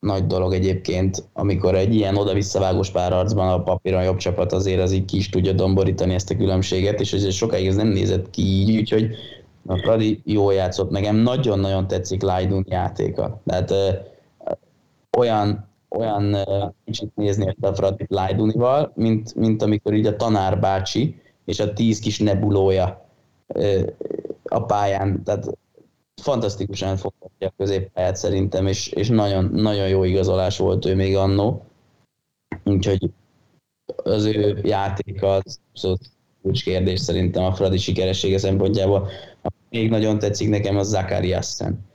nagy 0.00 0.26
dolog 0.26 0.52
egyébként, 0.52 1.28
amikor 1.32 1.74
egy 1.74 1.94
ilyen 1.94 2.16
oda-visszavágós 2.16 2.90
párharcban 2.90 3.48
a 3.48 3.62
papíron 3.62 4.02
jobb 4.02 4.16
csapat 4.16 4.52
azért 4.52 4.80
az 4.80 4.92
így 4.92 5.04
ki 5.04 5.16
is 5.16 5.28
tudja 5.28 5.52
domborítani 5.52 6.14
ezt 6.14 6.30
a 6.30 6.36
különbséget, 6.36 7.00
és 7.00 7.12
ez 7.12 7.32
sokáig 7.32 7.66
ez 7.66 7.76
nem 7.76 7.88
nézett 7.88 8.30
ki 8.30 8.42
így, 8.42 8.76
úgyhogy 8.76 9.14
a 9.66 9.78
Fradi 9.78 10.20
jól 10.24 10.54
játszott. 10.54 10.90
Nekem 10.90 11.16
nagyon-nagyon 11.16 11.86
tetszik 11.86 12.22
Lajdun 12.22 12.64
játéka. 12.68 13.40
Tehát 13.46 13.70
ö, 13.70 13.90
olyan, 15.18 15.67
olyan 15.88 16.36
kicsit 16.84 17.10
nézni 17.14 17.54
a 17.60 17.74
Fradi 17.74 18.04
Lajdunival, 18.08 18.92
mint, 18.94 19.34
mint 19.34 19.62
amikor 19.62 19.94
így 19.94 20.06
a 20.06 20.16
tanár 20.16 20.60
bácsi 20.60 21.20
és 21.44 21.60
a 21.60 21.72
tíz 21.72 21.98
kis 21.98 22.18
nebulója 22.18 23.08
a 24.42 24.64
pályán. 24.64 25.22
Tehát 25.24 25.58
fantasztikusan 26.22 26.96
foghatja 26.96 27.48
a 27.48 27.52
középpályát 27.56 28.16
szerintem, 28.16 28.66
és, 28.66 28.88
és 28.88 29.08
nagyon, 29.08 29.44
nagyon 29.44 29.88
jó 29.88 30.04
igazolás 30.04 30.58
volt 30.58 30.84
ő 30.84 30.94
még 30.94 31.16
annó. 31.16 31.62
Úgyhogy 32.64 33.10
az 33.96 34.24
ő 34.24 34.60
játéka 34.62 35.32
az 35.34 35.60
abszolút 35.68 36.10
kulcs 36.42 36.62
kérdés 36.62 37.00
szerintem 37.00 37.44
a 37.44 37.54
Fradi 37.54 37.78
sikeressége 37.78 38.38
szempontjából. 38.38 39.08
Még 39.70 39.90
nagyon 39.90 40.18
tetszik 40.18 40.48
nekem 40.48 40.76
az 40.76 40.88
Zakariassen. 40.88 41.86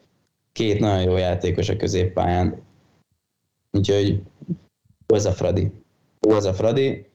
Két 0.52 0.80
nagyon 0.80 1.04
jó 1.04 1.18
játékos 1.18 1.70
a 1.70 1.76
középpályán. 1.76 2.62
Úgyhogy 3.78 4.22
a 5.08 5.32
Fradi. 5.32 5.72
Az 6.20 6.46
a 6.46 6.54
Fradi. 6.54 7.06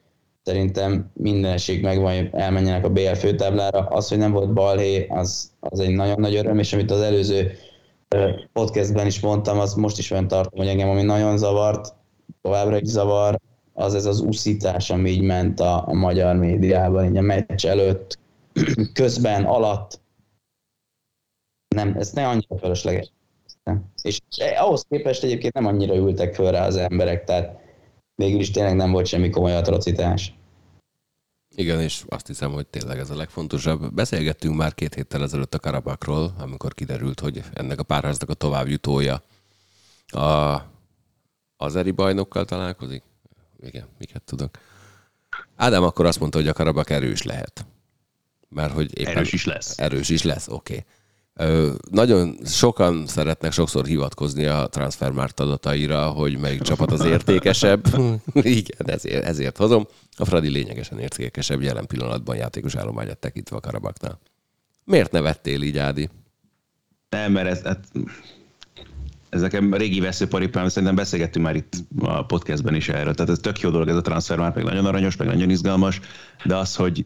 Szerintem 0.43 1.11
minden 1.13 1.51
esély 1.51 1.79
megvan, 1.79 2.15
hogy 2.15 2.29
elmenjenek 2.31 2.85
a 2.85 2.89
BL 2.89 3.13
főtáblára. 3.13 3.79
Az, 3.79 4.07
hogy 4.07 4.17
nem 4.17 4.31
volt 4.31 4.53
balhé, 4.53 5.07
az, 5.07 5.51
az 5.59 5.79
egy 5.79 5.95
nagyon 5.95 6.19
nagy 6.19 6.35
öröm, 6.35 6.59
és 6.59 6.73
amit 6.73 6.91
az 6.91 7.01
előző 7.01 7.51
podcastben 8.53 9.05
is 9.05 9.19
mondtam, 9.19 9.59
az 9.59 9.73
most 9.73 9.97
is 9.97 10.11
olyan 10.11 10.27
tartom, 10.27 10.59
hogy 10.59 10.67
engem 10.67 10.89
ami 10.89 11.01
nagyon 11.01 11.37
zavart, 11.37 11.93
továbbra 12.41 12.77
is 12.77 12.87
zavar, 12.87 13.39
az 13.73 13.95
ez 13.95 14.05
az 14.05 14.19
uszítás, 14.19 14.89
ami 14.89 15.09
így 15.09 15.21
ment 15.21 15.59
a, 15.59 15.87
a 15.87 15.93
magyar 15.93 16.35
médiában, 16.35 17.05
így 17.05 17.17
a 17.17 17.21
meccs 17.21 17.65
előtt, 17.65 18.19
közben, 18.93 19.45
alatt. 19.45 20.01
Nem, 21.75 21.95
ez 21.97 22.11
ne 22.11 22.27
annyira 22.27 22.57
fölösleges. 22.57 23.11
És 24.01 24.19
ahhoz 24.57 24.85
képest 24.89 25.23
egyébként 25.23 25.53
nem 25.53 25.65
annyira 25.65 25.95
ültek 25.95 26.35
föl 26.35 26.51
rá 26.51 26.65
az 26.65 26.75
emberek, 26.75 27.23
tehát 27.23 27.59
végül 28.15 28.39
is 28.39 28.51
tényleg 28.51 28.75
nem 28.75 28.91
volt 28.91 29.05
semmi 29.05 29.29
komoly 29.29 29.55
atrocitás. 29.55 30.33
Igen, 31.55 31.81
és 31.81 32.03
azt 32.07 32.27
hiszem, 32.27 32.51
hogy 32.51 32.67
tényleg 32.67 32.99
ez 32.99 33.09
a 33.09 33.15
legfontosabb. 33.15 33.93
Beszélgettünk 33.93 34.55
már 34.55 34.73
két 34.73 34.93
héttel 34.93 35.23
ezelőtt 35.23 35.53
a 35.53 35.59
Karabakról, 35.59 36.33
amikor 36.37 36.73
kiderült, 36.73 37.19
hogy 37.19 37.43
ennek 37.53 37.79
a 37.79 37.83
párháznak 37.83 38.29
a 38.29 38.33
továbbjutója 38.33 39.23
a 40.07 40.57
azeri 41.57 41.91
bajnokkal 41.91 42.45
találkozik. 42.45 43.03
Igen, 43.59 43.87
miket 43.97 44.21
tudok. 44.21 44.57
Ádám 45.55 45.83
akkor 45.83 46.05
azt 46.05 46.19
mondta, 46.19 46.37
hogy 46.37 46.47
a 46.47 46.53
Karabak 46.53 46.89
erős 46.89 47.23
lehet. 47.23 47.65
Mert 48.49 48.73
hogy 48.73 48.99
éppen 48.99 49.15
erős 49.15 49.33
is 49.33 49.45
lesz. 49.45 49.79
Erős 49.79 50.09
is 50.09 50.23
lesz, 50.23 50.47
oké. 50.47 50.73
Okay. 50.73 50.85
Nagyon 51.91 52.37
sokan 52.45 53.07
szeretnek 53.07 53.51
sokszor 53.51 53.85
hivatkozni 53.85 54.45
a 54.45 54.67
transfermárt 54.67 55.39
adataira, 55.39 56.07
hogy 56.07 56.37
melyik 56.37 56.61
csapat 56.61 56.91
az 56.91 57.05
értékesebb. 57.05 57.87
Igen, 58.33 58.85
ezért, 58.85 59.23
ezért 59.25 59.57
hozom. 59.57 59.87
A 60.17 60.25
Fradi 60.25 60.49
lényegesen 60.49 60.99
értékesebb 60.99 61.61
jelen 61.61 61.87
pillanatban 61.87 62.35
játékos 62.35 62.75
állományát 62.75 63.17
tekintve 63.17 63.55
a 63.55 63.59
Karabaknál. 63.59 64.19
Miért 64.83 65.11
nevettél 65.11 65.61
így, 65.61 65.77
Ádi? 65.77 66.09
Nem, 67.09 67.31
mert 67.31 67.47
ez, 67.47 67.61
ez, 67.63 67.75
ez 69.29 69.41
nekem 69.41 69.73
régi 69.73 69.99
veszőparipám, 69.99 70.67
szerintem 70.67 70.95
beszélgettünk 70.95 71.45
már 71.45 71.55
itt 71.55 71.73
a 71.99 72.25
podcastben 72.25 72.75
is 72.75 72.89
erről. 72.89 73.13
Tehát 73.13 73.31
ez 73.31 73.39
tök 73.39 73.59
jó 73.59 73.69
dolog 73.69 73.87
ez 73.87 73.95
a 73.95 74.01
transfer, 74.01 74.37
már 74.37 74.55
meg 74.55 74.63
nagyon 74.63 74.85
aranyos, 74.85 75.15
meg 75.15 75.27
nagyon 75.27 75.49
izgalmas, 75.49 75.99
de 76.43 76.55
az, 76.55 76.75
hogy 76.75 77.05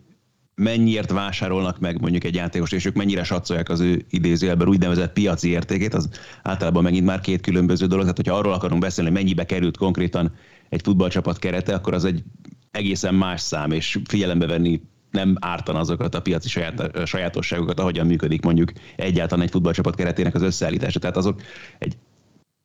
mennyiért 0.55 1.11
vásárolnak 1.11 1.79
meg 1.79 2.01
mondjuk 2.01 2.23
egy 2.23 2.35
játékost, 2.35 2.73
és 2.73 2.85
ők 2.85 2.95
mennyire 2.95 3.23
satszolják 3.23 3.69
az 3.69 3.79
ő 3.79 4.05
idézőjelben 4.09 4.67
úgynevezett 4.67 5.13
piaci 5.13 5.49
értékét, 5.49 5.93
az 5.93 6.09
általában 6.43 6.83
megint 6.83 7.05
már 7.05 7.19
két 7.19 7.41
különböző 7.41 7.85
dolog. 7.85 8.01
Tehát, 8.01 8.17
hogyha 8.17 8.37
arról 8.37 8.53
akarunk 8.53 8.81
beszélni, 8.81 9.09
hogy 9.09 9.19
mennyibe 9.19 9.45
került 9.45 9.77
konkrétan 9.77 10.33
egy 10.69 10.81
futballcsapat 10.83 11.39
kerete, 11.39 11.73
akkor 11.73 11.93
az 11.93 12.05
egy 12.05 12.23
egészen 12.71 13.15
más 13.15 13.41
szám, 13.41 13.71
és 13.71 13.99
figyelembe 14.05 14.45
venni 14.45 14.81
nem 15.11 15.35
ártan 15.39 15.75
azokat 15.75 16.15
a 16.15 16.21
piaci 16.21 16.49
saját, 16.49 17.07
sajátosságokat, 17.07 17.79
ahogyan 17.79 18.05
működik 18.05 18.41
mondjuk 18.41 18.71
egyáltalán 18.95 19.45
egy 19.45 19.51
futballcsapat 19.51 19.95
keretének 19.95 20.35
az 20.35 20.41
összeállítása. 20.41 20.99
Tehát 20.99 21.17
azok 21.17 21.41
egy 21.79 21.97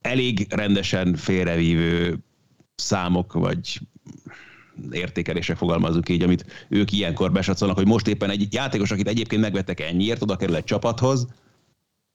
elég 0.00 0.46
rendesen 0.48 1.14
félrevívő 1.14 2.18
számok, 2.74 3.32
vagy 3.32 3.80
értékelések 4.90 5.56
fogalmazunk 5.56 6.08
így, 6.08 6.22
amit 6.22 6.66
ők 6.68 6.92
ilyenkor 6.92 7.32
besatszolnak, 7.32 7.76
hogy 7.76 7.86
most 7.86 8.08
éppen 8.08 8.30
egy 8.30 8.54
játékos, 8.54 8.90
akit 8.90 9.08
egyébként 9.08 9.42
megvettek 9.42 9.80
ennyiért, 9.80 10.22
oda 10.22 10.36
kerül 10.36 10.56
egy 10.56 10.64
csapathoz, 10.64 11.26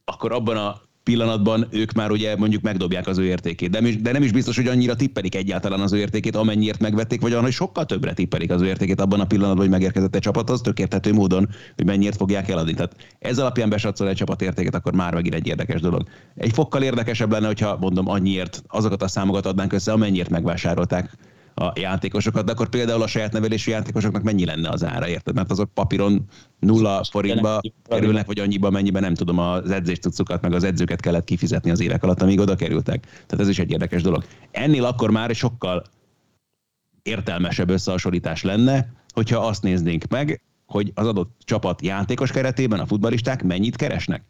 akkor 0.06 0.32
abban 0.32 0.58
a 0.58 0.82
pillanatban 1.04 1.68
ők 1.72 1.92
már 1.92 2.12
ugye 2.12 2.36
mondjuk 2.36 2.62
megdobják 2.62 3.08
az 3.08 3.18
ő 3.18 3.26
értékét. 3.26 3.70
De, 3.70 3.82
de 4.02 4.12
nem 4.12 4.24
is 4.24 4.32
biztos, 4.32 4.56
hogy 4.56 4.68
annyira 4.68 4.96
tippelik 4.96 5.36
egyáltalán 5.36 5.80
az 5.80 5.94
ő 5.94 5.98
értékét, 5.98 6.36
amennyiért 6.36 6.80
megvették, 6.80 7.22
vagy 7.22 7.32
olyan, 7.32 7.44
hogy 7.44 7.52
sokkal 7.54 7.86
többre 7.86 8.14
tippelik 8.14 8.52
az 8.52 8.62
ő 8.62 8.66
értékét 8.66 9.02
abban 9.02 9.20
a 9.20 9.26
pillanatban, 9.26 9.62
hogy 9.62 9.70
megérkezett 9.70 10.16
egy 10.16 10.22
csapathoz, 10.22 10.62
tök 10.62 10.80
érthető 10.80 11.14
módon, 11.14 11.50
hogy 11.76 11.86
mennyiért 11.86 12.16
fogják 12.18 12.50
eladni. 12.50 12.74
Tehát 12.74 12.96
ez 13.20 13.40
alapján 13.40 13.70
besatszol 13.70 14.10
egy 14.10 14.16
csapat 14.16 14.42
értéket, 14.42 14.76
akkor 14.76 14.94
már 14.94 15.14
megint 15.14 15.36
egy 15.36 15.48
érdekes 15.48 15.82
dolog. 15.82 16.08
Egy 16.36 16.54
fokkal 16.54 16.84
érdekesebb 16.84 17.32
lenne, 17.32 17.48
hogyha 17.48 17.78
mondom 17.80 18.10
annyiért 18.10 18.64
azokat 18.68 19.02
a 19.04 19.08
számokat 19.08 19.46
adnánk 19.46 19.74
össze, 19.74 19.92
amennyiért 19.92 20.30
megvásárolták 20.30 21.18
a 21.56 21.72
játékosokat, 21.80 22.46
de 22.46 22.52
akkor 22.52 22.70
például 22.70 23.02
a 23.02 23.08
saját 23.08 23.32
nevelésű 23.32 23.72
játékosoknak 23.72 24.24
mennyi 24.24 24.46
lenne 24.46 24.70
az 24.70 24.84
ára, 24.84 25.08
érted? 25.08 25.36
Mert 25.36 25.52
azok 25.52 25.74
papíron 25.74 26.26
nulla 26.60 27.04
forintba 27.12 27.62
kerülnek, 27.84 28.26
vagy 28.26 28.40
annyiba, 28.40 28.70
mennyiben 28.70 29.02
nem 29.02 29.14
tudom, 29.14 29.38
az 29.38 29.72
edzés 29.72 30.00
cuccokat, 30.00 30.42
meg 30.42 30.54
az 30.54 30.64
edzőket 30.64 31.00
kellett 31.00 31.24
kifizetni 31.24 31.72
az 31.72 31.80
évek 31.80 32.04
alatt, 32.04 32.22
amíg 32.22 32.40
oda 32.40 32.56
kerültek. 32.56 33.04
Tehát 33.04 33.40
ez 33.40 33.50
is 33.50 33.60
egy 33.60 33.72
érdekes 33.72 34.02
dolog. 34.02 34.24
Ennél 34.52 34.86
akkor 34.86 35.12
már 35.12 35.36
sokkal 35.36 35.84
értelmesebb 37.04 37.70
összehasonlítás 37.70 38.44
lenne, 38.44 38.94
hogyha 39.14 39.48
azt 39.48 39.64
néznénk 39.64 40.08
meg, 40.10 40.42
hogy 40.66 40.92
az 40.96 41.08
adott 41.08 41.36
csapat 41.40 41.82
játékos 41.82 42.32
keretében 42.32 42.80
a 42.80 42.86
futbalisták 42.86 43.44
mennyit 43.44 43.76
keresnek 43.76 44.24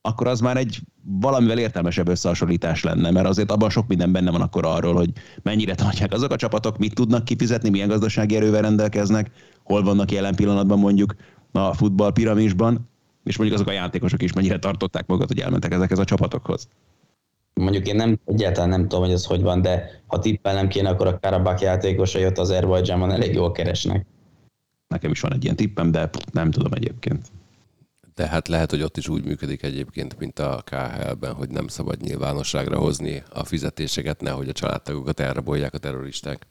akkor 0.00 0.26
az 0.26 0.40
már 0.40 0.56
egy 0.56 0.80
valamivel 1.02 1.58
értelmesebb 1.58 2.08
összehasonlítás 2.08 2.82
lenne, 2.82 3.10
mert 3.10 3.26
azért 3.26 3.50
abban 3.50 3.70
sok 3.70 3.86
minden 3.86 4.12
benne 4.12 4.30
van 4.30 4.40
akkor 4.40 4.64
arról, 4.64 4.94
hogy 4.94 5.12
mennyire 5.42 5.74
tartják 5.74 6.12
azok 6.12 6.32
a 6.32 6.36
csapatok, 6.36 6.78
mit 6.78 6.94
tudnak 6.94 7.24
kifizetni, 7.24 7.68
milyen 7.68 7.88
gazdasági 7.88 8.36
erővel 8.36 8.62
rendelkeznek, 8.62 9.30
hol 9.62 9.82
vannak 9.82 10.10
jelen 10.10 10.34
pillanatban 10.34 10.78
mondjuk 10.78 11.14
a 11.52 11.74
futball 11.74 12.12
piramisban, 12.12 12.88
és 13.24 13.36
mondjuk 13.36 13.60
azok 13.60 13.72
a 13.72 13.76
játékosok 13.76 14.22
is 14.22 14.32
mennyire 14.32 14.58
tartották 14.58 15.06
magukat, 15.06 15.28
hogy 15.28 15.40
elmentek 15.40 15.72
ezekhez 15.72 15.98
a 15.98 16.04
csapatokhoz. 16.04 16.68
Mondjuk 17.54 17.86
én 17.86 17.96
nem, 17.96 18.18
egyáltalán 18.24 18.68
nem 18.68 18.82
tudom, 18.82 19.04
hogy 19.04 19.12
ez 19.12 19.24
hogy 19.24 19.42
van, 19.42 19.62
de 19.62 20.02
ha 20.06 20.18
tippelnem 20.18 20.68
kéne, 20.68 20.88
akkor 20.88 21.06
a 21.06 21.18
Karabak 21.18 21.60
játékosai 21.60 22.26
ott 22.26 22.38
Azerbajdzsánban 22.38 23.10
elég 23.10 23.34
jól 23.34 23.52
keresnek. 23.52 24.06
Nekem 24.88 25.10
is 25.10 25.20
van 25.20 25.32
egy 25.32 25.44
ilyen 25.44 25.56
tippem, 25.56 25.90
de 25.90 26.10
nem 26.32 26.50
tudom 26.50 26.72
egyébként. 26.72 27.30
De 28.18 28.26
hát 28.26 28.48
lehet, 28.48 28.70
hogy 28.70 28.82
ott 28.82 28.96
is 28.96 29.08
úgy 29.08 29.24
működik 29.24 29.62
egyébként, 29.62 30.18
mint 30.18 30.38
a 30.38 30.62
KHL-ben, 30.64 31.32
hogy 31.32 31.48
nem 31.48 31.68
szabad 31.68 32.00
nyilvánosságra 32.00 32.78
hozni 32.78 33.22
a 33.32 33.44
fizetéseket, 33.44 34.20
nehogy 34.20 34.48
a 34.48 34.52
családtagokat 34.52 35.20
elrabolják 35.20 35.74
a 35.74 35.78
terroristák. 35.78 36.46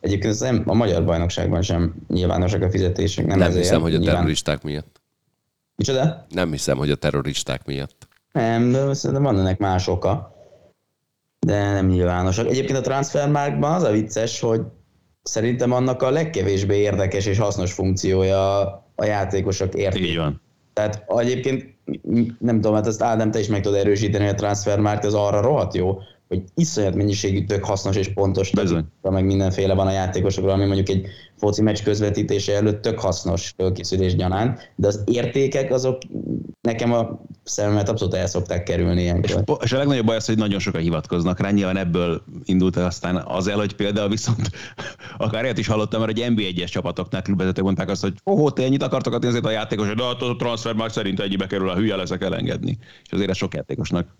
Egyébként 0.00 0.40
nem, 0.40 0.62
a 0.66 0.74
magyar 0.74 1.04
bajnokságban 1.04 1.62
sem 1.62 1.94
nyilvánosak 2.08 2.62
a 2.62 2.70
fizetések. 2.70 3.26
Nem, 3.26 3.38
nem 3.38 3.52
hiszem, 3.52 3.80
hogy 3.80 3.94
a 3.94 3.98
nyilván... 3.98 4.16
terroristák 4.16 4.62
miatt. 4.62 5.02
Micsoda? 5.76 6.26
Nem 6.28 6.50
hiszem, 6.50 6.76
hogy 6.76 6.90
a 6.90 6.94
terroristák 6.94 7.66
miatt. 7.66 8.08
Nem, 8.32 8.72
de 8.72 8.94
szerintem 8.94 9.24
van 9.24 9.38
ennek 9.38 9.58
más 9.58 9.88
oka. 9.88 10.34
De 11.38 11.72
nem 11.72 11.86
nyilvánosak. 11.86 12.46
Egyébként 12.46 12.78
a 12.78 12.82
transfermarkban 12.82 13.72
az 13.72 13.82
a 13.82 13.90
vicces, 13.90 14.40
hogy 14.40 14.60
szerintem 15.22 15.72
annak 15.72 16.02
a 16.02 16.10
legkevésbé 16.10 16.76
érdekes 16.76 17.26
és 17.26 17.38
hasznos 17.38 17.72
funkciója 17.72 18.60
a 18.94 19.04
játékosok 19.04 19.74
érték. 19.74 20.02
Így 20.02 20.16
van. 20.16 20.42
Tehát 20.74 21.04
egyébként 21.06 21.74
nem 22.38 22.54
tudom, 22.54 22.74
hát 22.74 22.86
ezt 22.86 23.02
Ádám, 23.02 23.30
te 23.30 23.38
is 23.38 23.46
meg 23.46 23.62
tudod 23.62 23.78
erősíteni, 23.78 24.24
hogy 24.24 24.32
a 24.32 24.36
transfermarkt 24.36 25.04
az 25.04 25.14
arra 25.14 25.40
rohadt 25.40 25.74
jó, 25.74 25.98
hogy 26.28 26.42
iszonyat 26.54 26.94
mennyiségű 26.94 27.44
tök 27.44 27.64
hasznos 27.64 27.96
és 27.96 28.08
pontos, 28.08 28.50
Bizony. 28.50 28.84
meg 29.02 29.24
mindenféle 29.24 29.74
van 29.74 29.86
a 29.86 29.90
játékosokról, 29.90 30.52
ami 30.52 30.64
mondjuk 30.64 30.88
egy 30.88 31.06
foci 31.36 31.62
meccs 31.62 31.82
közvetítése 31.82 32.54
előtt 32.54 32.82
tök 32.82 33.00
hasznos 33.00 33.52
fölkészülés 33.56 34.16
gyanán, 34.16 34.58
de 34.76 34.86
az 34.86 35.02
értékek 35.04 35.72
azok 35.72 35.98
nekem 36.60 36.92
a 36.92 37.20
szememet 37.42 37.88
abszolút 37.88 38.14
el 38.14 38.26
szokták 38.26 38.62
kerülni 38.62 39.02
ilyenkor. 39.02 39.30
És, 39.30 39.64
és 39.64 39.72
a 39.72 39.76
legnagyobb 39.76 40.06
baj 40.06 40.16
az, 40.16 40.26
hogy 40.26 40.36
nagyon 40.36 40.58
sokan 40.58 40.80
hivatkoznak 40.80 41.40
rá, 41.40 41.50
nyilván 41.50 41.76
ebből 41.76 42.22
indult 42.44 42.76
aztán 42.76 43.16
az 43.16 43.46
el, 43.46 43.56
hogy 43.56 43.74
például 43.74 44.08
viszont 44.08 44.50
akár 45.16 45.44
ilyet 45.44 45.58
is 45.58 45.66
hallottam, 45.66 46.00
mert 46.00 46.18
egy 46.18 46.26
NB1-es 46.30 46.70
csapatoknál 46.70 47.22
klubvezetők 47.22 47.64
mondták 47.64 47.88
azt, 47.88 48.02
hogy 48.02 48.14
oh, 48.24 48.52
te 48.52 48.62
ennyit 48.62 48.82
akartok 48.82 49.12
adni 49.12 49.28
azért 49.28 49.46
a 49.46 49.50
játékos, 49.50 49.94
de 49.94 50.02
hát 50.02 50.22
a 50.22 50.36
transfer 50.36 50.74
már 50.74 50.92
szerint 50.92 51.20
ennyibe 51.20 51.46
kerül, 51.46 51.68
a 51.68 51.76
hülye 51.76 51.96
leszek 51.96 52.22
elengedni. 52.22 52.78
És 53.04 53.12
azért 53.12 53.30
ez 53.30 53.36
sok 53.36 53.54
játékosnak 53.54 54.16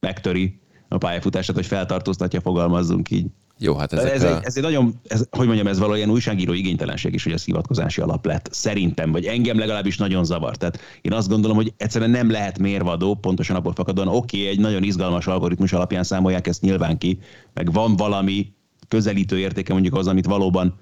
megtöri 0.00 0.60
a 0.94 0.98
pályafutását, 0.98 1.56
hogy 1.56 1.66
feltartóztatja, 1.66 2.40
fogalmazzunk 2.40 3.10
így. 3.10 3.26
Jó, 3.58 3.74
hát 3.74 3.92
ezek 3.92 4.12
ez, 4.12 4.22
a... 4.22 4.36
egy, 4.36 4.44
ez 4.44 4.56
egy 4.56 4.62
nagyon, 4.62 5.00
ez, 5.06 5.26
hogy 5.30 5.46
mondjam, 5.46 5.66
ez 5.66 5.78
valójában 5.78 6.14
újságíró 6.14 6.52
igénytelenség 6.52 7.14
is, 7.14 7.22
hogy 7.24 7.32
ez 7.32 7.44
hivatkozási 7.44 8.00
alap 8.00 8.26
lett. 8.26 8.48
Szerintem, 8.50 9.12
vagy 9.12 9.24
engem 9.24 9.58
legalábbis 9.58 9.96
nagyon 9.96 10.24
zavar. 10.24 10.56
Tehát 10.56 10.80
én 11.00 11.12
azt 11.12 11.28
gondolom, 11.28 11.56
hogy 11.56 11.72
egyszerűen 11.76 12.10
nem 12.10 12.30
lehet 12.30 12.58
mérvadó, 12.58 13.14
pontosan 13.14 13.56
abból 13.56 13.72
fakadóan, 13.72 14.08
oké, 14.08 14.16
okay, 14.16 14.48
egy 14.48 14.60
nagyon 14.60 14.82
izgalmas 14.82 15.26
algoritmus 15.26 15.72
alapján 15.72 16.04
számolják 16.04 16.46
ezt 16.46 16.62
nyilván 16.62 16.98
ki, 16.98 17.18
meg 17.54 17.72
van 17.72 17.96
valami 17.96 18.52
közelítő 18.88 19.38
értéke 19.38 19.72
mondjuk 19.72 19.96
az, 19.96 20.06
amit 20.06 20.26
valóban 20.26 20.74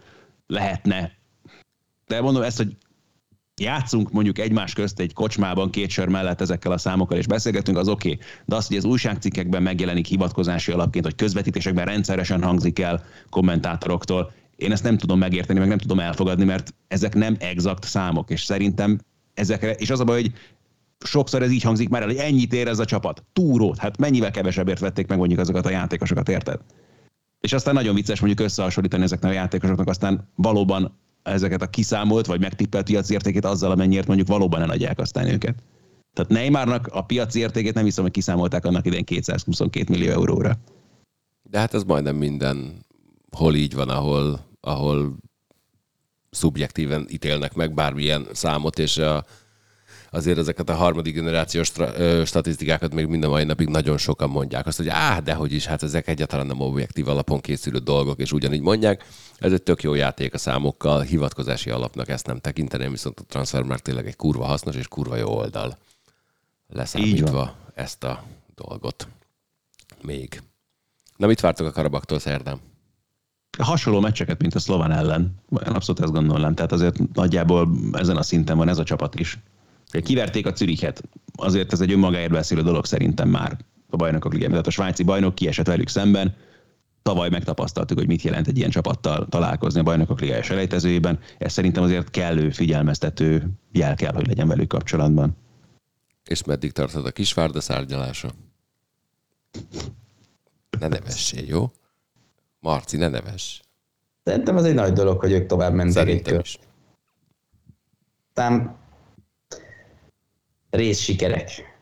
lehetne. 0.47 1.13
De 2.07 2.21
mondom 2.21 2.43
ezt, 2.43 2.57
hogy 2.57 2.77
játszunk 3.61 4.13
mondjuk 4.13 4.39
egymás 4.39 4.73
közt 4.73 5.01
egy 5.01 5.13
kocsmában 5.13 5.71
két 5.71 5.91
sör 5.91 6.09
mellett 6.09 6.41
ezekkel 6.41 6.73
a 6.73 6.79
számokkal, 6.79 7.19
és 7.19 7.27
beszélgetünk, 7.27 7.77
az 7.79 7.89
oké. 7.89 8.11
Okay. 8.11 8.27
De 8.45 8.57
az, 8.57 8.67
hogy 8.67 8.77
az 8.77 8.85
újságcikkekben 8.85 9.63
megjelenik 9.63 10.07
hivatkozási 10.07 10.73
alapként, 10.73 11.05
hogy 11.05 11.15
közvetítésekben 11.15 11.85
rendszeresen 11.85 12.43
hangzik 12.43 12.79
el 12.79 13.05
kommentátoroktól, 13.31 14.33
én 14.57 14.73
ezt 14.73 14.83
nem 14.83 14.99
tudom 14.99 15.19
megérteni, 15.19 15.59
meg 15.59 15.69
nem 15.69 15.79
tudom 15.79 16.01
elfogadni, 16.01 16.45
mert 16.45 16.75
ezek 16.89 17.15
nem 17.15 17.37
exakt 17.39 17.85
számok, 17.85 18.31
és 18.31 18.43
szerintem 18.43 18.99
ezekre, 19.35 19.71
és 19.71 19.91
az 19.91 20.01
a 20.01 20.05
baj, 20.05 20.21
hogy 20.21 20.33
sokszor 21.05 21.43
ez 21.43 21.51
így 21.51 21.63
hangzik 21.63 21.89
már 21.89 22.03
el, 22.03 22.09
hogy 22.09 22.17
ennyit 22.17 22.53
ér 22.53 22.69
ez 22.69 22.79
a 22.79 22.85
csapat. 22.85 23.25
Túrót, 23.33 23.79
hát 23.79 23.99
mennyivel 23.99 24.31
kevesebbért 24.31 24.81
vették 24.81 25.07
meg 25.07 25.19
mondjuk 25.19 25.41
azokat 25.41 25.67
a 25.67 25.71
játékosokat, 25.71 26.29
érted? 26.29 26.61
És 27.41 27.53
aztán 27.53 27.75
nagyon 27.75 27.95
vicces 27.95 28.21
mondjuk 28.21 28.47
összehasonlítani 28.47 29.03
ezeknek 29.03 29.31
a 29.31 29.35
játékosoknak, 29.35 29.89
aztán 29.89 30.29
valóban 30.35 30.99
ezeket 31.23 31.62
a 31.62 31.66
kiszámolt 31.66 32.27
vagy 32.27 32.41
megtippelt 32.41 32.87
piaci 32.87 33.12
értékét 33.12 33.45
azzal, 33.45 33.71
amennyiért 33.71 34.07
mondjuk 34.07 34.29
valóban 34.29 34.62
eladják 34.62 34.99
aztán 34.99 35.27
őket. 35.27 35.62
Tehát 36.12 36.31
Neymarnak 36.31 36.87
a 36.87 37.03
piaci 37.03 37.39
értékét 37.39 37.75
nem 37.75 37.85
hiszem, 37.85 38.05
hogy 38.05 38.12
kiszámolták 38.12 38.64
annak 38.64 38.87
idején 38.87 39.05
222 39.05 39.93
millió 39.93 40.11
euróra. 40.11 40.59
De 41.43 41.59
hát 41.59 41.75
ez 41.75 41.83
majdnem 41.83 42.16
minden 42.16 42.87
hol 43.37 43.55
így 43.55 43.75
van, 43.75 43.89
ahol, 43.89 44.41
ahol 44.61 45.16
szubjektíven 46.31 47.07
ítélnek 47.11 47.55
meg 47.55 47.75
bármilyen 47.75 48.27
számot, 48.33 48.79
és 48.79 48.99
a, 48.99 49.25
azért 50.11 50.39
ezeket 50.39 50.69
a 50.69 50.75
harmadik 50.75 51.15
generációs 51.15 51.73
statisztikákat 52.25 52.95
még 52.95 53.07
minden 53.07 53.31
mai 53.31 53.45
napig 53.45 53.69
nagyon 53.69 53.99
sokan 53.99 54.31
mondják. 54.31 54.67
Azt, 54.67 54.77
hogy 54.77 54.89
áh, 54.89 55.19
de 55.19 55.35
hogy 55.35 55.53
is, 55.53 55.67
hát 55.67 55.83
ezek 55.83 56.09
egyáltalán 56.09 56.47
nem 56.47 56.61
objektív 56.61 57.09
alapon 57.09 57.41
készülő 57.41 57.79
dolgok, 57.79 58.19
és 58.19 58.33
ugyanígy 58.33 58.61
mondják. 58.61 59.07
Ez 59.37 59.53
egy 59.53 59.63
tök 59.63 59.83
jó 59.83 59.95
játék 59.95 60.35
a 60.35 60.39
számokkal, 60.39 61.01
hivatkozási 61.01 61.71
alapnak 61.71 62.09
ezt 62.09 62.27
nem 62.27 62.39
tekinteném, 62.39 62.91
viszont 62.91 63.21
a 63.21 63.25
transfer 63.29 63.63
már 63.63 63.81
tényleg 63.81 64.07
egy 64.07 64.17
kurva 64.17 64.45
hasznos 64.45 64.77
és 64.77 64.89
kurva 64.89 65.17
jó 65.17 65.29
oldal 65.29 65.79
leszámítva 66.69 67.55
ezt 67.75 68.05
a 68.05 68.23
dolgot. 68.55 69.09
Még. 70.03 70.43
Na, 71.17 71.27
mit 71.27 71.41
vártok 71.41 71.67
a 71.67 71.71
Karabaktól 71.71 72.19
szerdán? 72.19 72.61
Hasonló 73.59 74.01
meccseket, 74.01 74.41
mint 74.41 74.55
a 74.55 74.59
Szlován 74.59 74.93
ellen. 74.93 75.35
Abszolút 75.51 76.03
ezt 76.03 76.13
gondolnám. 76.13 76.55
Tehát 76.55 76.73
azért 76.73 77.13
nagyjából 77.13 77.71
ezen 77.93 78.17
a 78.17 78.23
szinten 78.23 78.57
van 78.57 78.69
ez 78.69 78.79
a 78.79 78.85
csapat 78.85 79.15
is. 79.15 79.39
Kiverték 79.91 80.47
a 80.47 80.55
Zürichet. 80.55 81.03
Azért 81.36 81.72
ez 81.72 81.80
egy 81.80 81.93
önmagáért 81.93 82.30
beszélő 82.30 82.62
dolog 82.62 82.84
szerintem 82.84 83.28
már 83.28 83.57
a 83.91 83.97
bajnokok 83.97 84.32
ligájában. 84.32 84.51
Tehát 84.51 84.66
a 84.66 84.80
svájci 84.80 85.03
bajnok 85.03 85.34
kiesett 85.34 85.66
velük 85.66 85.88
szemben. 85.88 86.36
Tavaly 87.03 87.28
megtapasztaltuk, 87.28 87.99
hogy 87.99 88.07
mit 88.07 88.22
jelent 88.22 88.47
egy 88.47 88.57
ilyen 88.59 88.70
csapattal 88.70 89.26
találkozni 89.28 89.80
a 89.80 89.82
bajnokok 89.82 90.20
ligája 90.20 90.43
selejtezőjében. 90.43 91.18
Ez 91.38 91.53
szerintem 91.53 91.82
azért 91.82 92.11
kellő 92.11 92.51
figyelmeztető 92.51 93.51
jel 93.72 93.95
kell, 93.95 94.12
hogy 94.12 94.26
legyen 94.26 94.49
velük 94.49 94.68
kapcsolatban. 94.68 95.36
És 96.24 96.45
meddig 96.45 96.72
tartod 96.72 97.07
a 97.07 97.11
kisvárda 97.11 97.61
szárnyalása? 97.61 98.30
Ne 100.78 100.88
nevessé, 100.88 101.45
jó? 101.47 101.70
Marci, 102.61 102.97
ne 102.97 103.09
nevess. 103.09 103.61
Szerintem 104.24 104.57
ez 104.57 104.64
egy 104.64 104.74
nagy 104.74 104.93
dolog, 104.93 105.20
hogy 105.20 105.32
ők 105.32 105.47
tovább 105.47 105.74
mentek 105.74 105.93
Szerintem 105.93 106.38
is. 106.38 106.59
Tám 108.32 108.80
rész 110.71 110.99
sikerek. 110.99 111.79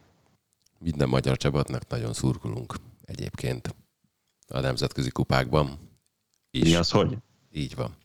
Minden 0.78 1.08
magyar 1.08 1.36
csapatnak 1.36 1.88
nagyon 1.88 2.12
szurkolunk 2.12 2.74
egyébként 3.04 3.74
a 4.48 4.60
nemzetközi 4.60 5.10
kupákban. 5.10 5.78
Is. 6.50 6.62
Mi 6.62 6.74
az, 6.74 6.90
hogy? 6.90 7.16
Így 7.52 7.74
van. 7.74 7.96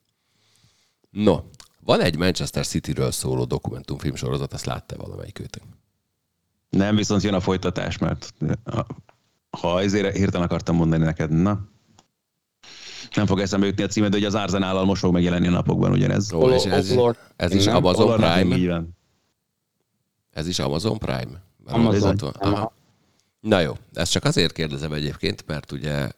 No, 1.10 1.40
van 1.80 2.02
egy 2.02 2.18
Manchester 2.18 2.66
City-ről 2.66 3.12
szóló 3.12 3.46
dokumentumfilm 3.46 4.16
sorozat, 4.16 4.54
ezt 4.54 4.66
látta 4.66 4.98
valamelyik 4.98 5.40
őtök? 5.40 5.64
Nem, 6.70 6.96
viszont 6.96 7.24
jön 7.24 7.34
a 7.34 7.40
folytatás, 7.40 7.98
mert 7.98 8.34
ha 9.50 9.82
ezért 9.82 10.16
hirtelen 10.16 10.46
akartam 10.46 10.76
mondani 10.76 11.04
neked, 11.04 11.32
na, 11.32 11.68
nem 13.16 13.26
fog 13.26 13.40
eszembe 13.40 13.66
jutni 13.66 13.84
a 13.84 13.88
címed, 13.88 14.14
hogy 14.14 14.24
az 14.24 14.36
Arzenállal 14.36 14.86
most 14.86 15.02
fog 15.02 15.14
megjelenni 15.14 15.48
a 15.48 15.52
napokban 15.52 15.92
ugyanez. 15.92 16.34
Ó, 16.34 16.50
és 16.50 16.64
ez, 16.64 16.90
ez, 16.90 17.16
ez 17.36 17.54
is 17.54 17.68
Amazon 17.68 18.16
Prime. 18.16 18.84
Ez 20.34 20.48
is 20.48 20.60
Amazon 20.60 20.98
Prime? 20.98 21.44
Amazon. 21.66 22.18
Aha. 22.18 22.74
Na 23.40 23.60
jó, 23.60 23.74
ezt 23.94 24.12
csak 24.12 24.24
azért 24.24 24.52
kérdezem 24.52 24.92
egyébként, 24.94 25.44
mert 25.48 25.72
ugye 25.72 26.10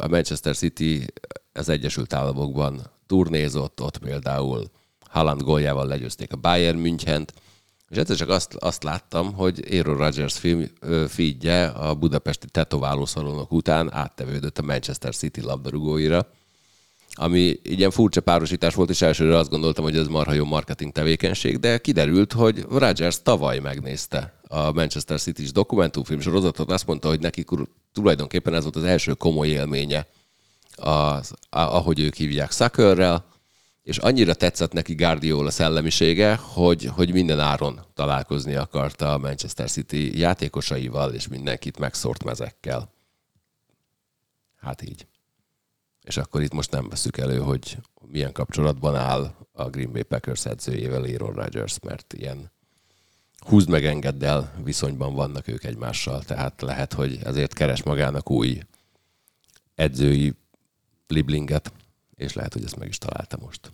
a 0.00 0.08
Manchester 0.08 0.56
City 0.56 1.06
az 1.52 1.68
Egyesült 1.68 2.12
Államokban 2.12 2.82
turnézott, 3.06 3.80
ott 3.82 3.98
például 3.98 4.70
Haaland 5.10 5.42
góljával 5.42 5.86
legyőzték 5.86 6.32
a 6.32 6.36
Bayern 6.36 6.78
Münchent, 6.78 7.32
és 7.88 7.96
egyszer 7.96 8.16
csak 8.16 8.28
azt, 8.28 8.54
azt 8.54 8.82
láttam, 8.82 9.32
hogy 9.32 9.64
Aaron 9.70 9.96
Rodgers 9.96 10.38
film 10.38 10.64
feedje 11.08 11.66
a 11.66 11.94
budapesti 11.94 12.46
tetoválószalonok 12.50 13.52
után 13.52 13.92
áttevődött 13.92 14.58
a 14.58 14.62
Manchester 14.62 15.14
City 15.14 15.40
labdarúgóira, 15.40 16.28
ami 17.14 17.60
ilyen 17.62 17.90
furcsa 17.90 18.20
párosítás 18.20 18.74
volt, 18.74 18.90
és 18.90 19.02
elsőre 19.02 19.36
azt 19.36 19.50
gondoltam, 19.50 19.84
hogy 19.84 19.96
ez 19.96 20.06
marha 20.06 20.32
jó 20.32 20.44
marketing 20.44 20.92
tevékenység, 20.92 21.58
de 21.58 21.78
kiderült, 21.78 22.32
hogy 22.32 22.64
Rodgers 22.70 23.22
tavaly 23.22 23.58
megnézte 23.58 24.38
a 24.48 24.72
Manchester 24.72 25.20
City-s 25.20 25.52
dokumentumfilm 25.52 26.20
sorozatot, 26.20 26.70
azt 26.70 26.86
mondta, 26.86 27.08
hogy 27.08 27.20
neki 27.20 27.44
tulajdonképpen 27.92 28.54
ez 28.54 28.62
volt 28.62 28.76
az 28.76 28.84
első 28.84 29.12
komoly 29.12 29.48
élménye, 29.48 30.06
az, 30.76 31.32
ahogy 31.50 32.00
ők 32.00 32.14
hívják, 32.14 32.52
Suckerrel, 32.52 33.24
és 33.82 33.98
annyira 33.98 34.34
tetszett 34.34 34.72
neki 34.72 34.94
Guardiola 34.94 35.50
szellemisége, 35.50 36.34
hogy, 36.34 36.84
hogy 36.84 37.12
minden 37.12 37.40
áron 37.40 37.80
találkozni 37.94 38.54
akarta 38.54 39.12
a 39.12 39.18
Manchester 39.18 39.70
City 39.70 40.18
játékosaival, 40.18 41.12
és 41.12 41.28
mindenkit 41.28 41.78
megszórt 41.78 42.24
mezekkel. 42.24 42.92
Hát 44.60 44.82
így. 44.82 45.06
És 46.04 46.16
akkor 46.16 46.42
itt 46.42 46.52
most 46.52 46.70
nem 46.70 46.88
veszük 46.88 47.16
elő, 47.16 47.38
hogy 47.38 47.78
milyen 48.06 48.32
kapcsolatban 48.32 48.96
áll 48.96 49.34
a 49.52 49.68
Green 49.68 49.92
Bay 49.92 50.02
Packers 50.02 50.46
edzőjével 50.46 51.02
Aaron 51.02 51.32
Rodgers, 51.32 51.78
mert 51.80 52.12
ilyen 52.12 52.50
húzd 53.38 53.68
meg, 53.68 53.84
engedd 53.84 54.24
el 54.24 54.54
viszonyban 54.64 55.14
vannak 55.14 55.48
ők 55.48 55.64
egymással, 55.64 56.22
tehát 56.22 56.62
lehet, 56.62 56.92
hogy 56.92 57.18
ezért 57.22 57.52
keres 57.52 57.82
magának 57.82 58.30
új 58.30 58.60
edzői 59.74 60.34
liblinget, 61.06 61.72
és 62.14 62.32
lehet, 62.32 62.52
hogy 62.52 62.64
ezt 62.64 62.78
meg 62.78 62.88
is 62.88 62.98
találta 62.98 63.36
most. 63.40 63.72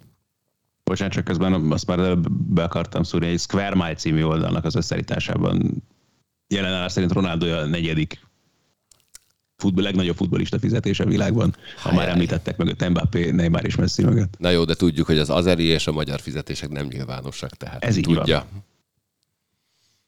Bocsánat, 0.84 1.12
csak 1.12 1.24
közben 1.24 1.72
azt 1.72 1.86
már 1.86 2.18
be 2.28 2.62
akartam 2.62 3.02
szúrni, 3.02 3.26
egy 3.26 3.40
Square 3.40 3.74
Mile 3.74 3.94
című 3.94 4.22
oldalnak 4.22 4.64
az 4.64 4.74
összeállításában 4.74 5.82
jelenállás 6.48 6.92
szerint 6.92 7.12
Ronaldo 7.12 7.46
a 7.46 7.66
negyedik 7.66 8.20
futball, 9.60 9.84
legnagyobb 9.84 10.16
futbolista 10.16 10.58
fizetése 10.58 11.04
a 11.04 11.06
világban, 11.06 11.56
ha 11.82 11.94
már 11.94 12.08
említettek 12.08 12.56
meg 12.56 12.76
a 12.78 12.88
Mbappé, 12.88 13.30
Neymar 13.30 13.64
és 13.64 13.76
Messi 13.76 14.04
mögött. 14.04 14.34
Na 14.38 14.50
jó, 14.50 14.64
de 14.64 14.74
tudjuk, 14.74 15.06
hogy 15.06 15.18
az 15.18 15.30
azeri 15.30 15.64
és 15.64 15.86
a 15.86 15.92
magyar 15.92 16.20
fizetések 16.20 16.70
nem 16.70 16.86
nyilvánosak, 16.86 17.50
tehát 17.50 17.84
ez 17.84 17.96
így 17.96 18.04
tudja. 18.04 18.46
Van. 18.52 18.64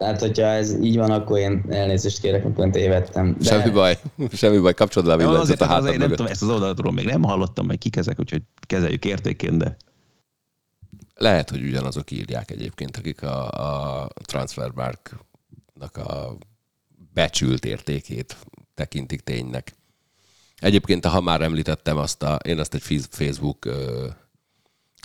Tehát, 0.03 0.21
hogyha 0.21 0.47
ez 0.47 0.75
így 0.81 0.97
van, 0.97 1.11
akkor 1.11 1.39
én 1.39 1.65
elnézést 1.69 2.21
kérek, 2.21 2.45
amikor 2.45 2.71
tévedtem. 2.71 3.37
De... 3.39 3.45
Semmi 3.45 3.71
baj, 3.71 3.99
semmi 4.33 4.59
baj, 4.59 4.75
kapcsolod 4.75 5.09
le 5.09 5.15
a 5.15 5.17
villanyzat 5.17 5.61
a 5.61 5.67
hátad 5.67 5.97
Nem 5.97 6.09
tudom, 6.09 6.27
ezt 6.27 6.43
az 6.43 6.49
oldalatról 6.49 6.93
még 6.93 7.05
nem 7.05 7.23
hallottam, 7.23 7.67
meg 7.67 7.79
kik 7.79 7.97
ezek, 7.97 8.21
úgyhogy 8.21 8.43
kezeljük 8.67 9.05
értékén, 9.05 9.59
de... 9.59 9.77
Lehet, 11.15 11.51
hogy 11.51 11.63
ugyanazok 11.63 12.11
írják 12.11 12.51
egyébként, 12.51 12.97
akik 12.97 13.23
a, 13.23 13.49
a 14.03 14.09
Transfermark-nak 14.25 15.97
a 15.97 16.37
becsült 17.13 17.65
értékét 17.65 18.37
tekintik 18.75 19.21
ténynek. 19.21 19.75
Egyébként, 20.57 21.07
ha 21.07 21.21
már 21.21 21.41
említettem 21.41 21.97
azt 21.97 22.23
a, 22.23 22.35
én 22.35 22.59
azt 22.59 22.75
egy 22.75 23.07
Facebook 23.11 23.69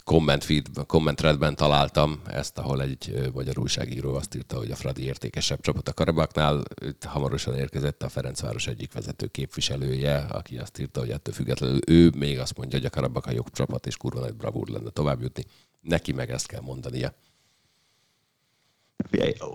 comment 0.07 0.43
feed, 0.43 0.68
comment 0.86 1.22
találtam 1.55 2.22
ezt, 2.28 2.57
ahol 2.57 2.82
egy 2.82 3.30
magyar 3.34 3.59
újságíró 3.59 4.15
azt 4.15 4.36
írta, 4.36 4.57
hogy 4.57 4.72
a 4.72 4.76
Fradi 4.76 5.03
értékesebb 5.03 5.61
csapat 5.61 5.88
a 5.88 5.93
Karabaknál. 5.93 6.63
Itt 6.82 7.03
hamarosan 7.03 7.55
érkezett 7.55 8.03
a 8.03 8.09
Ferencváros 8.09 8.68
egyik 8.68 8.93
vezető 8.93 9.28
képviselője, 9.28 10.18
aki 10.18 10.57
azt 10.57 10.80
írta, 10.80 10.99
hogy 10.99 11.09
ettől 11.09 11.34
függetlenül 11.34 11.80
ő 11.88 12.11
még 12.15 12.39
azt 12.39 12.57
mondja, 12.57 12.78
hogy 12.78 12.88
a 12.88 12.89
Karabak 12.89 13.26
a 13.26 13.32
jobb 13.32 13.51
csapat, 13.51 13.86
és 13.86 13.97
kurva 13.97 14.20
nagy 14.20 14.36
bravúr 14.36 14.68
lenne 14.68 14.89
tovább 14.89 15.22
jutni. 15.22 15.43
Neki 15.82 16.11
meg 16.11 16.32
ezt 16.32 16.47
kell 16.47 16.61
mondania. 16.61 17.13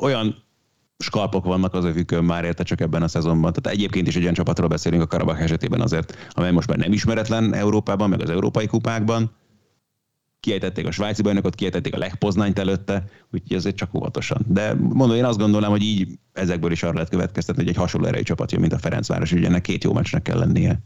Olyan 0.01 0.45
skalpok 1.03 1.45
vannak 1.45 1.75
az 1.75 1.85
övükön 1.85 2.25
már 2.25 2.45
érte 2.45 2.63
csak 2.63 2.81
ebben 2.81 3.03
a 3.03 3.09
szezonban. 3.09 3.53
Tehát 3.53 3.79
egyébként 3.79 4.09
is 4.09 4.17
egy 4.17 4.23
olyan 4.23 4.35
csapatról 4.35 4.69
beszélünk 4.69 5.03
a 5.03 5.07
Karabach 5.07 5.43
esetében 5.43 5.81
azért, 5.81 6.17
amely 6.31 6.53
most 6.53 6.69
már 6.69 6.79
nem 6.79 6.93
ismeretlen 6.93 7.55
Európában, 7.55 8.09
meg 8.09 8.21
az 8.21 8.31
európai 8.31 8.67
kupákban. 8.67 9.31
Kiejtették 10.41 10.87
a 10.87 10.91
svájci 10.91 11.23
bajnokot, 11.23 11.55
kiejtették 11.55 11.95
a 11.95 11.99
Lech 11.99 12.59
előtte, 12.59 13.05
úgyhogy 13.31 13.57
ezért 13.57 13.77
csak 13.77 13.95
óvatosan. 13.95 14.45
De 14.49 14.75
mondom, 14.75 15.17
én 15.17 15.25
azt 15.25 15.39
gondolom, 15.39 15.71
hogy 15.71 15.83
így 15.83 16.19
ezekből 16.33 16.73
is 16.73 16.83
arra 16.83 16.93
lehet 16.93 17.09
következtetni, 17.09 17.63
hogy 17.63 17.71
egy 17.71 17.79
hasonló 17.79 18.07
erejű 18.07 18.23
csapat 18.23 18.53
jön, 18.53 18.61
mint 18.61 18.73
a 18.73 18.79
Ferencváros, 18.79 19.33
ugye 19.33 19.47
ennek 19.47 19.63
két 19.63 19.85
jó 19.85 19.93
meccsnek 19.93 20.23
kell 20.23 20.39
lennie. 20.39 20.81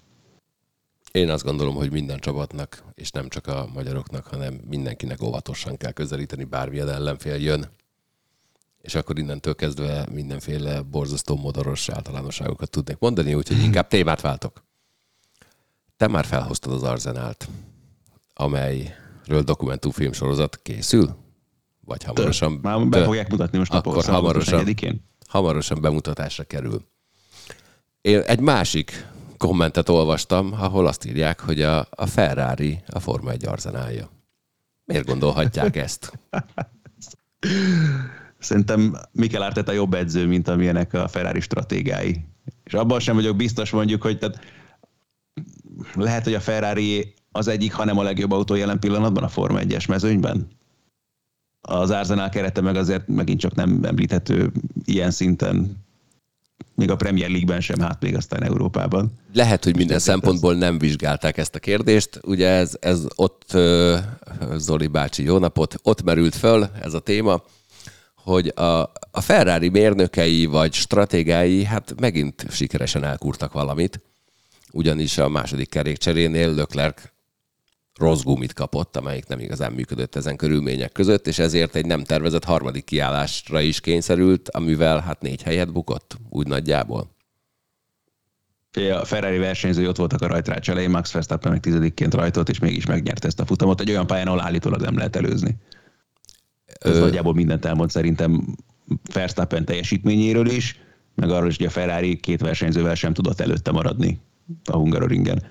Én 1.12 1.30
azt 1.30 1.44
gondolom, 1.44 1.74
hogy 1.74 1.92
minden 1.92 2.18
csapatnak, 2.18 2.82
és 2.94 3.10
nem 3.10 3.28
csak 3.28 3.46
a 3.46 3.68
magyaroknak, 3.74 4.26
hanem 4.26 4.60
mindenkinek 4.68 5.22
óvatosan 5.22 5.76
kell 5.76 5.92
közelíteni, 5.92 6.44
bármilyen 6.44 6.88
ellenfél 6.88 7.34
jön 7.34 7.66
és 8.86 8.94
akkor 8.94 9.18
innentől 9.18 9.54
kezdve 9.54 10.06
mindenféle 10.12 10.82
borzasztó 10.82 11.36
modoros 11.36 11.88
általánosságokat 11.88 12.70
tudnék 12.70 12.98
mondani, 12.98 13.34
úgyhogy 13.34 13.62
inkább 13.62 13.88
témát 13.88 14.20
váltok. 14.20 14.64
Te 15.96 16.06
már 16.06 16.24
felhoztad 16.24 16.72
az 16.72 16.82
Arzenált, 16.82 17.48
amelyről 18.34 19.42
dokumentumfilm 19.44 20.12
sorozat 20.12 20.58
készül? 20.62 21.16
Vagy 21.84 22.04
hamarosan... 22.04 22.58
Már 22.62 22.86
be 22.86 23.04
fogják 23.04 23.30
mutatni 23.30 23.58
most 23.58 23.72
akkor 23.72 24.04
hamarosan, 24.04 24.74
hamarosan 25.28 25.80
bemutatásra 25.80 26.44
kerül. 26.44 26.84
Én 28.00 28.20
egy 28.20 28.40
másik 28.40 29.06
kommentet 29.36 29.88
olvastam, 29.88 30.52
ahol 30.52 30.86
azt 30.86 31.04
írják, 31.04 31.40
hogy 31.40 31.62
a, 31.62 31.86
a 31.90 32.06
Ferrari 32.06 32.82
a 32.86 33.00
Forma 33.00 33.30
1 33.30 33.46
arzenálja. 33.46 34.10
Miért 34.84 35.06
gondolhatják 35.06 35.76
ezt? 35.76 36.12
Szerintem 38.46 38.96
Mikel 39.12 39.42
Arteta 39.42 39.72
jobb 39.72 39.94
edző, 39.94 40.26
mint 40.26 40.48
amilyenek 40.48 40.92
a 40.92 41.08
Ferrari 41.08 41.40
stratégái. 41.40 42.24
És 42.64 42.74
abban 42.74 43.00
sem 43.00 43.14
vagyok 43.14 43.36
biztos 43.36 43.70
mondjuk, 43.70 44.02
hogy 44.02 44.18
tehát 44.18 44.38
lehet, 45.94 46.24
hogy 46.24 46.34
a 46.34 46.40
Ferrari 46.40 47.14
az 47.32 47.48
egyik, 47.48 47.72
hanem 47.72 47.98
a 47.98 48.02
legjobb 48.02 48.32
autó 48.32 48.54
jelen 48.54 48.78
pillanatban 48.78 49.24
a 49.24 49.28
Forma 49.28 49.58
1-es 49.62 49.88
mezőnyben. 49.88 50.48
Az 51.60 51.90
Arsenal 51.90 52.28
kerete 52.28 52.60
meg 52.60 52.76
azért 52.76 53.08
megint 53.08 53.40
csak 53.40 53.54
nem 53.54 53.80
említhető 53.82 54.52
ilyen 54.84 55.10
szinten, 55.10 55.84
még 56.74 56.90
a 56.90 56.96
Premier 56.96 57.28
League-ben 57.28 57.60
sem, 57.60 57.80
hát 57.80 58.02
még 58.02 58.16
aztán 58.16 58.42
Európában. 58.42 59.12
Lehet, 59.32 59.64
hogy 59.64 59.76
minden 59.76 59.98
szempontból 59.98 60.54
nem 60.54 60.78
vizsgálták 60.78 61.36
ezt 61.36 61.54
a 61.54 61.58
kérdést. 61.58 62.20
Ugye 62.22 62.48
ez, 62.48 62.76
ez 62.80 63.06
ott, 63.14 63.56
Zoli 64.56 64.86
bácsi, 64.86 65.22
jó 65.22 65.38
napot, 65.38 65.74
ott 65.82 66.02
merült 66.02 66.34
föl 66.34 66.66
ez 66.82 66.94
a 66.94 67.00
téma, 67.00 67.42
hogy 68.26 68.52
a, 68.54 68.80
a 69.10 69.20
Ferrari 69.20 69.68
mérnökei 69.68 70.46
vagy 70.46 70.72
stratégái 70.72 71.64
hát 71.64 71.94
megint 72.00 72.46
sikeresen 72.50 73.04
elkúrtak 73.04 73.52
valamit, 73.52 74.00
ugyanis 74.72 75.18
a 75.18 75.28
második 75.28 75.68
kerékcserénél 75.68 76.54
Leclerc 76.54 77.02
rossz 77.98 78.22
gumit 78.22 78.52
kapott, 78.52 78.96
amelyik 78.96 79.26
nem 79.26 79.38
igazán 79.38 79.72
működött 79.72 80.16
ezen 80.16 80.36
körülmények 80.36 80.92
között, 80.92 81.26
és 81.26 81.38
ezért 81.38 81.74
egy 81.74 81.86
nem 81.86 82.04
tervezett 82.04 82.44
harmadik 82.44 82.84
kiállásra 82.84 83.60
is 83.60 83.80
kényszerült, 83.80 84.48
amivel 84.48 85.00
hát 85.00 85.20
négy 85.20 85.42
helyet 85.42 85.72
bukott, 85.72 86.16
úgy 86.28 86.46
nagyjából. 86.46 87.10
A 88.72 89.04
Ferrari 89.04 89.38
versenyzői 89.38 89.86
ott 89.86 89.96
voltak 89.96 90.20
a 90.20 90.26
rajtrács 90.26 90.70
elején, 90.70 90.90
Max 90.90 91.12
Verstappen 91.12 91.52
meg 91.52 91.60
tizedikként 91.60 92.14
rajtolt, 92.14 92.48
és 92.48 92.58
mégis 92.58 92.86
megnyerte 92.86 93.26
ezt 93.26 93.40
a 93.40 93.46
futamot 93.46 93.80
egy 93.80 93.90
olyan 93.90 94.06
pályán, 94.06 94.26
ahol 94.26 94.40
állítólag 94.40 94.80
nem 94.80 94.96
lehet 94.96 95.16
előzni. 95.16 95.56
Ez 96.78 96.96
Ö... 96.96 97.00
nagyjából 97.00 97.34
mindent 97.34 97.64
elmond 97.64 97.90
szerintem 97.90 98.56
Verstappen 99.12 99.64
teljesítményéről 99.64 100.48
is, 100.48 100.80
meg 101.14 101.30
arról 101.30 101.48
is, 101.48 101.56
hogy 101.56 101.66
a 101.66 101.70
Ferrari 101.70 102.16
két 102.16 102.40
versenyzővel 102.40 102.94
sem 102.94 103.12
tudott 103.12 103.40
előtte 103.40 103.70
maradni 103.70 104.20
a 104.64 104.76
Hungaroringen. 104.76 105.42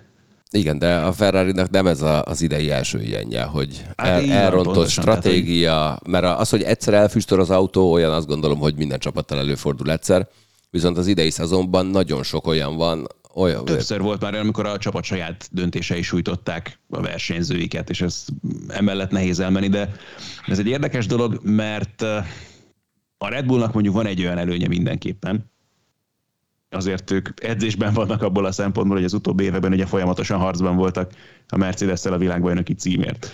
Igen, 0.52 0.78
de 0.78 0.96
a 0.96 1.12
ferrari 1.12 1.52
nem 1.72 1.88
ez 1.88 2.02
a, 2.02 2.24
az 2.24 2.42
idei 2.42 2.72
első 2.72 3.02
ilyenje, 3.02 3.44
hogy 3.44 3.86
hát 3.96 4.08
el, 4.08 4.32
elrontott 4.32 4.74
pontosan, 4.74 5.04
stratégia, 5.04 5.70
tehát, 5.70 6.08
mert 6.08 6.40
az, 6.40 6.50
hogy 6.50 6.62
egyszer 6.62 6.94
elfüstöl 6.94 7.40
az 7.40 7.50
autó, 7.50 7.92
olyan 7.92 8.12
azt 8.14 8.28
gondolom, 8.28 8.60
hogy 8.60 8.76
minden 8.76 9.00
csapattal 9.00 9.38
előfordul 9.38 9.92
egyszer, 9.92 10.28
viszont 10.70 10.98
az 10.98 11.08
idei 11.08 11.30
szezonban 11.30 11.86
nagyon 11.86 12.24
sok 12.24 12.48
olyan 12.48 12.76
van, 12.76 13.08
olyan, 13.36 13.66
Többször 13.66 14.02
volt 14.02 14.22
már 14.22 14.36
amikor 14.36 14.66
a 14.66 14.78
csapat 14.78 15.04
saját 15.04 15.50
döntései 15.52 16.02
sújtották 16.02 16.80
a 16.90 17.02
versenyzőiket, 17.02 17.90
és 17.90 18.02
ez 18.02 18.26
emellett 18.68 19.12
nehéz 19.12 19.40
elmenni, 19.40 19.68
de 19.68 19.92
ez 20.48 20.60
egy 20.60 20.68
érdekes 20.68 21.06
dolog, 21.06 21.40
mert 21.44 22.02
eh, 22.02 22.26
a 23.18 23.28
Red 23.28 23.46
Bullnak 23.46 23.74
mondjuk 23.74 23.96
van 23.96 24.06
egy 24.06 24.22
olyan 24.22 24.38
előnye 24.38 24.68
mindenképpen, 24.68 25.52
azért 26.70 27.12
ők 27.12 27.30
edzésben 27.46 27.94
vannak 27.94 28.22
abból 28.22 28.46
a 28.46 28.52
szempontból, 28.52 28.96
hogy 28.96 29.06
az 29.06 29.14
utóbbi 29.14 29.44
években 29.44 29.72
ugye 29.72 29.86
folyamatosan 29.86 30.40
harcban 30.40 30.76
voltak 30.76 31.12
a 31.48 31.58
Mercedes-szel 31.58 32.14
a 32.14 32.18
világbajnoki 32.18 32.74
címért. 32.74 33.32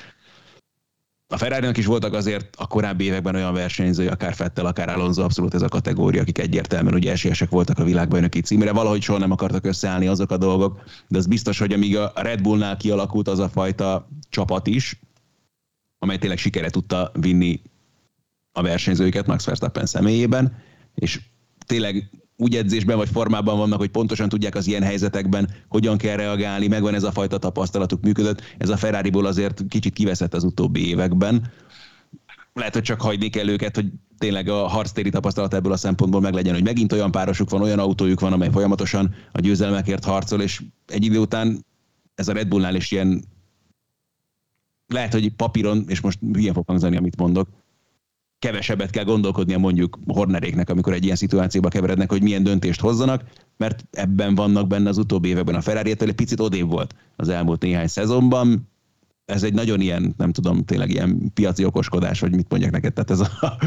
A 1.32 1.38
ferrari 1.38 1.80
is 1.80 1.86
voltak 1.86 2.14
azért 2.14 2.56
a 2.56 2.68
korábbi 2.68 3.04
években 3.04 3.36
olyan 3.36 3.54
versenyzői, 3.54 4.08
akár 4.08 4.34
Fettel, 4.34 4.66
akár 4.66 4.90
Alonso, 4.90 5.24
abszolút 5.24 5.54
ez 5.54 5.62
a 5.62 5.68
kategória, 5.68 6.22
akik 6.22 6.38
egyértelműen 6.38 6.94
ugye 6.94 7.12
esélyesek 7.12 7.50
voltak 7.50 7.80
a 7.80 7.84
világbajnoki 7.84 8.42
címére. 8.42 8.72
Valahogy 8.72 9.02
soha 9.02 9.20
nem 9.20 9.32
akartak 9.32 9.66
összeállni 9.66 10.08
azok 10.08 10.32
a 10.32 10.38
dolgok, 10.38 10.84
de 11.08 11.18
az 11.18 11.28
biztos, 11.28 11.60
hogy 11.60 11.74
amíg 11.74 11.98
a 11.98 12.12
Red 12.16 12.42
Bullnál 12.42 12.78
kialakult 12.78 13.28
az 13.28 13.40
a 13.40 13.50
fajta 13.50 14.08
csapat 14.30 14.68
is, 14.68 15.00
amely 16.00 16.18
tényleg 16.18 16.38
sikere 16.38 16.70
tudta 16.70 17.12
vinni 17.20 17.62
a 18.52 18.62
versenyzőiket 18.62 19.28
Max 19.28 19.46
Verstappen 19.46 19.86
személyében, 19.86 20.58
és 20.96 21.20
tényleg 21.66 22.10
úgy 22.42 22.56
edzésben 22.56 22.98
vagy 22.98 23.10
formában 23.10 23.58
vannak, 23.58 23.80
hogy 23.80 23.90
pontosan 23.90 24.30
tudják 24.30 24.56
az 24.56 24.68
ilyen 24.68 24.84
helyzetekben, 24.84 25.50
hogyan 25.68 25.98
kell 25.98 26.16
reagálni, 26.16 26.68
megvan 26.68 26.94
ez 26.94 27.04
a 27.04 27.12
fajta 27.12 27.38
tapasztalatuk 27.38 28.02
működött. 28.02 28.42
Ez 28.58 28.70
a 28.70 28.78
Ferrariból 28.78 29.26
azért 29.26 29.64
kicsit 29.70 29.94
kiveszett 29.94 30.34
az 30.34 30.44
utóbbi 30.44 30.88
években. 30.88 31.52
Lehet, 32.54 32.74
hogy 32.74 32.84
csak 32.84 33.02
hagyni 33.02 33.30
kell 33.30 33.48
őket, 33.48 33.76
hogy 33.76 33.86
tényleg 34.18 34.48
a 34.50 34.68
harctéri 34.68 35.10
tapasztalat 35.10 35.54
ebből 35.54 35.72
a 35.72 35.78
szempontból 35.78 36.22
meg 36.22 36.34
legyen, 36.34 36.54
hogy 36.54 36.64
megint 36.64 36.92
olyan 36.92 37.12
párosuk 37.12 37.50
van, 37.50 37.62
olyan 37.62 37.80
autójuk 37.80 38.20
van, 38.20 38.34
amely 38.34 38.50
folyamatosan 38.52 39.16
a 39.32 39.40
győzelmekért 39.40 40.06
harcol, 40.06 40.42
és 40.42 40.62
egy 40.88 41.06
idő 41.06 41.20
után 41.20 41.66
ez 42.16 42.28
a 42.28 42.34
Red 42.34 42.48
Bullnál 42.48 42.76
is 42.76 42.92
ilyen 42.92 43.24
lehet, 44.88 45.14
hogy 45.14 45.34
papíron, 45.36 45.86
és 45.88 46.02
most 46.02 46.20
hülyen 46.34 46.54
fog 46.54 46.68
hangzani, 46.68 46.98
amit 46.98 47.18
mondok, 47.18 47.48
kevesebbet 48.42 48.90
kell 48.90 49.04
gondolkodnia 49.04 49.58
mondjuk 49.58 50.00
Horneréknek, 50.08 50.70
amikor 50.70 50.94
egy 50.94 51.04
ilyen 51.04 51.16
szituációba 51.16 51.70
keverednek, 51.70 52.10
hogy 52.10 52.22
milyen 52.22 52.44
döntést 52.44 52.80
hozzanak, 52.80 53.24
mert 53.58 53.86
ebben 53.92 54.36
vannak 54.36 54.68
benne 54.68 54.90
az 54.90 54.98
utóbbi 54.98 55.30
években. 55.30 55.56
A 55.56 55.62
ferrari 55.62 55.96
egy 56.00 56.12
picit 56.12 56.40
odébb 56.40 56.70
volt 56.70 56.96
az 57.16 57.30
elmúlt 57.30 57.62
néhány 57.62 57.88
szezonban. 57.88 58.70
Ez 59.26 59.44
egy 59.44 59.54
nagyon 59.54 59.82
ilyen, 59.82 60.14
nem 60.18 60.32
tudom, 60.32 60.66
tényleg 60.66 60.90
ilyen 60.90 61.32
piaci 61.34 61.66
okoskodás, 61.66 62.20
vagy 62.20 62.36
mit 62.36 62.50
mondjak 62.50 62.72
neked, 62.72 62.94
tehát 62.94 63.12
ez 63.12 63.20
a... 63.20 63.58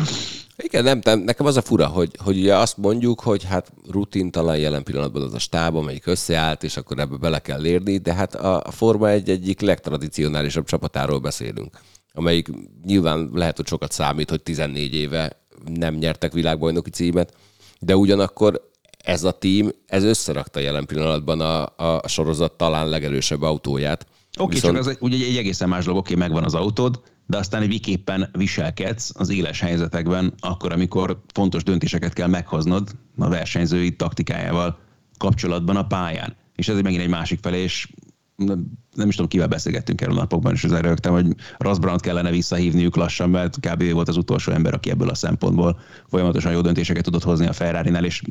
Igen, 0.57 0.85
nem, 0.85 1.01
nem, 1.03 1.21
nekem 1.21 1.47
az 1.47 1.57
a 1.57 1.63
fura, 1.63 1.87
hogy, 1.87 2.11
hogy 2.19 2.39
ugye 2.39 2.57
azt 2.57 2.77
mondjuk, 2.77 3.21
hogy 3.21 3.45
hát 3.45 3.73
rutintalan 3.91 4.59
jelen 4.59 4.83
pillanatban 4.83 5.23
az 5.23 5.35
a 5.35 5.39
stáb, 5.39 5.77
amelyik 5.77 6.07
összeállt, 6.07 6.63
és 6.63 6.77
akkor 6.77 6.99
ebbe 6.99 7.17
bele 7.17 7.39
kell 7.39 7.67
érni, 7.67 7.97
de 7.97 8.15
hát 8.15 8.35
a, 8.35 8.71
Forma 8.71 9.09
egy 9.09 9.29
egyik 9.29 9.61
legtradicionálisabb 9.61 10.65
csapatáról 10.65 11.19
beszélünk 11.19 11.79
amelyik 12.15 12.49
nyilván 12.85 13.31
lehet, 13.33 13.57
hogy 13.57 13.67
sokat 13.67 13.93
számít, 13.93 14.31
hogy 14.31 14.43
14 14.43 14.95
éve 14.95 15.43
nem 15.65 15.95
nyertek 15.95 16.33
világbajnoki 16.33 16.91
címet, 16.91 17.35
de 17.81 17.97
ugyanakkor 17.97 18.71
ez 19.05 19.25
a 19.25 19.33
tím, 19.33 19.71
ez 19.87 20.05
összerakta 20.05 20.61
jelen 20.61 20.87
pillanatban 20.87 21.41
a, 21.41 21.63
a 21.77 22.09
sorozat 22.09 22.53
talán 22.53 22.89
legerősebb 22.89 23.43
autóját. 23.43 24.07
Oké, 24.39 24.43
okay, 24.43 24.55
Viszont... 24.55 24.77
csak 24.77 24.87
az 24.87 24.97
ugye 25.01 25.27
egy 25.27 25.37
egészen 25.37 25.69
más 25.69 25.85
dolog, 25.85 26.01
oké, 26.01 26.15
okay, 26.15 26.27
megvan 26.27 26.45
az 26.45 26.55
autód, 26.55 27.01
de 27.27 27.37
aztán 27.37 27.69
viképpen 27.69 28.31
viselkedsz 28.33 29.11
az 29.15 29.31
éles 29.31 29.61
helyzetekben, 29.61 30.35
akkor, 30.39 30.73
amikor 30.73 31.21
fontos 31.33 31.63
döntéseket 31.63 32.13
kell 32.13 32.29
meghoznod 32.29 32.91
a 33.19 33.29
versenyzői 33.29 33.97
taktikájával 33.97 34.79
kapcsolatban 35.19 35.77
a 35.77 35.87
pályán. 35.87 36.37
És 36.57 36.69
ez 36.69 36.81
megint 36.81 37.03
egy 37.03 37.09
másik 37.09 37.39
felé, 37.43 37.63
és 37.63 37.89
nem, 38.37 38.67
nem 38.95 39.09
is 39.09 39.15
tudom, 39.15 39.31
kivel 39.31 39.49
beszélgettünk 39.49 40.01
erről 40.01 40.15
napokban, 40.15 40.53
és 40.53 40.65
ezzel 40.65 40.83
rögtem, 40.83 41.13
hogy 41.13 41.27
Rasbrand 41.59 42.01
kellene 42.01 42.31
visszahívniuk 42.31 42.97
lassan, 42.97 43.31
mert 43.31 43.57
kb. 43.61 43.93
volt 43.93 44.09
az 44.09 44.17
utolsó 44.17 44.53
ember, 44.53 44.75
aki 44.75 44.91
ebből 44.91 45.09
a 45.09 45.15
szempontból 45.15 45.79
folyamatosan 46.09 46.53
jó 46.53 46.61
döntéseket 46.61 47.05
tudott 47.05 47.23
hozni 47.23 47.47
a 47.47 47.53
ferrari 47.53 47.91
és 48.05 48.23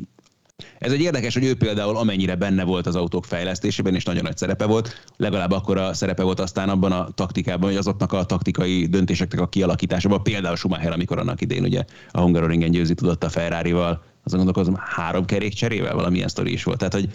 ez 0.78 0.92
egy 0.92 1.00
érdekes, 1.00 1.34
hogy 1.34 1.44
ő 1.44 1.56
például 1.56 1.96
amennyire 1.96 2.34
benne 2.36 2.64
volt 2.64 2.86
az 2.86 2.96
autók 2.96 3.24
fejlesztésében, 3.24 3.94
és 3.94 4.04
nagyon 4.04 4.22
nagy 4.22 4.36
szerepe 4.36 4.66
volt, 4.66 5.04
legalább 5.16 5.50
akkor 5.50 5.78
a 5.78 5.94
szerepe 5.94 6.22
volt 6.22 6.40
aztán 6.40 6.68
abban 6.68 6.92
a 6.92 7.08
taktikában, 7.08 7.68
hogy 7.68 7.78
azoknak 7.78 8.12
a 8.12 8.24
taktikai 8.24 8.86
döntéseknek 8.86 9.40
a 9.40 9.48
kialakításában, 9.48 10.22
például 10.22 10.56
Schumacher, 10.56 10.92
amikor 10.92 11.18
annak 11.18 11.40
idén 11.40 11.62
ugye 11.62 11.84
a 12.10 12.20
Hungaroringen 12.20 12.70
győzi 12.70 12.94
tudott 12.94 13.24
a 13.24 13.28
Ferrari-val, 13.28 14.02
azon 14.24 14.38
gondolkozom, 14.38 14.74
három 14.78 15.24
kerék 15.24 15.52
cserével 15.52 15.94
valamilyen 15.94 16.28
sztori 16.28 16.52
is 16.52 16.64
volt. 16.64 16.78
Tehát, 16.78 16.94
hogy 16.94 17.08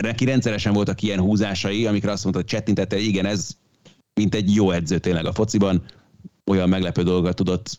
neki 0.00 0.24
rendszeresen 0.24 0.72
voltak 0.72 1.02
ilyen 1.02 1.20
húzásai, 1.20 1.86
amikre 1.86 2.10
azt 2.10 2.22
mondta, 2.22 2.40
hogy 2.40 2.50
csettintette, 2.50 2.98
igen, 2.98 3.26
ez 3.26 3.56
mint 4.14 4.34
egy 4.34 4.54
jó 4.54 4.70
edző 4.70 4.98
tényleg 4.98 5.26
a 5.26 5.32
fociban, 5.32 5.84
olyan 6.46 6.68
meglepő 6.68 7.02
dolgokat 7.02 7.36
tudott 7.36 7.78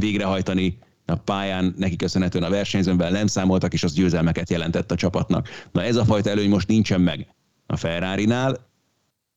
végrehajtani, 0.00 0.78
a 1.06 1.14
pályán 1.14 1.74
neki 1.76 1.96
köszönhetően 1.96 2.44
a 2.44 2.50
versenyzőben 2.50 3.12
nem 3.12 3.26
számoltak, 3.26 3.72
és 3.72 3.82
az 3.82 3.92
győzelmeket 3.92 4.50
jelentett 4.50 4.90
a 4.90 4.94
csapatnak. 4.94 5.48
Na 5.72 5.82
ez 5.82 5.96
a 5.96 6.04
fajta 6.04 6.30
előny 6.30 6.48
most 6.48 6.68
nincsen 6.68 7.00
meg 7.00 7.34
a 7.66 7.76
Ferrari-nál, 7.76 8.68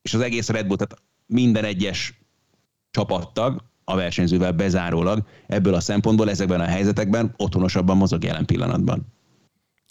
és 0.02 0.14
az 0.14 0.22
egész 0.22 0.50
Red 0.50 0.68
Bull, 0.68 0.78
tehát 0.78 1.04
minden 1.26 1.64
egyes 1.64 2.22
csapattag 2.92 3.64
a 3.84 3.96
versenyzővel 3.96 4.52
bezárólag 4.52 5.24
ebből 5.48 5.74
a 5.74 5.80
szempontból 5.80 6.30
ezekben 6.30 6.60
a 6.60 6.66
helyzetekben 6.66 7.34
otthonosabban 7.38 7.98
mozog 7.98 8.24
jelen 8.24 8.46
pillanatban. 8.46 9.14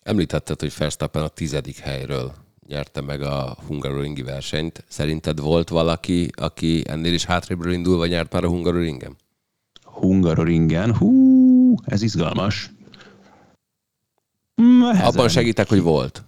Említetted, 0.08 0.60
hogy 0.60 0.74
Verstappen 0.78 1.22
a 1.22 1.28
tizedik 1.28 1.78
helyről 1.78 2.34
nyerte 2.66 3.00
meg 3.00 3.22
a 3.22 3.56
Hungaroringi 3.66 4.22
versenyt. 4.22 4.84
Szerinted 4.88 5.40
volt 5.40 5.68
valaki, 5.68 6.30
aki 6.36 6.82
ennél 6.86 7.12
is 7.12 7.24
hátrébről 7.24 7.72
indulva 7.72 8.06
nyert 8.06 8.32
már 8.32 8.44
a 8.44 8.48
Hungaroringen? 8.48 9.16
Hungaroringen, 9.82 10.94
hú, 10.94 11.74
ez 11.84 12.02
izgalmas. 12.02 12.70
Nehezen. 14.54 15.04
Abban 15.04 15.28
segítek, 15.28 15.68
hogy 15.68 15.82
volt. 15.82 16.22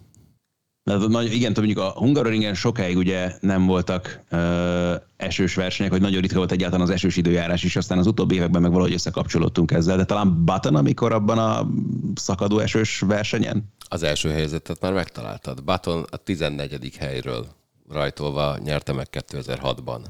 Nagy, 1.09 1.35
igen, 1.35 1.53
mondjuk 1.57 1.79
a 1.79 1.91
Hungaroringen 1.91 2.55
sokáig 2.55 2.97
ugye 2.97 3.33
nem 3.41 3.67
voltak 3.67 4.21
ö, 4.29 4.95
esős 5.17 5.55
versenyek, 5.55 5.93
hogy 5.93 6.01
nagyon 6.01 6.21
ritka 6.21 6.37
volt 6.37 6.53
egyáltalán 6.53 6.87
az 6.87 6.93
esős 6.93 7.17
időjárás 7.17 7.63
is, 7.63 7.77
aztán 7.77 7.99
az 7.99 8.07
utóbbi 8.07 8.35
években 8.35 8.63
meg 8.63 8.71
valahogy 8.71 8.93
összekapcsolódtunk 8.93 9.71
ezzel, 9.71 9.97
de 9.97 10.05
talán 10.05 10.45
Button, 10.45 10.77
amikor 10.77 11.13
abban 11.13 11.39
a 11.39 11.71
szakadó 12.15 12.59
esős 12.59 13.01
versenyen? 13.01 13.65
Az 13.89 14.03
első 14.03 14.31
helyzetet 14.31 14.81
már 14.81 14.93
megtaláltad. 14.93 15.65
Button 15.65 16.05
a 16.11 16.17
14. 16.17 16.97
helyről 16.99 17.47
rajtolva 17.89 18.57
nyerte 18.65 18.93
meg 18.93 19.07
2006-ban. 19.13 20.01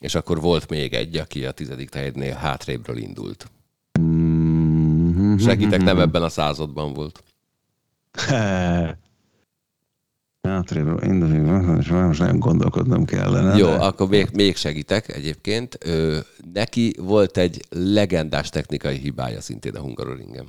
És 0.00 0.14
akkor 0.14 0.40
volt 0.40 0.68
még 0.68 0.94
egy, 0.94 1.16
aki 1.16 1.44
a 1.44 1.50
tizedik 1.50 1.94
helyednél 1.94 2.34
hátrébről 2.34 2.96
indult. 2.96 3.50
Mm-hmm. 4.00 5.36
Segítek, 5.36 5.82
nem 5.82 6.00
ebben 6.00 6.22
a 6.22 6.28
században 6.28 6.92
volt. 6.92 7.22
Hátrébb 10.48 11.02
indulni, 11.02 11.38
most 11.38 11.90
nagyon 12.18 12.38
gondolkodnom 12.38 13.04
kellene. 13.04 13.56
Jó, 13.56 13.66
de... 13.66 13.74
akkor 13.74 14.08
még, 14.08 14.28
még 14.32 14.56
segítek 14.56 15.08
egyébként. 15.08 15.78
Ö, 15.84 16.18
neki 16.52 16.94
volt 16.98 17.36
egy 17.36 17.64
legendás 17.68 18.48
technikai 18.48 18.96
hibája 18.96 19.40
szintén 19.40 19.74
a 19.74 19.80
Hungaroringen. 19.80 20.48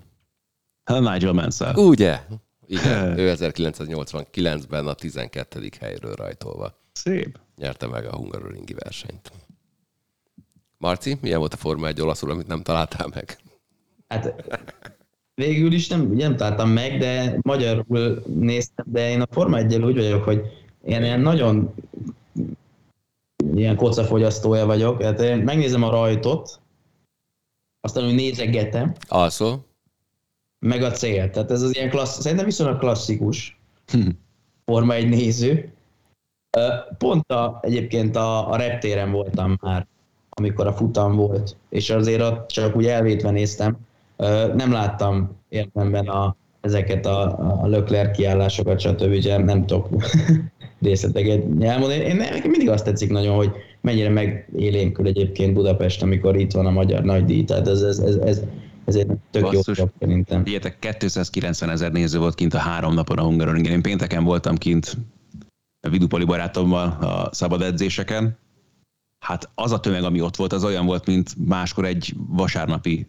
Hát 0.83 0.99
Nigel 0.99 1.33
Mansell. 1.33 1.73
Ugye? 1.73 2.19
Igen, 2.65 3.17
ő 3.19 3.33
1989-ben 3.37 4.87
a 4.87 4.93
12. 4.93 5.69
helyről 5.79 6.13
rajtolva. 6.13 6.77
Szép. 6.91 7.39
Nyerte 7.57 7.87
meg 7.87 8.05
a 8.05 8.15
Hungaroringi 8.15 8.73
versenyt. 8.73 9.31
Marci, 10.77 11.17
milyen 11.21 11.39
volt 11.39 11.53
a 11.53 11.57
Forma 11.57 11.87
1 11.87 12.01
olaszul, 12.01 12.31
amit 12.31 12.47
nem 12.47 12.61
találtál 12.61 13.07
meg? 13.13 13.37
Hát 14.07 14.33
végül 15.39 15.71
is 15.71 15.87
nem, 15.87 16.11
nem 16.11 16.35
találtam 16.35 16.69
meg, 16.69 16.97
de 16.97 17.37
magyarul 17.41 18.23
néztem, 18.25 18.85
de 18.89 19.09
én 19.09 19.21
a 19.21 19.27
Forma 19.31 19.57
1 19.57 19.75
úgy 19.75 19.95
vagyok, 19.95 20.23
hogy 20.23 20.41
én 20.85 21.03
ilyen 21.03 21.19
nagyon 21.19 21.73
ilyen 23.55 23.75
kocafogyasztója 23.75 24.65
vagyok. 24.65 25.03
Hát 25.03 25.19
én 25.19 25.37
megnézem 25.37 25.83
a 25.83 25.89
rajtot, 25.89 26.59
aztán 27.81 28.05
úgy 28.05 28.15
nézegetem. 28.15 28.93
Also? 29.07 29.59
Meg 30.59 30.83
a 30.83 30.91
cél. 30.91 31.29
Tehát 31.29 31.51
ez 31.51 31.61
az 31.61 31.75
ilyen 31.75 31.89
klassz, 31.89 32.21
szerintem 32.21 32.45
viszonylag 32.45 32.79
klasszikus 32.79 33.59
Forma 34.65 34.93
1 34.93 35.09
néző. 35.09 35.73
Pont 36.97 37.31
a, 37.31 37.59
egyébként 37.61 38.15
a, 38.15 38.51
a 38.51 38.55
reptéren 38.55 39.11
voltam 39.11 39.57
már, 39.61 39.87
amikor 40.29 40.67
a 40.67 40.73
futam 40.73 41.15
volt, 41.15 41.55
és 41.69 41.89
azért 41.89 42.21
ott 42.21 42.47
csak 42.47 42.75
úgy 42.75 42.85
elvétve 42.85 43.31
néztem, 43.31 43.77
nem 44.55 44.71
láttam 44.71 45.37
értemben 45.49 46.07
a, 46.07 46.35
ezeket 46.61 47.05
a, 47.05 47.21
a 47.61 47.67
Leclerc 47.67 48.15
kiállásokat, 48.15 48.79
stb. 48.79 49.11
Ugye 49.11 49.37
nem 49.37 49.65
tudok 49.65 49.89
részleteket 50.81 51.43
elmondani. 51.59 52.03
Én 52.03 52.15
nekem 52.15 52.49
mindig 52.49 52.69
azt 52.69 52.83
tetszik 52.83 53.09
nagyon, 53.11 53.35
hogy 53.35 53.51
mennyire 53.81 54.09
megélénkül 54.09 55.07
egyébként 55.07 55.53
Budapest, 55.53 56.01
amikor 56.01 56.35
itt 56.35 56.51
van 56.51 56.65
a 56.65 56.71
magyar 56.71 57.03
nagydíj. 57.03 57.43
Tehát 57.43 57.67
ez, 57.67 57.81
ez, 57.81 57.99
ez, 57.99 58.15
ez, 58.15 58.41
ez 58.85 58.95
egy 58.95 59.07
tök 59.31 59.41
Basszus. 59.41 59.77
jó 59.77 59.85
szerintem. 59.99 60.41
Ilyetek 60.45 60.79
290 60.99 61.69
ezer 61.69 61.91
néző 61.91 62.19
volt 62.19 62.35
kint 62.35 62.53
a 62.53 62.57
három 62.57 62.93
napon 62.93 63.17
a 63.17 63.23
Hungaroringen. 63.23 63.71
Én 63.71 63.81
pénteken 63.81 64.23
voltam 64.23 64.57
kint 64.57 64.97
a 65.81 65.89
Vidupoli 65.89 66.25
barátommal 66.25 66.87
a 66.87 67.29
szabad 67.31 67.61
edzéseken. 67.61 68.37
Hát 69.19 69.49
az 69.55 69.71
a 69.71 69.79
tömeg, 69.79 70.03
ami 70.03 70.21
ott 70.21 70.35
volt, 70.35 70.53
az 70.53 70.63
olyan 70.63 70.85
volt, 70.85 71.05
mint 71.05 71.47
máskor 71.47 71.85
egy 71.85 72.13
vasárnapi 72.27 73.07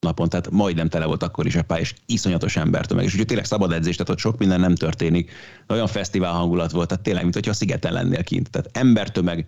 napon, 0.00 0.28
tehát 0.28 0.50
majdnem 0.50 0.88
tele 0.88 1.04
volt 1.04 1.22
akkor 1.22 1.46
is 1.46 1.56
a 1.56 1.62
pálya, 1.62 1.80
és 1.80 1.94
iszonyatos 2.06 2.56
embertömeg. 2.56 3.04
És 3.04 3.10
úgyhogy 3.10 3.26
tényleg 3.26 3.44
szabad 3.46 3.72
edzés, 3.72 3.96
tehát 3.96 4.12
ott 4.12 4.18
sok 4.18 4.38
minden 4.38 4.60
nem 4.60 4.74
történik. 4.74 5.32
Olyan 5.68 5.86
fesztivál 5.86 6.32
hangulat 6.32 6.70
volt, 6.70 6.88
tehát 6.88 7.02
tényleg, 7.02 7.22
mint 7.22 7.34
hogyha 7.34 7.50
a 7.50 7.54
szigeten 7.54 7.92
lennél 7.92 8.24
kint. 8.24 8.50
Tehát 8.50 8.70
embertömeg, 8.72 9.46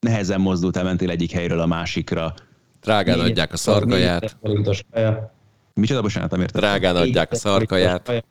nehezen 0.00 0.40
mozdult, 0.40 0.76
elmentél 0.76 1.10
egyik 1.10 1.30
helyről 1.30 1.60
a 1.60 1.66
másikra. 1.66 2.34
Drágán 2.80 3.20
adják 3.20 3.52
a 3.52 3.56
szarkaját. 3.56 4.36
Micsoda, 5.74 6.02
bocsánat, 6.02 6.30
nem 6.30 6.40
értem. 6.40 6.60
Drágán 6.60 6.96
adják 6.96 7.32
a 7.32 7.36
szarkaját. 7.36 8.24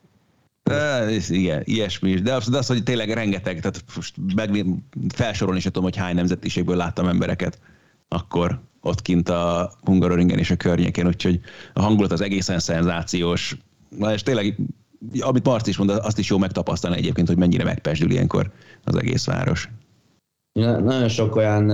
igen, 1.30 1.62
ilyesmi 1.64 2.10
is. 2.10 2.22
De 2.22 2.34
az, 2.34 2.50
de 2.50 2.58
az, 2.58 2.68
hogy 2.68 2.84
tényleg 2.84 3.10
rengeteg, 3.10 3.60
tehát 3.60 3.84
most 3.96 4.16
meg, 4.36 4.66
felsorolni 5.14 5.60
sem 5.60 5.72
tudom, 5.72 5.90
hogy 5.90 5.98
hány 5.98 6.16
nemzetiségből 6.16 6.76
láttam 6.76 7.08
embereket 7.08 7.60
akkor 8.08 8.62
ott 8.88 9.02
kint 9.02 9.30
a 9.30 9.72
Hungaroringen 9.84 10.38
és 10.38 10.52
a 10.52 10.56
környékén, 10.56 11.08
úgyhogy 11.08 11.40
a 11.74 11.82
hangulat 11.82 12.12
az 12.12 12.22
egészen 12.22 12.60
szenzációs. 12.60 13.58
Na 13.98 14.14
és 14.14 14.24
tényleg, 14.24 14.56
amit 15.20 15.46
Marci 15.46 15.70
is 15.70 15.78
mond, 15.78 15.90
azt 15.90 16.20
is 16.20 16.30
jó 16.30 16.38
megtapasztalni 16.38 16.98
egyébként, 16.98 17.28
hogy 17.28 17.38
mennyire 17.38 17.64
megpesdül 17.64 18.12
ilyenkor 18.12 18.52
az 18.84 18.96
egész 18.96 19.26
város. 19.26 19.70
Ja, 20.60 20.80
nagyon 20.80 21.10
sok 21.10 21.36
olyan 21.36 21.72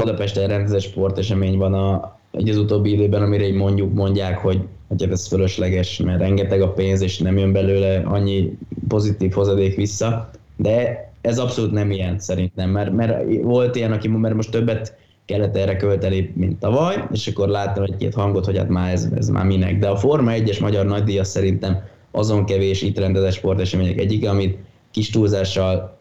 Budapesten 0.00 0.48
rendezett 0.48 0.80
sportesemény 0.80 1.58
van 1.58 1.74
a, 1.74 2.18
egy 2.30 2.48
az 2.48 2.56
utóbbi 2.56 2.92
időben, 2.92 3.22
amire 3.22 3.46
így 3.46 3.54
mondjuk 3.54 3.92
mondják, 3.92 4.38
hogy, 4.38 4.66
hogy 4.88 5.10
ez 5.10 5.26
fölösleges, 5.26 5.96
mert 5.96 6.20
rengeteg 6.20 6.62
a 6.62 6.72
pénz, 6.72 7.00
és 7.00 7.18
nem 7.18 7.38
jön 7.38 7.52
belőle 7.52 8.02
annyi 8.04 8.58
pozitív 8.88 9.32
hozadék 9.32 9.76
vissza, 9.76 10.30
de 10.56 11.06
ez 11.20 11.38
abszolút 11.38 11.72
nem 11.72 11.90
ilyen 11.90 12.18
szerintem, 12.18 12.70
mert, 12.70 12.92
mert 12.92 13.42
volt 13.42 13.76
ilyen, 13.76 13.92
aki 13.92 14.08
mert 14.08 14.34
most 14.34 14.50
többet 14.50 14.96
kellett 15.26 15.56
erre 15.56 15.76
költeni, 15.76 16.32
mint 16.34 16.58
tavaly, 16.58 17.04
és 17.12 17.26
akkor 17.26 17.48
láttam 17.48 17.82
egy-két 17.82 18.14
hangot, 18.14 18.44
hogy 18.44 18.56
hát 18.56 18.68
már 18.68 18.92
ez, 18.92 19.08
ez 19.16 19.28
már 19.28 19.44
minek. 19.44 19.78
De 19.78 19.88
a 19.88 19.96
Forma 19.96 20.32
1-es 20.34 20.60
magyar 20.60 20.86
nagydíja 20.86 21.24
szerintem 21.24 21.82
azon 22.10 22.44
kevés 22.44 22.82
itt 22.82 22.98
rendezett 22.98 23.32
sportesemények 23.32 23.98
egyik, 23.98 24.28
amit 24.28 24.58
kis 24.90 25.10
túlzással 25.10 25.98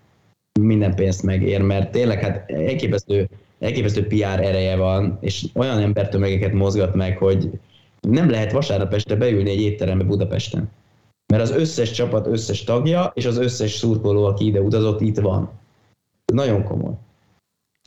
minden 0.60 0.96
pénzt 0.96 1.24
megér, 1.24 1.62
mert 1.62 1.92
tényleg 1.92 2.22
hát 2.22 2.52
elképesztő, 2.52 3.30
elképesztő 3.60 4.08
PR 4.08 4.24
ereje 4.24 4.76
van, 4.76 5.18
és 5.22 5.46
olyan 5.54 5.80
embertömegeket 5.80 6.54
mozgat 6.54 6.96
meg, 6.96 7.18
hogy 7.18 7.50
nem 8.02 8.30
lehet 8.30 8.52
vasárnap 8.52 8.94
este 8.94 9.16
beülni 9.16 9.50
egy 9.50 9.62
étterembe 9.62 10.04
Budapesten. 10.04 10.70
Mert 11.34 11.44
az 11.44 11.52
összes 11.52 11.92
csapat 11.92 12.28
összes 12.28 12.64
tagja, 12.64 13.12
és 13.14 13.26
az 13.26 13.38
összes 13.38 13.72
szurkoló, 13.72 14.26
aki 14.26 14.46
ide 14.46 14.62
utazott, 14.62 15.02
itt 15.02 15.18
van. 15.18 15.50
Nagyon 16.34 16.64
komoly. 16.64 16.94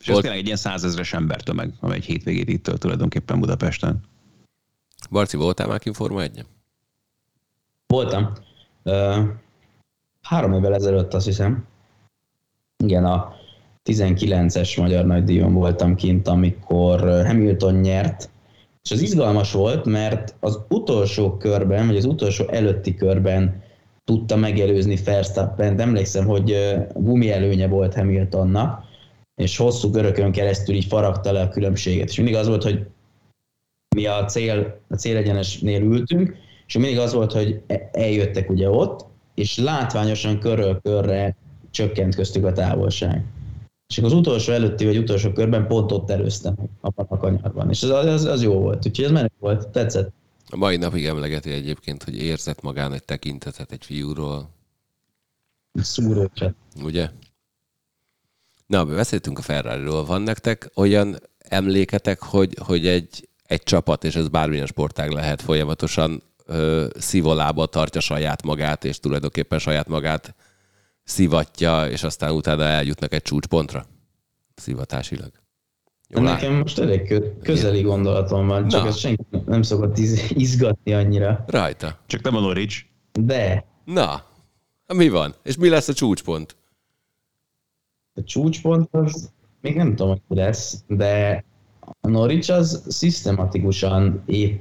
És 0.00 0.08
ez 0.08 0.16
tényleg 0.18 0.38
egy 0.38 0.44
ilyen 0.44 0.56
százezres 0.56 1.12
embertömeg, 1.12 1.72
amely 1.80 1.96
egy 1.96 2.04
hétvégét 2.04 2.48
itt 2.48 2.62
tölt 2.62 2.80
tulajdonképpen 2.80 3.40
Budapesten. 3.40 4.00
Barci, 5.10 5.36
voltál 5.36 5.66
már 5.66 5.80
Forma 5.92 6.22
1 6.22 6.44
Voltam. 7.86 8.32
Uh, 8.84 9.18
három 10.22 10.52
évvel 10.52 10.74
ezelőtt 10.74 11.14
azt 11.14 11.26
hiszem. 11.26 11.66
Igen, 12.84 13.04
a 13.04 13.34
19-es 13.84 14.78
magyar 14.78 15.04
nagydíjon 15.04 15.52
voltam 15.52 15.94
kint, 15.94 16.28
amikor 16.28 17.00
Hamilton 17.26 17.74
nyert, 17.74 18.30
és 18.82 18.90
az 18.90 19.00
izgalmas 19.00 19.52
volt, 19.52 19.84
mert 19.84 20.34
az 20.40 20.60
utolsó 20.68 21.36
körben, 21.36 21.86
vagy 21.86 21.96
az 21.96 22.04
utolsó 22.04 22.48
előtti 22.48 22.94
körben 22.94 23.62
tudta 24.04 24.36
megelőzni 24.36 24.96
Verstappen. 25.04 25.80
Emlékszem, 25.80 26.26
hogy 26.26 26.76
gumi 26.94 27.30
előnye 27.30 27.68
volt 27.68 27.94
Hamiltonnak, 27.94 28.84
és 29.38 29.56
hosszú 29.56 29.90
körökön 29.90 30.32
keresztül 30.32 30.74
így 30.74 30.84
faragta 30.84 31.32
le 31.32 31.40
a 31.40 31.48
különbséget. 31.48 32.08
És 32.08 32.16
mindig 32.16 32.34
az 32.34 32.46
volt, 32.46 32.62
hogy 32.62 32.86
mi 33.96 34.06
a 34.06 34.24
cél, 34.24 34.80
a 34.88 34.94
célegyenesnél 34.94 35.82
ültünk, 35.82 36.36
és 36.66 36.74
mindig 36.74 36.98
az 36.98 37.12
volt, 37.12 37.32
hogy 37.32 37.62
e, 37.66 37.88
eljöttek 37.92 38.50
ugye 38.50 38.70
ott, 38.70 39.06
és 39.34 39.56
látványosan 39.56 40.38
körről 40.38 40.80
körre 40.82 41.36
csökkent 41.70 42.14
köztük 42.14 42.44
a 42.44 42.52
távolság. 42.52 43.24
És 43.88 43.98
az 43.98 44.12
utolsó 44.12 44.52
előtti 44.52 44.84
vagy 44.84 44.98
utolsó 44.98 45.32
körben 45.32 45.66
pont 45.66 45.92
ott 45.92 46.10
előztem 46.10 46.54
abban 46.80 47.06
a 47.08 47.16
kanyarban. 47.16 47.70
És 47.70 47.82
az, 47.82 47.90
az, 47.90 48.24
az 48.24 48.42
jó 48.42 48.52
volt, 48.52 48.86
úgyhogy 48.86 49.04
ez 49.04 49.10
menő 49.10 49.30
volt, 49.38 49.68
tetszett. 49.68 50.12
A 50.50 50.56
mai 50.56 50.76
napig 50.76 51.04
emlegeti 51.04 51.50
egyébként, 51.50 52.02
hogy 52.02 52.22
érzett 52.22 52.62
magán 52.62 52.92
egy 52.92 53.04
tekintetet 53.04 53.72
egy 53.72 53.84
fiúról. 53.84 54.48
Szúrócsa. 55.72 56.54
Ugye? 56.82 57.10
Na, 58.68 58.84
beszéltünk 58.84 59.38
a 59.38 59.42
ferrari 59.42 59.82
-ról. 59.82 60.04
Van 60.04 60.22
nektek 60.22 60.70
olyan 60.74 61.16
emléketek, 61.38 62.22
hogy, 62.22 62.56
hogy 62.60 62.86
egy 62.86 63.28
egy 63.48 63.62
csapat, 63.62 64.04
és 64.04 64.14
ez 64.14 64.28
bármilyen 64.28 64.66
sportág 64.66 65.10
lehet, 65.10 65.42
folyamatosan 65.42 66.22
ö, 66.46 66.86
szívolába 66.98 67.66
tartja 67.66 68.00
saját 68.00 68.42
magát, 68.42 68.84
és 68.84 69.00
tulajdonképpen 69.00 69.58
saját 69.58 69.88
magát 69.88 70.34
szivatja, 71.04 71.86
és 71.86 72.02
aztán 72.02 72.30
utána 72.30 72.62
eljutnak 72.62 73.12
egy 73.12 73.22
csúcspontra 73.22 73.86
szivatásilag. 74.54 75.30
Jól 76.08 76.22
Nekem 76.22 76.52
áll? 76.52 76.58
most 76.58 76.78
elég 76.78 77.22
közeli 77.42 77.80
gondolatom 77.80 78.46
van, 78.46 78.68
csak 78.68 78.86
ezt 78.86 78.98
senki 78.98 79.22
nem 79.46 79.62
szokott 79.62 79.98
izgatni 80.28 80.92
annyira. 80.92 81.44
Rajta. 81.46 81.98
Csak 82.06 82.22
nem 82.22 82.36
a 82.36 82.40
Norwich. 82.40 82.84
De. 83.12 83.64
Na, 83.84 84.24
mi 84.86 85.08
van? 85.08 85.34
És 85.42 85.56
mi 85.56 85.68
lesz 85.68 85.88
a 85.88 85.92
csúcspont? 85.92 86.56
A 88.18 88.24
csúcspont 88.24 88.88
az 88.90 89.30
még 89.60 89.76
nem 89.76 89.94
tudom, 89.94 90.16
hogy 90.28 90.36
lesz, 90.36 90.84
de 90.86 91.44
a 92.00 92.08
Norwich 92.08 92.52
az 92.52 92.84
szisztematikusan 92.88 94.22
épp 94.26 94.60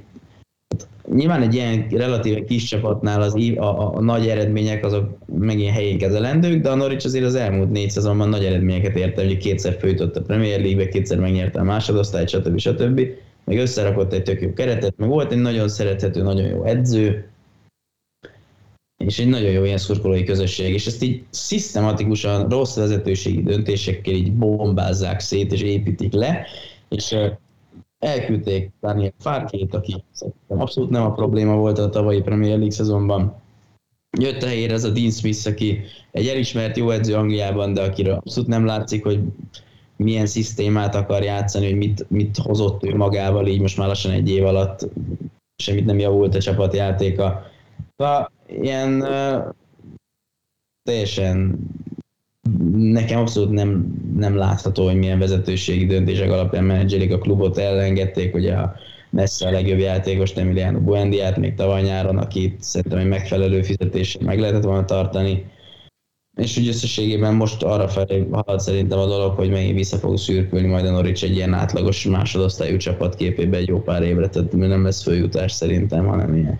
Nyilván 1.14 1.42
egy 1.42 1.54
ilyen 1.54 1.86
relatíve 1.90 2.44
kis 2.44 2.64
csapatnál 2.64 3.22
az, 3.22 3.34
a, 3.34 3.62
a, 3.62 3.94
a 3.94 4.00
nagy 4.00 4.28
eredmények 4.28 4.84
azok 4.84 5.18
megint 5.26 5.72
helyén 5.72 5.98
kezelendők, 5.98 6.62
de 6.62 6.70
a 6.70 6.74
Norwich 6.74 7.06
azért 7.06 7.24
az 7.24 7.34
elmúlt 7.34 7.70
négy 7.70 7.90
szezonban 7.90 8.28
nagy 8.28 8.44
eredményeket 8.44 8.96
ért 8.96 9.18
el, 9.18 9.26
hogy 9.26 9.36
kétszer 9.36 9.76
főtött 9.78 10.16
a 10.16 10.22
Premier 10.22 10.60
League-be, 10.60 10.88
kétszer 10.88 11.18
megnyerte 11.18 11.60
a 11.60 11.62
másodosztályt, 11.62 12.28
stb. 12.28 12.58
stb. 12.58 13.00
Meg 13.44 13.58
összerakott 13.58 14.12
egy 14.12 14.22
tök 14.22 14.40
jó 14.40 14.52
keretet, 14.52 14.94
meg 14.96 15.08
volt 15.08 15.32
egy 15.32 15.38
nagyon 15.38 15.68
szerethető, 15.68 16.22
nagyon 16.22 16.46
jó 16.46 16.64
edző, 16.64 17.28
és 19.04 19.18
egy 19.18 19.28
nagyon 19.28 19.50
jó 19.50 19.64
ilyen 19.64 19.78
szurkolói 19.78 20.24
közösség, 20.24 20.74
és 20.74 20.86
ezt 20.86 21.02
így 21.02 21.24
szisztematikusan 21.30 22.48
rossz 22.48 22.76
vezetőségi 22.76 23.42
döntésekkel 23.42 24.14
így 24.14 24.32
bombázzák 24.32 25.20
szét 25.20 25.52
és 25.52 25.62
építik 25.62 26.12
le, 26.12 26.46
és 26.88 27.16
elküldték 27.98 28.70
Daniel 28.80 29.12
Farkét, 29.18 29.74
aki 29.74 30.04
abszolút 30.46 30.90
nem 30.90 31.02
a 31.02 31.12
probléma 31.12 31.56
volt 31.56 31.78
a 31.78 31.88
tavalyi 31.88 32.20
Premier 32.20 32.56
League 32.56 32.70
szezonban. 32.70 33.34
Jött 34.18 34.42
a 34.42 34.46
helyére 34.46 34.72
ez 34.72 34.84
a 34.84 34.90
Dean 34.90 35.10
Smith, 35.10 35.46
aki 35.46 35.80
egy 36.10 36.26
elismert 36.26 36.76
jó 36.76 36.90
edző 36.90 37.14
Angliában, 37.14 37.72
de 37.72 37.82
akiről 37.82 38.14
abszolút 38.14 38.48
nem 38.48 38.64
látszik, 38.64 39.04
hogy 39.04 39.20
milyen 39.96 40.26
szisztémát 40.26 40.94
akar 40.94 41.22
játszani, 41.22 41.66
hogy 41.66 41.76
mit, 41.76 42.10
mit 42.10 42.36
hozott 42.36 42.84
ő 42.84 42.96
magával, 42.96 43.46
így 43.46 43.60
most 43.60 43.76
már 43.76 43.86
lassan 43.86 44.12
egy 44.12 44.30
év 44.30 44.44
alatt 44.44 44.88
semmit 45.62 45.84
nem 45.84 45.98
javult 45.98 46.34
a 46.34 46.40
csapatjátéka. 46.40 47.42
Szóval 47.96 48.30
ilyen 48.48 49.00
uh, 49.00 49.54
teljesen 50.82 51.58
nekem 52.76 53.20
abszolút 53.20 53.50
nem, 53.50 53.96
nem 54.16 54.36
látható, 54.36 54.84
hogy 54.84 54.96
milyen 54.96 55.18
vezetőségi 55.18 55.86
döntések 55.86 56.30
alapján 56.30 56.64
menedzselik 56.64 57.12
a 57.12 57.18
klubot, 57.18 57.58
elengedték 57.58 58.34
ugye 58.34 58.54
a 58.54 58.74
messze 59.10 59.46
a 59.46 59.50
legjobb 59.50 59.78
játékos, 59.78 60.30
Emiliano 60.30 60.80
Buendiát 60.80 61.36
még 61.36 61.54
tavaly 61.54 61.82
nyáron, 61.82 62.18
akit 62.18 62.62
szerintem 62.62 62.98
egy 62.98 63.08
megfelelő 63.08 63.62
fizetéssel 63.62 64.22
meg 64.24 64.38
lehetett 64.38 64.62
volna 64.62 64.84
tartani. 64.84 65.46
És 66.36 66.58
úgy 66.58 66.68
összességében 66.68 67.34
most 67.34 67.62
arra 67.62 67.88
felé 67.88 68.26
halad 68.30 68.60
szerintem 68.60 68.98
a 68.98 69.06
dolog, 69.06 69.34
hogy 69.34 69.50
megint 69.50 69.76
vissza 69.76 69.96
fog 69.96 70.18
szürkülni 70.18 70.66
majd 70.66 70.86
a 70.86 70.90
Norwich 70.90 71.24
egy 71.24 71.36
ilyen 71.36 71.54
átlagos 71.54 72.04
másodosztályú 72.04 72.76
csapat 72.76 73.14
képébe 73.14 73.56
egy 73.56 73.68
jó 73.68 73.80
pár 73.80 74.02
évre, 74.02 74.28
tehát 74.28 74.52
nem 74.52 74.84
lesz 74.84 75.02
följutás 75.02 75.52
szerintem, 75.52 76.06
hanem 76.06 76.34
ilyen 76.34 76.58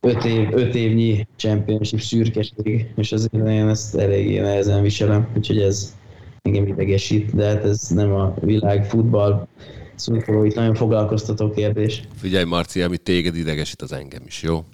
öt, 0.00 0.24
év, 0.24 0.48
öt 0.52 0.74
évnyi 0.74 1.26
championship 1.36 2.00
szürkeség, 2.00 2.92
és 2.96 3.12
azért 3.12 3.48
én 3.48 3.68
ezt 3.68 3.94
eléggé 3.94 4.38
nehezen 4.38 4.82
viselem, 4.82 5.28
úgyhogy 5.36 5.60
ez 5.60 5.96
engem 6.42 6.66
idegesít, 6.66 7.34
de 7.34 7.46
hát 7.46 7.64
ez 7.64 7.88
nem 7.88 8.12
a 8.12 8.34
világ 8.40 8.86
futball 8.86 9.46
szurkolóit 9.94 10.54
nagyon 10.54 10.74
foglalkoztató 10.74 11.50
kérdés. 11.50 12.02
Figyelj 12.16 12.44
Marci, 12.44 12.82
ami 12.82 12.98
téged 12.98 13.36
idegesít, 13.36 13.82
az 13.82 13.92
engem 13.92 14.22
is, 14.26 14.42
jó? 14.42 14.64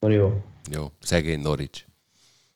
Jó. 0.00 0.42
Jó, 0.70 0.90
szegény 1.00 1.40
Norwich. 1.40 1.84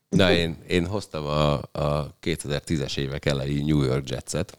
Na, 0.08 0.32
én, 0.32 0.56
én 0.68 0.86
hoztam 0.86 1.24
a, 1.24 1.52
a 1.72 2.16
2010-es 2.22 2.98
évek 2.98 3.24
elejé 3.24 3.62
New 3.62 3.82
York 3.82 4.08
Jetset, 4.08 4.58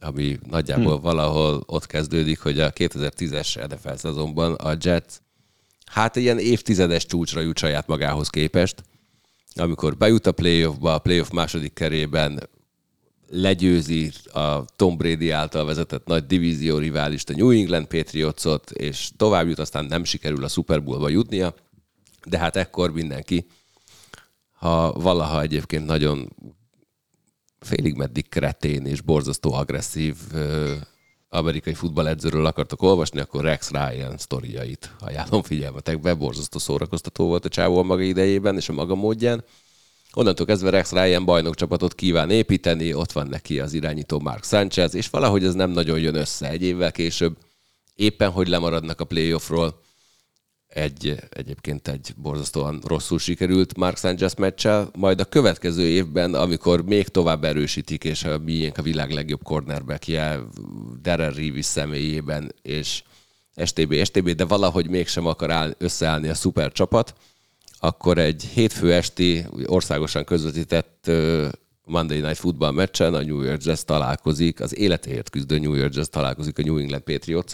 ami 0.00 0.38
nagyjából 0.50 0.96
hm. 0.96 1.02
valahol 1.02 1.62
ott 1.66 1.86
kezdődik, 1.86 2.40
hogy 2.40 2.60
a 2.60 2.72
2010-es 2.72 3.68
NFL 3.68 3.94
szezonban 3.94 4.54
a 4.54 4.76
Jets 4.80 5.14
hát 5.84 6.16
ilyen 6.16 6.38
évtizedes 6.38 7.06
csúcsra 7.06 7.40
jut 7.40 7.58
saját 7.58 7.86
magához 7.86 8.28
képest, 8.28 8.82
amikor 9.54 9.96
bejut 9.96 10.26
a 10.26 10.32
playoffba, 10.32 10.94
a 10.94 10.98
playoff 10.98 11.30
második 11.30 11.72
kerében 11.72 12.48
legyőzi 13.28 14.12
a 14.32 14.64
Tom 14.64 14.96
Brady 14.96 15.30
által 15.30 15.64
vezetett 15.64 16.06
nagy 16.06 16.26
divízió 16.26 16.78
riválist, 16.78 17.30
a 17.30 17.34
New 17.36 17.50
England 17.50 17.86
Patriotsot, 17.86 18.70
és 18.70 19.10
tovább 19.16 19.48
jut, 19.48 19.58
aztán 19.58 19.84
nem 19.84 20.04
sikerül 20.04 20.44
a 20.44 20.48
Super 20.48 20.82
Bowlba 20.82 21.08
jutnia, 21.08 21.54
de 22.24 22.38
hát 22.38 22.56
ekkor 22.56 22.92
mindenki, 22.92 23.46
ha 24.52 24.92
valaha 24.92 25.40
egyébként 25.40 25.86
nagyon 25.86 26.36
félig 27.60 27.94
meddig 27.94 28.28
kretén 28.28 28.86
és 28.86 29.00
borzasztó 29.00 29.52
agresszív 29.52 30.16
amerikai 31.34 31.74
futballedzőről 31.74 32.46
akartok 32.46 32.82
olvasni, 32.82 33.20
akkor 33.20 33.42
Rex 33.42 33.70
Ryan 33.70 34.18
sztoriait 34.18 34.94
ajánlom 35.00 35.42
figyelmetekbe. 35.42 36.14
Borzasztó 36.14 36.58
szórakoztató 36.58 37.26
volt 37.26 37.44
a 37.44 37.48
csávó 37.48 37.78
a 37.78 37.82
maga 37.82 38.02
idejében 38.02 38.56
és 38.56 38.68
a 38.68 38.72
maga 38.72 38.94
módján. 38.94 39.44
Onnantól 40.12 40.46
kezdve 40.46 40.70
Rex 40.70 40.92
Ryan 40.92 41.24
bajnokcsapatot 41.24 41.94
kíván 41.94 42.30
építeni, 42.30 42.94
ott 42.94 43.12
van 43.12 43.26
neki 43.26 43.60
az 43.60 43.72
irányító 43.72 44.20
Mark 44.20 44.44
Sanchez, 44.44 44.94
és 44.94 45.08
valahogy 45.08 45.44
ez 45.44 45.54
nem 45.54 45.70
nagyon 45.70 45.98
jön 45.98 46.14
össze. 46.14 46.48
Egy 46.48 46.62
évvel 46.62 46.92
később 46.92 47.36
éppen, 47.94 48.30
hogy 48.30 48.48
lemaradnak 48.48 49.00
a 49.00 49.04
playoffról, 49.04 49.80
egy, 50.74 51.16
egyébként 51.30 51.88
egy 51.88 52.14
borzasztóan 52.16 52.80
rosszul 52.86 53.18
sikerült 53.18 53.76
Mark 53.76 53.96
Sanchez 53.96 54.34
meccsel, 54.34 54.90
majd 54.96 55.20
a 55.20 55.24
következő 55.24 55.86
évben, 55.86 56.34
amikor 56.34 56.84
még 56.84 57.08
tovább 57.08 57.44
erősítik, 57.44 58.04
és 58.04 58.24
a 58.24 58.38
miénk 58.38 58.78
a 58.78 58.82
világ 58.82 59.10
legjobb 59.10 59.42
cornerbackje 59.42 60.40
Darren 61.02 61.32
Reeves 61.32 61.64
személyében, 61.64 62.54
és 62.62 63.02
STB, 63.64 64.04
STB, 64.04 64.30
de 64.30 64.44
valahogy 64.44 64.88
mégsem 64.88 65.26
akar 65.26 65.50
áll, 65.50 65.74
összeállni 65.78 66.28
a 66.28 66.34
szuper 66.34 66.72
csapat, 66.72 67.14
akkor 67.78 68.18
egy 68.18 68.44
hétfő 68.44 68.92
esti 68.92 69.46
országosan 69.66 70.24
közvetített 70.24 71.10
Monday 71.84 72.20
Night 72.20 72.36
Football 72.36 72.72
meccsen 72.72 73.14
a 73.14 73.22
New 73.22 73.42
York 73.42 73.64
Jazz 73.64 73.80
találkozik, 73.80 74.60
az 74.60 74.76
életéért 74.76 75.30
küzdő 75.30 75.58
New 75.58 75.74
York 75.74 75.94
Jazz 75.94 76.08
találkozik 76.08 76.58
a 76.58 76.62
New 76.62 76.78
England 76.78 77.02
patriots 77.02 77.52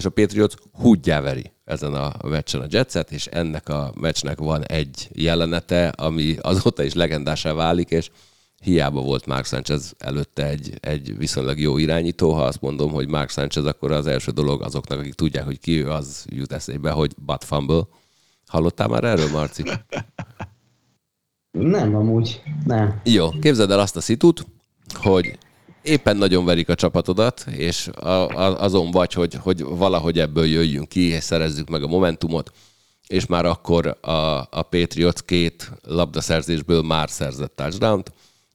és 0.00 0.06
a 0.06 0.10
Patriots 0.10 0.54
húgyjá 0.72 1.20
veri 1.20 1.52
ezen 1.64 1.94
a 1.94 2.12
meccsen 2.22 2.60
a 2.60 2.66
Jetset, 2.68 3.12
és 3.12 3.26
ennek 3.26 3.68
a 3.68 3.92
meccsnek 4.00 4.38
van 4.38 4.64
egy 4.66 5.08
jelenete, 5.12 5.88
ami 5.88 6.36
azóta 6.40 6.82
is 6.82 6.94
legendásá 6.94 7.52
válik, 7.52 7.90
és 7.90 8.10
hiába 8.62 9.00
volt 9.00 9.26
Mark 9.26 9.44
Sanchez 9.44 9.94
előtte 9.98 10.48
egy, 10.48 10.72
egy 10.80 11.16
viszonylag 11.16 11.58
jó 11.58 11.78
irányító, 11.78 12.32
ha 12.32 12.44
azt 12.44 12.60
mondom, 12.60 12.90
hogy 12.90 13.08
Mark 13.08 13.30
Sanchez, 13.30 13.64
akkor 13.64 13.92
az 13.92 14.06
első 14.06 14.30
dolog 14.30 14.62
azoknak, 14.62 14.98
akik 14.98 15.14
tudják, 15.14 15.44
hogy 15.44 15.58
ki 15.58 15.82
ő, 15.82 15.90
az 15.90 16.26
jut 16.28 16.52
eszébe, 16.52 16.90
hogy 16.90 17.14
butt 17.18 17.44
fumble. 17.44 17.82
Hallottál 18.46 18.88
már 18.88 19.04
erről, 19.04 19.30
Marci? 19.30 19.62
Nem, 21.50 21.94
amúgy, 21.94 22.42
nem. 22.64 23.00
Jó, 23.04 23.28
képzeld 23.28 23.70
el 23.70 23.80
azt 23.80 23.96
a 23.96 24.00
szitut, 24.00 24.46
hogy 24.94 25.38
éppen 25.82 26.16
nagyon 26.16 26.44
verik 26.44 26.68
a 26.68 26.74
csapatodat, 26.74 27.46
és 27.56 27.86
a, 27.86 28.08
a, 28.08 28.62
azon 28.62 28.90
vagy, 28.90 29.12
hogy, 29.12 29.34
hogy 29.34 29.62
valahogy 29.62 30.18
ebből 30.18 30.46
jöjjünk 30.46 30.88
ki, 30.88 31.00
és 31.00 31.24
szerezzük 31.24 31.68
meg 31.68 31.82
a 31.82 31.86
momentumot, 31.86 32.50
és 33.06 33.26
már 33.26 33.44
akkor 33.44 33.98
a, 34.00 34.10
a 34.50 34.62
Patriots 34.70 35.20
két 35.20 35.70
labdaszerzésből 35.82 36.82
már 36.82 37.10
szerzett 37.10 37.56
touchdown 37.56 38.02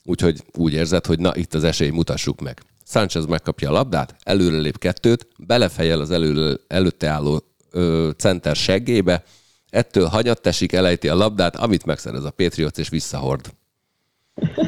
úgyhogy 0.05 0.43
úgy 0.53 0.73
érzed, 0.73 1.05
hogy 1.05 1.19
na, 1.19 1.35
itt 1.35 1.53
az 1.53 1.63
esély, 1.63 1.89
mutassuk 1.89 2.41
meg. 2.41 2.61
Sanchez 2.87 3.25
megkapja 3.25 3.69
a 3.69 3.73
labdát, 3.73 4.15
előrelép 4.23 4.77
kettőt, 4.77 5.27
belefejel 5.37 5.99
az 5.99 6.11
elő, 6.11 6.59
előtte 6.67 7.07
álló 7.07 7.43
ö, 7.71 8.09
center 8.17 8.55
seggébe, 8.55 9.23
ettől 9.69 10.05
hanyat 10.05 10.47
esik, 10.47 10.71
elejti 10.71 11.07
a 11.07 11.15
labdát, 11.15 11.55
amit 11.55 11.85
megszerez 11.85 12.23
a 12.23 12.31
Patriots, 12.31 12.77
és 12.77 12.89
visszahord 12.89 13.53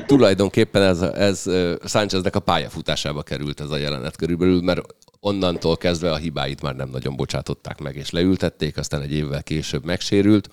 tulajdonképpen 0.06 0.82
ez, 0.82 1.02
ez 1.02 1.44
Sáncheznek 1.86 2.36
a 2.36 2.40
pályafutásába 2.40 3.24
került 3.24 3.60
ez 3.60 3.70
a 3.70 3.78
jelenet 3.78 4.16
körülbelül, 4.16 4.62
mert 4.62 4.82
onnantól 5.20 5.78
kezdve 5.78 6.12
a 6.12 6.16
hibáit 6.16 6.62
már 6.62 6.76
nem 6.76 6.90
nagyon 6.90 7.16
bocsátották 7.16 7.80
meg, 7.80 7.96
és 7.96 8.10
leültették, 8.10 8.78
aztán 8.78 9.02
egy 9.02 9.14
évvel 9.14 9.44
később 9.44 9.86
megsérült, 9.86 10.50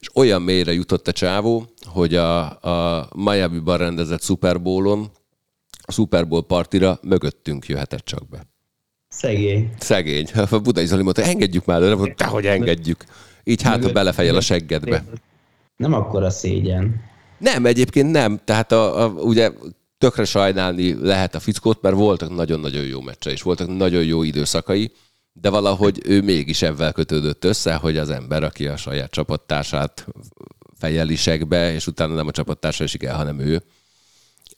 és 0.00 0.08
olyan 0.14 0.42
mélyre 0.42 0.72
jutott 0.72 1.08
a 1.08 1.12
csávó, 1.12 1.66
hogy 1.84 2.14
a, 2.14 2.60
a 2.60 3.08
Miami-ban 3.14 3.78
rendezett 3.78 4.22
Super 4.22 4.62
Bowl-on, 4.62 5.10
a 5.80 5.92
Super 5.92 6.28
Bowl 6.28 6.46
partira 6.46 6.98
mögöttünk 7.02 7.66
jöhetett 7.66 8.04
csak 8.04 8.28
be. 8.28 8.46
Szegény. 9.08 9.70
Szegény. 9.78 10.26
A 10.50 10.58
Budai 10.58 10.86
Zoli 10.86 11.02
mondta, 11.02 11.22
engedjük 11.22 11.64
már, 11.64 11.80
de 11.80 12.26
hogy 12.26 12.46
engedjük. 12.46 13.04
Így 13.44 13.62
hát 13.62 13.92
belefejel 13.92 14.36
a 14.36 14.40
seggedbe. 14.40 15.04
Nem 15.76 15.92
akkora 15.92 16.30
szégyen. 16.30 17.00
Nem, 17.38 17.66
egyébként 17.66 18.10
nem. 18.10 18.40
Tehát 18.44 18.72
a, 18.72 19.04
a, 19.04 19.08
ugye 19.08 19.50
tökre 19.98 20.24
sajnálni 20.24 20.94
lehet 21.00 21.34
a 21.34 21.40
fickót, 21.40 21.82
mert 21.82 21.94
voltak 21.94 22.34
nagyon-nagyon 22.34 22.84
jó 22.84 23.00
meccse, 23.00 23.30
és 23.30 23.42
voltak 23.42 23.76
nagyon 23.76 24.04
jó 24.04 24.22
időszakai, 24.22 24.92
de 25.32 25.50
valahogy 25.50 26.00
ő 26.04 26.22
mégis 26.22 26.62
ebben 26.62 26.92
kötődött 26.92 27.44
össze, 27.44 27.74
hogy 27.74 27.98
az 27.98 28.10
ember, 28.10 28.42
aki 28.42 28.66
a 28.66 28.76
saját 28.76 29.10
csapattársát 29.10 30.06
fejelisekbe, 30.78 31.72
és 31.72 31.86
utána 31.86 32.14
nem 32.14 32.26
a 32.26 32.30
csapattársa 32.30 32.84
esik 32.84 33.02
el, 33.02 33.16
hanem 33.16 33.40
ő. 33.40 33.62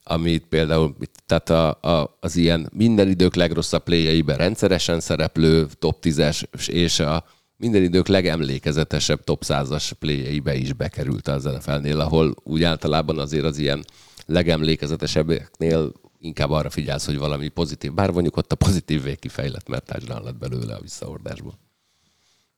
Amit 0.03 0.47
például, 0.47 0.97
tehát 1.27 1.51
a, 1.51 1.69
a, 1.69 2.17
az 2.21 2.37
ilyen 2.37 2.71
minden 2.75 3.09
idők 3.09 3.35
legrosszabb 3.35 3.83
pléjeiben 3.83 4.37
rendszeresen 4.37 5.01
szereplő 5.01 5.67
top 5.79 5.99
10-es, 6.03 6.43
és 6.67 7.01
a 7.01 7.25
minden 7.59 7.83
idők 7.83 8.07
legemlékezetesebb 8.07 9.25
top 9.25 9.43
100-as 9.47 9.91
pléjeibe 9.99 10.55
is 10.55 10.73
bekerült 10.73 11.29
az 11.29 11.45
NFL-nél, 11.45 12.01
ahol 12.01 12.35
úgy 12.43 12.63
általában 12.63 13.19
azért 13.19 13.45
az 13.45 13.59
ilyen 13.59 13.85
legemlékezetesebbeknél 14.27 15.93
inkább 16.19 16.51
arra 16.51 16.71
figyelsz, 16.71 17.07
hogy 17.07 17.19
valami 17.19 17.49
pozitív, 17.49 17.93
bár 17.93 18.11
mondjuk 18.11 18.37
ott 18.37 18.53
a 18.53 18.57
pozitív 18.57 19.03
vég 19.03 19.19
kifejlett, 19.19 19.69
mert 19.69 19.85
touchdown 19.85 20.23
lett 20.23 20.39
belőle 20.39 20.75
a 20.75 20.81
visszaordásból. 20.81 21.59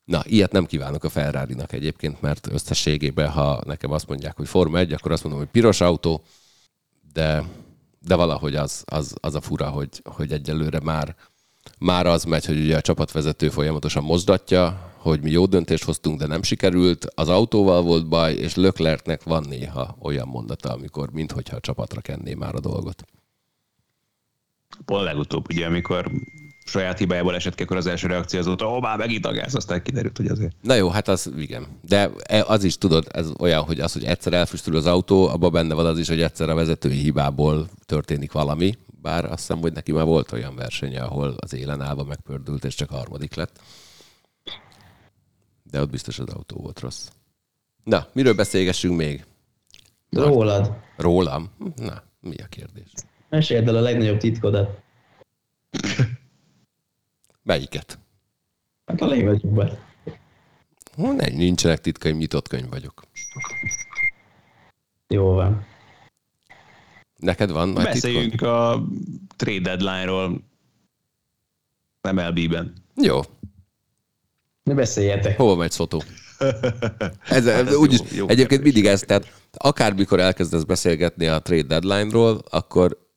Na, 0.04 0.22
ilyet 0.24 0.52
nem 0.52 0.66
kívánok 0.66 1.04
a 1.04 1.08
ferrari 1.08 1.54
egyébként, 1.66 2.20
mert 2.20 2.48
összességében, 2.52 3.28
ha 3.28 3.62
nekem 3.66 3.90
azt 3.90 4.08
mondják, 4.08 4.36
hogy 4.36 4.48
Forma 4.48 4.78
1, 4.78 4.92
akkor 4.92 5.12
azt 5.12 5.22
mondom, 5.22 5.40
hogy 5.40 5.50
piros 5.50 5.80
autó, 5.80 6.22
de, 7.12 7.44
de 7.98 8.14
valahogy 8.14 8.54
az, 8.54 8.82
az, 8.86 9.14
az 9.20 9.34
a 9.34 9.40
fura, 9.40 9.68
hogy, 9.68 9.88
hogy 10.04 10.32
egyelőre 10.32 10.80
már, 10.80 11.16
már 11.78 12.06
az 12.06 12.24
megy, 12.24 12.44
hogy 12.44 12.58
ugye 12.58 12.76
a 12.76 12.80
csapatvezető 12.80 13.48
folyamatosan 13.48 14.02
mozdatja, 14.02 14.89
hogy 15.00 15.22
mi 15.22 15.30
jó 15.30 15.46
döntést 15.46 15.84
hoztunk, 15.84 16.18
de 16.18 16.26
nem 16.26 16.42
sikerült, 16.42 17.06
az 17.14 17.28
autóval 17.28 17.82
volt 17.82 18.08
baj, 18.08 18.34
és 18.34 18.54
Löklerknek 18.54 19.22
van 19.22 19.44
néha 19.48 19.96
olyan 20.02 20.28
mondata, 20.28 20.72
amikor 20.72 21.10
minthogyha 21.12 21.56
a 21.56 21.60
csapatra 21.60 22.00
kenné 22.00 22.34
már 22.34 22.54
a 22.54 22.60
dolgot. 22.60 23.04
Pont 24.84 25.04
legutóbb, 25.04 25.46
ugye, 25.50 25.66
amikor 25.66 26.10
saját 26.64 26.98
hibájából 26.98 27.34
esett 27.34 27.54
ki, 27.54 27.62
akkor 27.62 27.76
az 27.76 27.86
első 27.86 28.06
reakció 28.06 28.38
az 28.38 28.46
volt, 28.46 28.62
ó, 28.62 28.80
már 28.80 28.98
megint 28.98 29.26
a 29.26 29.32
gáz, 29.32 29.54
aztán 29.54 29.82
kiderült, 29.82 30.16
hogy 30.16 30.26
azért. 30.26 30.54
Na 30.62 30.74
jó, 30.74 30.88
hát 30.88 31.08
az 31.08 31.32
igen. 31.38 31.66
De 31.88 32.10
e, 32.22 32.44
az 32.46 32.64
is 32.64 32.78
tudod, 32.78 33.06
ez 33.12 33.30
olyan, 33.38 33.62
hogy 33.62 33.80
az, 33.80 33.92
hogy 33.92 34.04
egyszer 34.04 34.32
elfüstül 34.32 34.76
az 34.76 34.86
autó, 34.86 35.28
abban 35.28 35.52
benne 35.52 35.74
van 35.74 35.86
az 35.86 35.98
is, 35.98 36.08
hogy 36.08 36.22
egyszer 36.22 36.48
a 36.48 36.54
vezetői 36.54 36.96
hibából 36.96 37.68
történik 37.86 38.32
valami, 38.32 38.74
bár 39.02 39.24
azt 39.24 39.38
hiszem, 39.38 39.58
hogy 39.58 39.72
neki 39.72 39.92
már 39.92 40.04
volt 40.04 40.32
olyan 40.32 40.54
versenye, 40.54 41.02
ahol 41.02 41.34
az 41.36 41.54
élen 41.54 41.80
állva 41.80 42.04
megpördült, 42.04 42.64
és 42.64 42.74
csak 42.74 42.90
harmadik 42.90 43.34
lett. 43.34 43.60
De 45.70 45.80
ott 45.80 45.90
biztos 45.90 46.18
az 46.18 46.28
autó 46.28 46.56
volt 46.56 46.80
rossz. 46.80 47.08
Na, 47.84 48.06
miről 48.12 48.34
beszélgessünk 48.34 48.96
még? 48.96 49.24
Rólad. 50.10 50.76
Rólam? 50.96 51.50
Na, 51.76 52.02
mi 52.20 52.36
a 52.36 52.46
kérdés? 52.46 52.92
Meséld 53.28 53.68
el 53.68 53.76
a 53.76 53.80
legnagyobb 53.80 54.18
titkodat. 54.18 54.80
Melyiket? 57.42 57.98
Hát 58.86 59.00
a 59.00 59.06
legnagyobbat. 59.06 59.78
Nem, 60.96 61.16
nincsenek 61.34 61.80
titkaim, 61.80 62.16
nyitott 62.16 62.48
könyv 62.48 62.68
vagyok. 62.68 63.02
Jó 65.08 65.32
van. 65.32 65.66
Neked 67.16 67.50
van 67.50 67.68
nagy 67.68 67.84
Beszéljünk 67.84 68.30
titkod? 68.30 68.48
a 68.48 68.84
trade 69.36 69.60
deadline-ról 69.76 70.40
MLB-ben. 72.12 72.72
Jó. 72.94 73.20
Ne 74.62 74.74
beszéljetek. 74.74 75.36
Hova 75.36 75.54
megy 75.54 75.70
Szotó? 75.70 76.02
Ez, 76.38 77.44
Hát 77.44 77.66
ez 77.66 77.74
úgyis, 77.74 77.98
jó- 77.98 78.06
jó 78.16 78.28
egyébként 78.28 78.48
kérdés. 78.48 78.72
mindig 78.72 78.86
ez, 78.86 79.00
tehát 79.00 79.32
akármikor 79.56 80.20
elkezdesz 80.20 80.62
beszélgetni 80.62 81.26
a 81.26 81.38
trade 81.40 81.62
deadline-ról, 81.78 82.42
akkor 82.50 83.08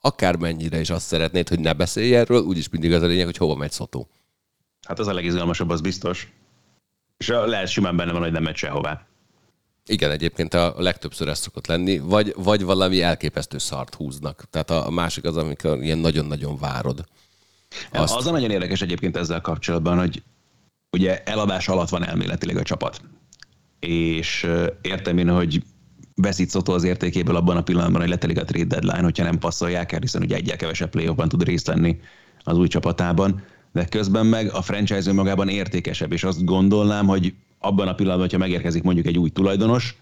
akármennyire 0.00 0.80
is 0.80 0.90
azt 0.90 1.06
szeretnéd, 1.06 1.48
hogy 1.48 1.60
ne 1.60 1.72
beszélj 1.72 2.14
erről, 2.16 2.42
úgyis 2.42 2.68
mindig 2.68 2.92
az 2.92 3.02
a 3.02 3.06
lényeg, 3.06 3.24
hogy 3.24 3.36
hova 3.36 3.54
megy 3.54 3.72
Szotó. 3.72 4.08
Hát 4.86 4.98
az 4.98 5.06
a 5.06 5.12
legizgalmasabb, 5.12 5.70
az 5.70 5.80
biztos. 5.80 6.32
És 7.16 7.28
a- 7.28 7.46
lehet 7.46 7.68
simán 7.68 7.96
benne 7.96 8.12
van, 8.12 8.22
hogy 8.22 8.32
nem 8.32 8.42
megy 8.42 8.56
sehová. 8.56 9.06
Igen, 9.86 10.10
egyébként 10.10 10.54
a 10.54 10.74
legtöbbször 10.76 11.28
ez 11.28 11.38
szokott 11.38 11.66
lenni, 11.66 11.98
vagy, 11.98 12.32
vagy 12.36 12.62
valami 12.62 13.02
elképesztő 13.02 13.58
szart 13.58 13.94
húznak. 13.94 14.44
Tehát 14.50 14.70
a, 14.70 14.86
a 14.86 14.90
másik 14.90 15.24
az, 15.24 15.36
amikor 15.36 15.82
ilyen 15.82 15.98
nagyon-nagyon 15.98 16.58
várod. 16.58 17.04
Azt. 17.92 18.14
Az 18.14 18.26
a 18.26 18.30
nagyon 18.30 18.50
érdekes 18.50 18.82
egyébként 18.82 19.16
ezzel 19.16 19.40
kapcsolatban, 19.40 19.98
hogy 19.98 20.22
ugye 20.92 21.22
eladás 21.22 21.68
alatt 21.68 21.88
van 21.88 22.06
elméletileg 22.06 22.56
a 22.56 22.62
csapat. 22.62 23.00
És 23.80 24.46
értem 24.80 25.18
én, 25.18 25.28
hogy 25.28 25.62
veszít 26.14 26.50
Soto 26.50 26.72
az 26.72 26.84
értékéből 26.84 27.36
abban 27.36 27.56
a 27.56 27.62
pillanatban, 27.62 28.00
hogy 28.00 28.10
letelik 28.10 28.38
a 28.38 28.44
trade 28.44 28.64
deadline, 28.64 29.02
hogyha 29.02 29.24
nem 29.24 29.38
passzolják 29.38 29.92
el, 29.92 30.00
hiszen 30.00 30.22
ugye 30.22 30.36
egyel 30.36 30.56
kevesebb 30.56 30.90
playoffban 30.90 31.28
tud 31.28 31.44
részt 31.44 31.66
venni 31.66 32.00
az 32.44 32.58
új 32.58 32.68
csapatában, 32.68 33.42
de 33.72 33.84
közben 33.84 34.26
meg 34.26 34.52
a 34.52 34.62
franchise 34.62 35.10
önmagában 35.10 35.48
értékesebb, 35.48 36.12
és 36.12 36.24
azt 36.24 36.44
gondolnám, 36.44 37.06
hogy 37.06 37.34
abban 37.58 37.88
a 37.88 37.94
pillanatban, 37.94 38.26
hogyha 38.26 38.44
megérkezik 38.44 38.82
mondjuk 38.82 39.06
egy 39.06 39.18
új 39.18 39.30
tulajdonos, 39.30 39.96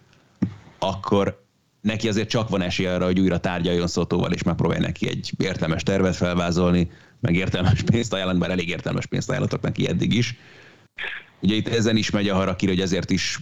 akkor 0.78 1.44
neki 1.80 2.08
azért 2.08 2.28
csak 2.28 2.48
van 2.48 2.62
esélye 2.62 2.94
arra, 2.94 3.04
hogy 3.04 3.20
újra 3.20 3.38
tárgyaljon 3.38 3.86
Szotóval, 3.86 4.32
és 4.32 4.42
megpróbálja 4.42 4.82
neki 4.82 5.08
egy 5.08 5.32
értelmes 5.38 5.82
tervet 5.82 6.16
felvázolni, 6.16 6.90
meg 7.20 7.34
értelmes 7.34 7.82
pénzt 7.82 8.12
ajánlani, 8.12 8.38
bár 8.38 8.50
elég 8.50 8.68
értelmes 8.68 9.06
pénzt 9.06 9.30
ajánlatok 9.30 9.60
neki 9.60 9.88
eddig 9.88 10.14
is. 10.14 10.36
Ugye 11.42 11.54
itt 11.54 11.68
ezen 11.68 11.96
is 11.96 12.10
megy 12.10 12.28
a 12.28 12.34
harakiri, 12.34 12.72
hogy 12.72 12.80
ezért 12.80 13.10
is 13.10 13.38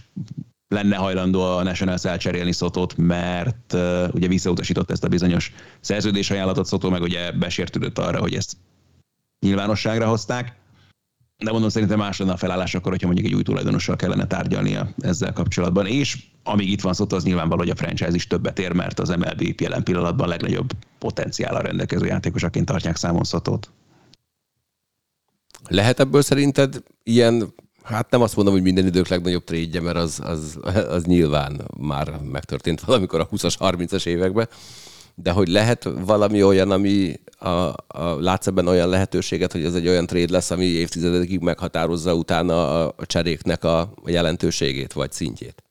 lenne 0.67 0.95
hajlandó 0.95 1.41
a 1.41 1.63
Nationals 1.63 2.05
elcserélni 2.05 2.51
Szotót, 2.51 2.97
mert 2.97 3.73
uh, 3.73 4.07
ugye 4.13 4.27
visszautasított 4.27 4.91
ezt 4.91 5.03
a 5.03 5.07
bizonyos 5.07 5.53
szerződés 5.79 6.31
ajánlatot 6.31 6.65
Szotó, 6.65 6.89
meg 6.89 7.01
ugye 7.01 7.31
besértődött 7.31 7.97
arra, 7.97 8.19
hogy 8.19 8.33
ezt 8.33 8.57
nyilvánosságra 9.39 10.07
hozták. 10.07 10.57
De 11.37 11.51
mondom, 11.51 11.69
szerintem 11.69 11.97
más 11.97 12.17
lenne 12.17 12.31
a 12.31 12.37
felállás 12.37 12.75
akkor, 12.75 12.91
hogyha 12.91 13.07
mondjuk 13.07 13.27
egy 13.27 13.33
új 13.33 13.43
tulajdonossal 13.43 13.95
kellene 13.95 14.27
tárgyalnia 14.27 14.89
ezzel 14.97 15.33
kapcsolatban. 15.33 15.85
És 15.85 16.17
amíg 16.43 16.69
itt 16.69 16.81
van 16.81 16.93
Szotó, 16.93 17.15
az 17.15 17.23
nyilvánvaló, 17.23 17.61
hogy 17.61 17.69
a 17.69 17.75
franchise 17.75 18.15
is 18.15 18.27
többet 18.27 18.59
ér, 18.59 18.71
mert 18.71 18.99
az 18.99 19.09
MLB 19.09 19.61
jelen 19.61 19.83
pillanatban 19.83 20.25
a 20.25 20.29
legnagyobb 20.29 20.69
potenciállal 20.97 21.61
rendelkező 21.61 22.05
játékosaként 22.05 22.65
tartják 22.65 22.95
számon 22.95 23.23
Szotót. 23.23 23.71
Lehet 25.69 25.99
ebből 25.99 26.21
szerinted 26.21 26.83
ilyen, 27.03 27.53
hát 27.83 28.09
nem 28.11 28.21
azt 28.21 28.35
mondom, 28.35 28.53
hogy 28.53 28.63
minden 28.63 28.85
idők 28.85 29.07
legnagyobb 29.07 29.43
trédje, 29.43 29.81
mert 29.81 29.97
az, 29.97 30.19
az, 30.23 30.59
az 30.89 31.03
nyilván 31.03 31.61
már 31.77 32.19
megtörtént 32.31 32.81
valamikor 32.81 33.19
a 33.19 33.27
20-as, 33.27 33.55
30-as 33.59 34.05
években, 34.05 34.47
de 35.15 35.31
hogy 35.31 35.47
lehet 35.47 35.89
valami 36.05 36.43
olyan, 36.43 36.71
ami 36.71 37.19
a, 37.37 37.49
a, 37.49 37.75
látsz 38.19 38.47
ebben 38.47 38.67
olyan 38.67 38.89
lehetőséget, 38.89 39.51
hogy 39.51 39.65
ez 39.65 39.75
egy 39.75 39.87
olyan 39.87 40.05
tréd 40.05 40.29
lesz, 40.29 40.51
ami 40.51 40.65
évtizedekig 40.65 41.39
meghatározza 41.39 42.13
utána 42.13 42.83
a, 42.83 42.93
a 42.97 43.05
cseréknek 43.05 43.63
a 43.63 43.93
jelentőségét 44.05 44.93
vagy 44.93 45.11
szintjét? 45.11 45.63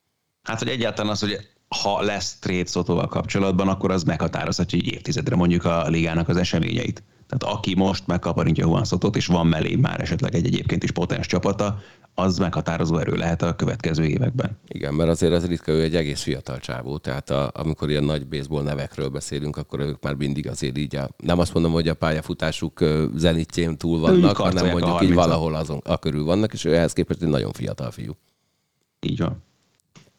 Hát, 0.42 0.58
hogy 0.58 0.68
egyáltalán 0.68 1.10
az, 1.10 1.20
hogy 1.20 1.38
ha 1.68 2.02
lesz 2.02 2.38
trade 2.38 2.66
Szotóval 2.66 3.06
kapcsolatban, 3.06 3.68
akkor 3.68 3.90
az 3.90 4.02
meghatározhatja 4.02 4.78
egy 4.78 4.92
évtizedre 4.92 5.36
mondjuk 5.36 5.64
a 5.64 5.88
ligának 5.88 6.28
az 6.28 6.36
eseményeit. 6.36 7.02
Tehát 7.26 7.56
aki 7.56 7.74
most 7.74 8.06
megkaparintja 8.06 8.66
Juan 8.66 8.84
Szotót, 8.84 9.16
és 9.16 9.26
van 9.26 9.46
mellé 9.46 9.74
már 9.74 10.00
esetleg 10.00 10.34
egy 10.34 10.46
egyébként 10.46 10.82
is 10.82 10.90
potens 10.90 11.26
csapata, 11.26 11.78
az 12.14 12.38
meghatározó 12.38 12.96
erő 12.96 13.16
lehet 13.16 13.42
a 13.42 13.54
következő 13.54 14.04
években. 14.04 14.58
Igen, 14.68 14.94
mert 14.94 15.10
azért 15.10 15.32
az 15.32 15.46
ritka, 15.46 15.72
ő 15.72 15.82
egy 15.82 15.96
egész 15.96 16.22
fiatal 16.22 16.58
csávó, 16.58 16.98
tehát 16.98 17.30
a, 17.30 17.50
amikor 17.54 17.90
ilyen 17.90 18.04
nagy 18.04 18.26
baseball 18.26 18.62
nevekről 18.62 19.08
beszélünk, 19.08 19.56
akkor 19.56 19.80
ők 19.80 20.02
már 20.02 20.14
mindig 20.14 20.48
azért 20.48 20.78
így, 20.78 20.96
a, 20.96 21.08
nem 21.16 21.38
azt 21.38 21.54
mondom, 21.54 21.72
hogy 21.72 21.88
a 21.88 21.94
pályafutásuk 21.94 22.84
zenitjén 23.14 23.76
túl 23.76 24.00
vannak, 24.00 24.36
hanem 24.36 24.70
mondjuk 24.70 25.02
így 25.02 25.10
30-at. 25.10 25.14
valahol 25.14 25.54
azon, 25.54 25.80
a 25.84 25.98
körül 25.98 26.24
vannak, 26.24 26.52
és 26.52 26.64
ő 26.64 26.74
ehhez 26.74 26.92
képest 26.92 27.22
egy 27.22 27.28
nagyon 27.28 27.52
fiatal 27.52 27.90
fiú. 27.90 28.12
Így 29.00 29.18
van. 29.18 29.42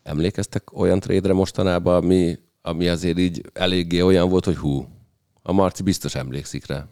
Emlékeztek 0.09 0.77
olyan 0.79 0.99
trédre 0.99 1.33
mostanában, 1.33 1.95
ami, 2.03 2.37
ami 2.61 2.87
azért 2.87 3.17
így 3.17 3.41
eléggé 3.53 4.01
olyan 4.01 4.29
volt, 4.29 4.45
hogy 4.45 4.55
hú, 4.55 4.87
a 5.41 5.51
Marci 5.51 5.83
biztos 5.83 6.15
emlékszik 6.15 6.67
rá. 6.67 6.87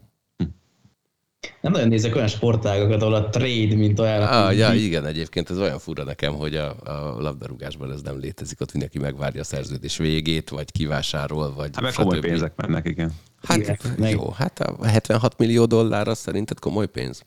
Nem 1.61 1.71
nagyon 1.71 1.87
nézek 1.87 2.15
olyan 2.15 2.27
sportágakat, 2.27 3.01
ahol 3.01 3.13
a 3.13 3.29
trade, 3.29 3.75
mint 3.75 3.99
olyan. 3.99 4.21
Ah, 4.21 4.57
ja, 4.57 4.73
igen, 4.73 5.05
egyébként 5.05 5.49
ez 5.49 5.57
olyan 5.59 5.79
fura 5.79 6.03
nekem, 6.03 6.33
hogy 6.33 6.55
a, 6.55 6.75
a 6.83 7.21
labdarúgásban 7.21 7.91
ez 7.91 8.01
nem 8.01 8.19
létezik, 8.19 8.61
ott 8.61 8.71
mindenki 8.71 8.99
megvárja 8.99 9.41
a 9.41 9.43
szerződés 9.43 9.97
végét, 9.97 10.49
vagy 10.49 10.71
kivásárol, 10.71 11.53
vagy 11.53 11.69
Hát 11.73 11.81
meg 11.83 11.93
komoly 11.93 12.19
pénzek 12.19 12.55
mennek, 12.55 12.87
igen. 12.87 13.11
Hát 13.43 13.57
Igen, 13.57 13.77
igen, 13.83 13.95
meg- 13.99 14.11
jó, 14.11 14.29
hát 14.29 14.59
a 14.59 14.85
76 14.85 15.37
millió 15.37 15.65
dollár 15.65 16.07
az 16.07 16.17
szerinted 16.17 16.59
komoly 16.59 16.87
pénz? 16.87 17.23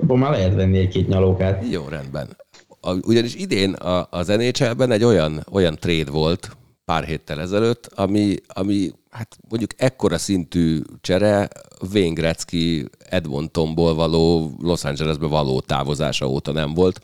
Abban 0.00 0.18
már 0.18 0.30
lehet 0.30 0.54
venni 0.54 0.78
egy-két 0.78 1.08
nyalókát. 1.08 1.64
Jó, 1.70 1.88
rendben. 1.88 2.36
A, 2.80 2.92
ugyanis 2.92 3.34
idén 3.34 3.72
a, 3.72 4.06
az 4.10 4.26
NHL-ben 4.26 4.90
egy 4.90 5.04
olyan, 5.04 5.46
olyan 5.50 5.76
trade 5.76 6.10
volt 6.10 6.56
pár 6.84 7.04
héttel 7.04 7.40
ezelőtt, 7.40 7.86
ami, 7.86 8.36
ami 8.46 8.92
hát 9.10 9.38
mondjuk 9.48 9.70
ekkora 9.76 10.18
szintű 10.18 10.80
csere 11.00 11.48
Wayne 11.92 12.12
Gretzky 12.12 12.88
Edmontonból 12.98 13.94
való 13.94 14.54
Los 14.62 14.84
Angelesbe 14.84 15.26
való 15.26 15.60
távozása 15.60 16.28
óta 16.28 16.52
nem 16.52 16.74
volt. 16.74 17.00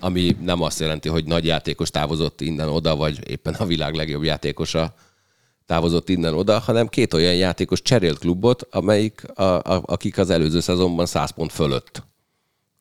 Ami 0.00 0.36
nem 0.40 0.62
azt 0.62 0.80
jelenti, 0.80 1.08
hogy 1.08 1.24
nagy 1.24 1.44
játékos 1.44 1.90
távozott 1.90 2.40
innen 2.40 2.68
oda, 2.68 2.96
vagy 2.96 3.30
éppen 3.30 3.54
a 3.54 3.64
világ 3.64 3.94
legjobb 3.94 4.22
játékosa 4.22 4.94
távozott 5.66 6.08
innen 6.08 6.34
oda, 6.34 6.58
hanem 6.58 6.88
két 6.88 7.14
olyan 7.14 7.34
játékos 7.34 7.82
cserélt 7.82 8.18
klubot, 8.18 8.66
amelyik, 8.70 9.38
a, 9.38 9.42
a, 9.42 9.82
akik 9.84 10.18
az 10.18 10.30
előző 10.30 10.60
szezonban 10.60 11.06
100 11.06 11.30
pont 11.30 11.52
fölött 11.52 12.02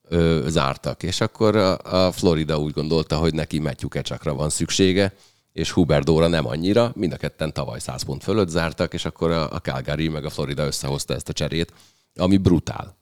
ö, 0.09 0.45
zártak. 0.47 1.03
És 1.03 1.21
akkor 1.21 1.55
a, 1.55 1.77
a 1.77 2.11
Florida 2.11 2.59
úgy 2.59 2.73
gondolta, 2.73 3.17
hogy 3.17 3.33
neki 3.33 3.59
Matthew 3.59 3.89
Kecsakra 3.89 4.35
van 4.35 4.49
szüksége, 4.49 5.13
és 5.53 5.71
Hubert 5.71 6.05
Dóra 6.05 6.27
nem 6.27 6.47
annyira, 6.47 6.91
mind 6.95 7.13
a 7.13 7.17
ketten 7.17 7.53
tavaly 7.53 7.79
100 7.79 8.03
pont 8.03 8.23
fölött 8.23 8.47
zártak, 8.47 8.93
és 8.93 9.05
akkor 9.05 9.31
a, 9.31 9.51
a 9.51 9.59
Calgary 9.59 10.07
meg 10.07 10.25
a 10.25 10.29
Florida 10.29 10.65
összehozta 10.65 11.13
ezt 11.13 11.29
a 11.29 11.33
cserét, 11.33 11.73
ami 12.15 12.37
brutál. 12.37 12.97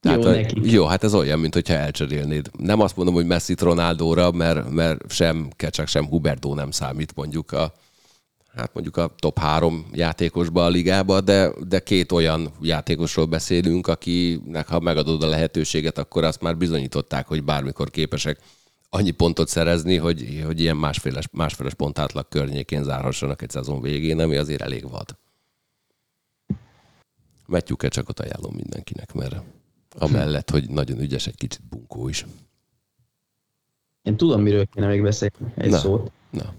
Tehát, 0.00 0.22
Jó 0.22 0.30
nekik. 0.30 0.72
Jó, 0.72 0.84
hát 0.84 1.04
ez 1.04 1.14
olyan, 1.14 1.38
mint 1.38 1.54
hogyha 1.54 1.74
elcserélnéd. 1.74 2.50
Nem 2.58 2.80
azt 2.80 2.96
mondom, 2.96 3.14
hogy 3.14 3.26
Messi 3.26 3.54
Ronaldóra, 3.58 4.30
mert, 4.30 4.70
mert 4.70 5.10
sem 5.10 5.48
Kecsak, 5.56 5.86
sem 5.86 6.06
Hubertó 6.06 6.54
nem 6.54 6.70
számít 6.70 7.14
mondjuk 7.14 7.52
a, 7.52 7.72
hát 8.56 8.74
mondjuk 8.74 8.96
a 8.96 9.14
top 9.18 9.38
három 9.38 9.86
játékosba 9.92 10.64
a 10.64 10.68
ligába, 10.68 11.20
de, 11.20 11.50
de 11.68 11.80
két 11.80 12.12
olyan 12.12 12.52
játékosról 12.60 13.24
beszélünk, 13.26 13.86
akinek 13.86 14.68
ha 14.68 14.80
megadod 14.80 15.22
a 15.22 15.26
lehetőséget, 15.26 15.98
akkor 15.98 16.24
azt 16.24 16.40
már 16.40 16.56
bizonyították, 16.56 17.26
hogy 17.26 17.44
bármikor 17.44 17.90
képesek 17.90 18.38
annyi 18.88 19.10
pontot 19.10 19.48
szerezni, 19.48 19.96
hogy, 19.96 20.42
hogy 20.44 20.60
ilyen 20.60 20.76
másféles, 20.76 21.28
másféles 21.32 21.74
pontátlag 21.74 22.28
környékén 22.28 22.82
zárhassanak 22.82 23.42
egy 23.42 23.50
szezon 23.50 23.80
végén, 23.80 24.20
ami 24.20 24.36
azért 24.36 24.62
elég 24.62 24.90
vad. 24.90 25.16
Matthew 27.46 27.88
csak 27.88 28.08
ott 28.08 28.20
ajánlom 28.20 28.54
mindenkinek, 28.54 29.12
mert 29.12 29.36
amellett, 29.98 30.50
hogy 30.50 30.70
nagyon 30.70 31.00
ügyes, 31.00 31.26
egy 31.26 31.36
kicsit 31.36 31.62
bunkó 31.70 32.08
is. 32.08 32.26
Én 34.02 34.16
tudom, 34.16 34.42
miről 34.42 34.66
kéne 34.66 34.86
még 34.86 35.02
beszélni 35.02 35.52
egy 35.54 35.70
Na. 35.70 35.78
szót. 35.78 36.10
Na, 36.30 36.54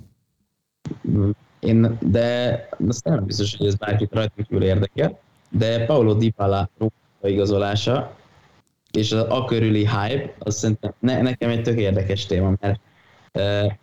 Én, 1.65 1.97
de 2.01 2.69
azt 2.87 3.03
nem 3.03 3.25
biztos, 3.25 3.55
hogy 3.57 3.67
ez 3.67 3.75
bárkit 3.75 4.13
rajtunk 4.13 4.47
kívül 4.47 4.63
érdekel, 4.63 5.19
de 5.49 5.85
Paulo 5.85 6.13
Dybala 6.13 6.69
igazolása 7.23 8.15
és 8.91 9.11
a, 9.11 9.37
a 9.37 9.45
körüli 9.45 9.87
hype, 9.87 10.33
az 10.39 10.55
szerintem 10.55 10.93
ne, 10.99 11.21
nekem 11.21 11.49
egy 11.49 11.61
tök 11.61 11.79
érdekes 11.79 12.25
téma, 12.25 12.53
mert 12.59 12.79
e, 13.31 13.77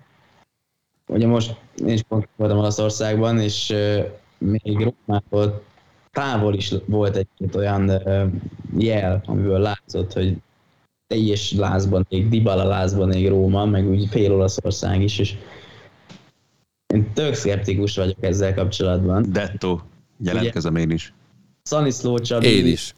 ugye 1.07 1.27
most 1.27 1.57
én 1.87 1.93
is 1.93 2.03
pont 2.03 2.29
voltam 2.37 2.59
Olaszországban, 2.59 3.41
és 3.41 3.71
e, 3.71 4.13
még 4.39 4.93
Rómától 5.07 5.63
távol 6.11 6.55
is 6.55 6.75
volt 6.87 7.17
egy 7.17 7.29
olyan 7.57 7.91
e, 7.91 8.27
jel, 8.79 9.23
amiből 9.27 9.59
látszott, 9.59 10.13
hogy 10.13 10.37
teljes 11.07 11.53
lázban 11.53 12.07
ég, 12.09 12.29
Dybala 12.29 12.65
lázban 12.65 13.13
ég 13.13 13.29
Róma, 13.29 13.65
meg 13.65 13.89
úgy 13.89 14.07
fél 14.11 14.33
Olaszország 14.33 15.03
is, 15.03 15.19
és 15.19 15.37
én 16.93 17.13
tök 17.13 17.35
szkeptikus 17.35 17.97
vagyok 17.97 18.17
ezzel 18.21 18.55
kapcsolatban. 18.55 19.27
Detto, 19.29 19.79
jelentkezem 20.25 20.77
én 20.77 20.91
is. 20.91 21.13
Szaniszló 21.63 22.19
Csabi, 22.19 22.47
én 22.47 22.67
is. 22.67 22.95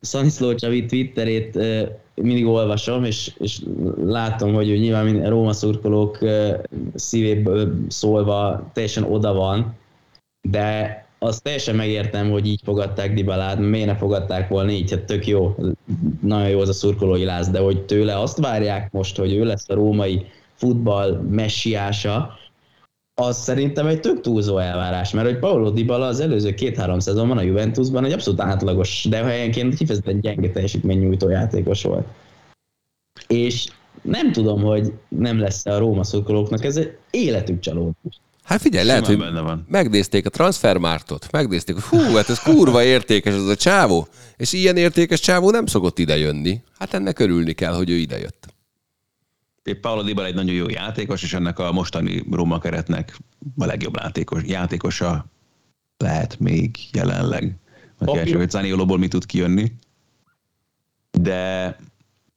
Szaniszló 0.00 0.54
Csabi 0.54 0.86
Twitterét 0.86 1.58
mindig 2.14 2.46
olvasom, 2.46 3.04
és, 3.04 3.32
és 3.38 3.60
látom, 4.04 4.54
hogy 4.54 4.68
ő 4.68 4.76
nyilván 4.76 5.04
mind- 5.04 5.26
Róma 5.26 5.52
szurkolók 5.52 6.18
szívéből 6.94 7.74
szólva 7.88 8.70
teljesen 8.72 9.02
oda 9.02 9.32
van, 9.32 9.74
de 10.48 10.98
azt 11.18 11.42
teljesen 11.42 11.74
megértem, 11.74 12.30
hogy 12.30 12.46
így 12.46 12.60
fogadták 12.64 13.14
Dybalát, 13.14 13.58
miért 13.58 13.86
ne 13.86 13.96
fogadták 13.96 14.48
volna 14.48 14.70
így, 14.70 14.90
hát 14.90 15.04
tök 15.04 15.26
jó, 15.26 15.56
nagyon 16.20 16.48
jó 16.48 16.60
az 16.60 16.68
a 16.68 16.72
szurkolói 16.72 17.24
láz, 17.24 17.48
de 17.48 17.58
hogy 17.58 17.80
tőle 17.80 18.18
azt 18.18 18.38
várják 18.38 18.92
most, 18.92 19.16
hogy 19.16 19.32
ő 19.32 19.44
lesz 19.44 19.68
a 19.68 19.74
római 19.74 20.26
futball 20.54 21.20
messiása, 21.30 22.38
az 23.20 23.36
szerintem 23.42 23.86
egy 23.86 24.00
tök 24.00 24.20
túlzó 24.20 24.58
elvárás, 24.58 25.10
mert 25.12 25.26
hogy 25.26 25.38
Paulo 25.38 25.70
Dybala 25.70 26.06
az 26.06 26.20
előző 26.20 26.54
két-három 26.54 26.98
szezonban 26.98 27.38
a 27.38 27.42
Juventusban 27.42 28.04
egy 28.04 28.12
abszolút 28.12 28.40
átlagos, 28.40 29.06
de 29.10 29.24
helyenként 29.24 29.74
kifejezetten 29.74 30.20
gyenge 30.20 30.50
teljesítmény 30.50 30.98
nyújtó 30.98 31.28
játékos 31.28 31.82
volt. 31.82 32.06
És 33.26 33.68
nem 34.02 34.32
tudom, 34.32 34.62
hogy 34.62 34.92
nem 35.08 35.38
lesz 35.38 35.66
a 35.66 35.78
Róma 35.78 36.04
szurkolóknak 36.04 36.64
ez 36.64 36.76
egy 36.76 36.96
életük 37.10 37.60
csalódás. 37.60 38.20
Hát 38.44 38.60
figyelj, 38.60 38.86
lehet, 38.86 39.06
hogy 39.06 39.14
Simán 39.14 39.32
benne 39.32 39.44
van. 39.44 39.66
megnézték 39.68 40.26
a 40.26 40.30
transfermártot, 40.30 41.30
megnézték, 41.30 41.74
hogy 41.74 41.84
hú, 41.84 42.14
hát 42.14 42.28
ez 42.28 42.42
kurva 42.42 42.82
értékes 42.82 43.34
ez 43.34 43.46
a 43.46 43.56
csávó, 43.56 44.08
és 44.36 44.52
ilyen 44.52 44.76
értékes 44.76 45.20
csávó 45.20 45.50
nem 45.50 45.66
szokott 45.66 45.98
ide 45.98 46.16
jönni. 46.16 46.60
Hát 46.78 46.94
ennek 46.94 47.18
örülni 47.18 47.52
kell, 47.52 47.72
hogy 47.72 47.90
ő 47.90 47.94
ide 47.94 48.18
Paulo 49.74 50.02
Dybala 50.02 50.26
egy 50.26 50.34
nagyon 50.34 50.54
jó 50.54 50.68
játékos, 50.68 51.22
és 51.22 51.32
ennek 51.32 51.58
a 51.58 51.72
mostani 51.72 52.24
Róma 52.30 52.58
keretnek 52.58 53.18
a 53.58 53.64
legjobb 53.64 53.96
játékos, 53.96 54.42
játékosa 54.44 55.26
lehet 55.96 56.38
még 56.38 56.76
jelenleg. 56.92 57.56
A 57.98 58.12
kereső, 58.12 58.36
hogy 58.36 58.50
Zaniolóból 58.50 58.98
mi 58.98 59.08
tud 59.08 59.26
kijönni. 59.26 59.72
De 61.10 61.76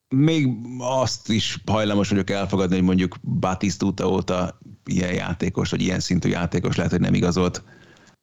még 0.09 0.47
azt 0.79 1.29
is 1.29 1.57
hajlamos 1.65 2.09
vagyok 2.09 2.29
elfogadni, 2.29 2.75
hogy 2.75 2.85
mondjuk 2.85 3.17
Batistuta 3.39 4.09
óta 4.09 4.59
ilyen 4.85 5.13
játékos, 5.13 5.69
vagy 5.69 5.81
ilyen 5.81 5.99
szintű 5.99 6.29
játékos 6.29 6.75
lehet, 6.75 6.91
hogy 6.91 7.01
nem 7.01 7.13
igazolt 7.13 7.63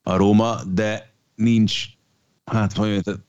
a 0.03 0.15
Róma, 0.15 0.63
de 0.63 1.13
nincs 1.35 1.85
Hát, 2.45 2.77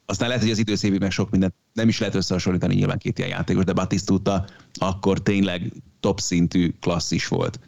aztán 0.07 0.29
lehet, 0.29 0.43
hogy 0.43 0.51
az 0.51 0.59
időszévi 0.59 0.99
meg 0.99 1.11
sok 1.11 1.31
mindent 1.31 1.55
nem 1.73 1.89
is 1.89 1.99
lehet 1.99 2.15
összehasonlítani 2.15 2.75
nyilván 2.75 2.99
két 2.99 3.19
ilyen 3.19 3.31
játékos, 3.31 3.65
de 3.65 3.73
Batistuta 3.73 4.47
akkor 4.75 5.23
tényleg 5.23 5.73
top 6.01 6.21
szintű 6.21 6.75
klasszis 6.81 7.29
volt. 7.29 7.61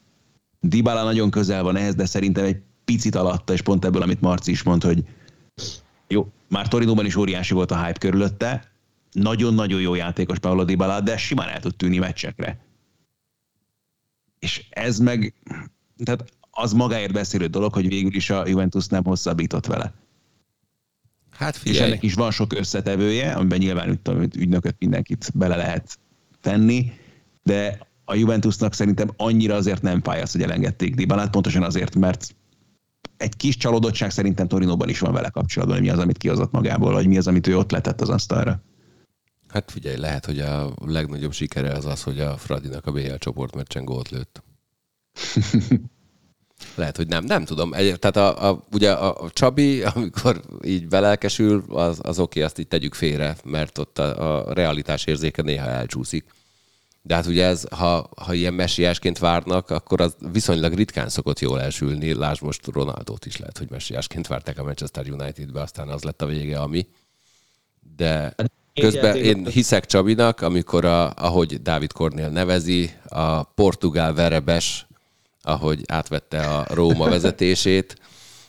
Dybala 0.61 1.05
nagyon 1.05 1.31
közel 1.31 1.63
van 1.63 1.77
ehhez, 1.77 1.95
de 1.95 2.07
szerintem 2.07 2.45
egy 2.45 2.61
picit 2.85 3.15
alatta, 3.15 3.53
és 3.53 3.63
pont 3.63 3.85
ebből, 3.85 4.03
amit 4.03 4.21
Marci 4.21 4.51
is 4.51 4.63
mond, 4.63 4.83
hogy 4.83 5.05
jó, 6.09 6.33
már 6.49 6.69
Torinóban 6.69 7.07
is 7.07 7.17
óriási 7.17 7.55
volt 7.55 7.71
a 7.71 7.85
hype 7.85 7.99
körülötte, 7.99 8.73
nagyon-nagyon 9.13 9.81
jó 9.81 9.95
játékos 9.95 10.39
Paulo 10.39 10.65
Dybala, 10.65 11.01
de 11.01 11.17
simán 11.17 11.49
el 11.49 11.61
tud 11.61 11.77
tűnni 11.77 11.99
meccsekre. 11.99 12.59
És 14.39 14.67
ez 14.71 14.99
meg, 14.99 15.35
tehát 16.05 16.25
az 16.51 16.73
magáért 16.73 17.13
beszélő 17.13 17.47
dolog, 17.47 17.73
hogy 17.73 17.89
végül 17.89 18.15
is 18.15 18.31
a 18.31 18.47
Juventus 18.47 18.87
nem 18.87 19.05
hosszabbított 19.05 19.67
vele. 19.67 19.95
Hát 21.37 21.55
És 21.55 21.61
figyelj, 21.61 21.91
ennek 21.91 22.03
is 22.03 22.15
van 22.15 22.31
sok 22.31 22.53
összetevője, 22.53 23.33
amiben 23.33 23.59
nyilván 23.59 23.91
úgy 23.91 24.01
tudom, 24.01 24.21
hogy 24.21 24.37
ügynököt 24.37 24.77
mindenkit 24.79 25.31
bele 25.35 25.57
lehet 25.57 25.99
tenni, 26.41 26.93
de 27.43 27.79
a 28.05 28.15
Juventusnak 28.15 28.75
szerintem 28.75 29.11
annyira 29.17 29.55
azért 29.55 29.83
nem 29.83 30.03
fáj 30.03 30.23
az, 30.23 30.33
hogy 30.33 30.43
elengedték 30.43 30.95
Dybalát, 30.95 31.31
pontosan 31.31 31.63
azért, 31.63 31.95
mert 31.95 32.35
egy 33.17 33.37
kis 33.37 33.57
csalódottság 33.57 34.11
szerintem 34.11 34.49
Torinóban 34.49 34.89
is 34.89 34.99
van 34.99 35.13
vele 35.13 35.29
kapcsolatban, 35.29 35.77
hogy 35.77 35.87
mi 35.87 35.93
az, 35.93 35.99
amit 35.99 36.19
kihozott 36.19 36.53
magából, 36.53 36.93
vagy 36.93 37.07
mi 37.07 37.19
az, 37.19 37.27
amit 37.27 37.47
ő 37.47 37.57
ott 37.57 37.71
letett 37.71 38.01
az 38.01 38.09
asztalra. 38.09 38.63
hát 39.49 39.71
figyelj, 39.71 39.97
lehet, 39.97 40.27
hogy 40.27 40.39
a 40.39 40.75
legnagyobb 40.87 41.33
sikere 41.33 41.73
az 41.73 41.87
az, 41.87 42.03
hogy 42.03 42.21
a 42.21 42.37
Fradinak 42.37 42.87
a 42.87 42.93
BL 42.93 43.15
csoportmeccsen 43.15 43.85
gólt 43.85 44.09
lőtt. 44.11 44.43
Lehet, 46.75 46.97
hogy 46.97 47.09
nem, 47.09 47.25
nem 47.25 47.45
tudom. 47.45 47.73
Egy, 47.73 47.99
tehát 47.99 48.17
a, 48.17 48.49
a, 48.49 48.65
ugye 48.73 48.93
a, 48.93 49.23
a 49.23 49.31
Csabi, 49.31 49.83
amikor 49.95 50.41
így 50.63 50.89
belelkesül, 50.89 51.65
az, 51.69 51.99
az 52.03 52.19
oké, 52.19 52.43
azt 52.43 52.59
így 52.59 52.69
tegyük 52.69 52.95
félre, 52.95 53.37
mert 53.45 53.79
ott 53.79 53.99
a, 53.99 54.47
a 54.47 54.53
realitás 54.53 55.05
érzéke 55.05 55.43
néha 55.43 55.67
elcsúszik. 55.67 56.25
De 57.07 57.15
hát 57.15 57.27
ugye 57.27 57.47
ez, 57.47 57.65
ha, 57.71 58.11
ha 58.17 58.35
ilyen 58.35 58.55
messiásként 58.55 59.19
várnak, 59.19 59.71
akkor 59.71 60.01
az 60.01 60.17
viszonylag 60.33 60.75
ritkán 60.75 61.09
szokott 61.09 61.41
jól 61.41 61.61
elsülni. 61.61 62.15
Lásd 62.15 62.43
most 62.43 62.67
Ronaldót 62.67 63.27
is 63.27 63.37
lehet, 63.37 63.59
hogy 63.59 63.71
messiásként 63.71 64.27
várták 64.27 64.59
a 64.59 64.65
Manchester 64.65 65.11
Unitedbe, 65.11 65.61
aztán 65.61 65.89
az 65.89 66.03
lett 66.03 66.23
a 66.23 66.27
vége, 66.27 66.59
ami. 66.59 66.87
De 67.97 68.35
közben 68.75 69.17
én 69.17 69.47
hiszek 69.47 69.87
Csabinak, 69.87 70.41
amikor, 70.41 70.85
a, 70.85 71.13
ahogy 71.15 71.63
Dávid 71.63 71.93
Kornél 71.93 72.29
nevezi, 72.29 72.95
a 73.09 73.43
portugál 73.43 74.15
verebes, 74.15 74.87
ahogy 75.45 75.83
átvette 75.87 76.41
a 76.41 76.67
Róma 76.75 77.09
vezetését, 77.09 77.97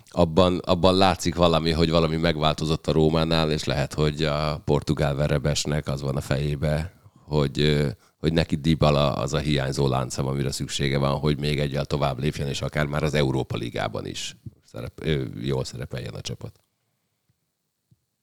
abban, 0.09 0.57
abban 0.57 0.97
látszik 0.97 1.35
valami, 1.35 1.71
hogy 1.71 1.89
valami 1.89 2.15
megváltozott 2.15 2.87
a 2.87 2.91
Rómánál, 2.91 3.51
és 3.51 3.63
lehet, 3.63 3.93
hogy 3.93 4.23
a 4.23 4.61
portugál 4.65 5.15
verebesnek 5.15 5.87
az 5.87 6.01
van 6.01 6.15
a 6.15 6.21
fejébe, 6.21 6.93
hogy, 7.25 7.87
hogy 8.19 8.33
neki 8.33 8.55
Dybala 8.55 9.13
az 9.13 9.33
a 9.33 9.37
hiányzó 9.37 9.87
láncem, 9.87 10.27
amire 10.27 10.51
szüksége 10.51 10.97
van, 10.97 11.19
hogy 11.19 11.39
még 11.39 11.59
egyel 11.59 11.85
tovább 11.85 12.19
lépjen, 12.19 12.47
és 12.47 12.61
akár 12.61 12.85
már 12.85 13.03
az 13.03 13.13
Európa 13.13 13.57
Ligában 13.57 14.05
is 14.05 14.35
szerep, 14.63 15.03
jól 15.41 15.63
szerepeljen 15.63 16.13
a 16.13 16.21
csapat. 16.21 16.51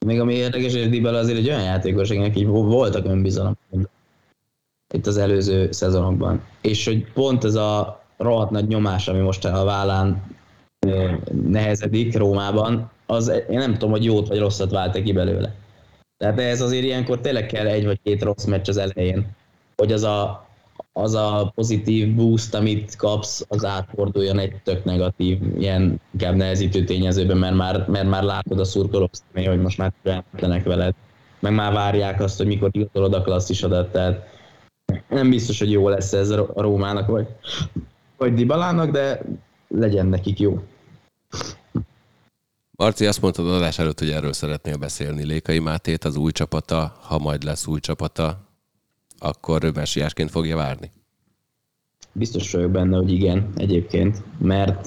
Még 0.07 0.21
ami 0.21 0.35
érdekes, 0.35 0.73
hogy 0.73 0.91
Dybala 0.91 1.19
azért 1.19 1.39
egy 1.39 1.49
olyan 1.49 1.63
játékos, 1.63 2.11
akinek 2.11 2.37
így 2.37 2.47
voltak 2.47 3.05
önbizalom 3.05 3.59
itt 4.95 5.07
az 5.07 5.17
előző 5.17 5.73
szezonokban. 5.73 6.43
És 6.61 6.85
hogy 6.85 7.13
pont 7.13 7.45
ez 7.45 7.55
a 7.55 8.02
rohadt 8.23 8.51
nagy 8.51 8.67
nyomás, 8.67 9.09
ami 9.09 9.21
most 9.21 9.45
a 9.45 9.65
vállán 9.65 10.23
nehezedik 11.51 12.17
Rómában, 12.17 12.91
az 13.07 13.29
én 13.29 13.59
nem 13.59 13.73
tudom, 13.73 13.91
hogy 13.91 14.05
jót 14.05 14.29
vagy 14.29 14.39
rosszat 14.39 14.71
vált 14.71 15.03
ki 15.03 15.13
belőle. 15.13 15.55
Tehát 16.17 16.41
ez 16.41 16.61
azért 16.61 16.85
ilyenkor 16.85 17.21
tényleg 17.21 17.47
kell 17.47 17.67
egy 17.67 17.85
vagy 17.85 18.01
két 18.03 18.23
rossz 18.23 18.45
meccs 18.45 18.69
az 18.69 18.77
elején, 18.77 19.27
hogy 19.77 19.93
az 19.93 20.03
a 20.03 20.51
az 20.93 21.15
a 21.15 21.53
pozitív 21.55 22.15
boost, 22.15 22.55
amit 22.55 22.97
kapsz, 22.97 23.45
az 23.49 23.65
átforduljon 23.65 24.39
egy 24.39 24.61
tök 24.65 24.85
negatív, 24.85 25.39
ilyen 25.59 26.01
inkább 26.13 26.35
nehezítő 26.35 26.85
tényezőben, 26.85 27.37
mert 27.37 27.55
már, 27.55 27.85
mert 27.89 28.09
már 28.09 28.23
látod 28.23 28.61
a 28.61 28.65
szurkolók 28.65 29.11
hogy 29.35 29.61
most 29.61 29.79
már 29.79 29.93
türelmetlenek 30.03 30.65
veled, 30.65 30.95
meg 31.41 31.55
már 31.55 31.73
várják 31.73 32.21
azt, 32.21 32.37
hogy 32.37 32.47
mikor 32.47 32.71
igazolod 32.73 33.15
a 33.15 33.23
klasszisodat, 33.23 33.93
tehát 33.93 34.31
nem 35.09 35.31
biztos, 35.31 35.59
hogy 35.59 35.71
jó 35.71 35.89
lesz 35.89 36.13
ez 36.13 36.31
a 36.31 36.53
Rómának, 36.55 37.07
vagy, 37.07 37.27
vagy 38.23 38.35
Dibalának, 38.35 38.91
de 38.91 39.23
legyen 39.69 40.07
nekik 40.07 40.39
jó. 40.39 40.63
Marci, 42.71 43.07
azt 43.07 43.23
mondtad 43.23 43.47
adás 43.47 43.79
előtt, 43.79 43.99
hogy 43.99 44.11
erről 44.11 44.33
szeretnél 44.33 44.77
beszélni. 44.77 45.25
Lékai 45.25 45.59
Mátét, 45.59 46.05
az 46.05 46.17
új 46.17 46.33
csapata, 46.33 46.97
ha 47.01 47.19
majd 47.19 47.43
lesz 47.43 47.67
új 47.67 47.81
csapata, 47.81 48.39
akkor 49.19 49.73
messiásként 49.75 50.31
fogja 50.31 50.57
várni? 50.57 50.91
Biztos 52.13 52.53
vagyok 52.53 52.71
benne, 52.71 52.97
hogy 52.97 53.13
igen, 53.13 53.53
egyébként, 53.57 54.23
mert 54.39 54.87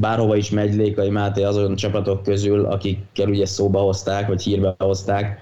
bárhova 0.00 0.36
is 0.36 0.50
megy 0.50 0.74
Lékai 0.74 1.10
Máté 1.10 1.42
azon 1.42 1.76
csapatok 1.76 2.22
közül, 2.22 2.64
akikkel 2.64 3.28
ugye 3.28 3.46
szóba 3.46 3.80
hozták, 3.80 4.26
vagy 4.26 4.42
hírbe 4.42 4.74
hozták, 4.78 5.40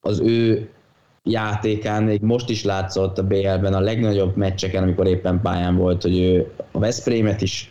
az 0.00 0.20
ő 0.20 0.70
játékán 1.24 2.02
még 2.02 2.20
most 2.20 2.50
is 2.50 2.64
látszott 2.64 3.18
a 3.18 3.26
BL-ben 3.26 3.74
a 3.74 3.80
legnagyobb 3.80 4.36
meccseken, 4.36 4.82
amikor 4.82 5.06
éppen 5.06 5.40
pályán 5.40 5.76
volt, 5.76 6.02
hogy 6.02 6.18
ő 6.18 6.52
a 6.70 6.78
Veszprémet 6.78 7.42
is 7.42 7.70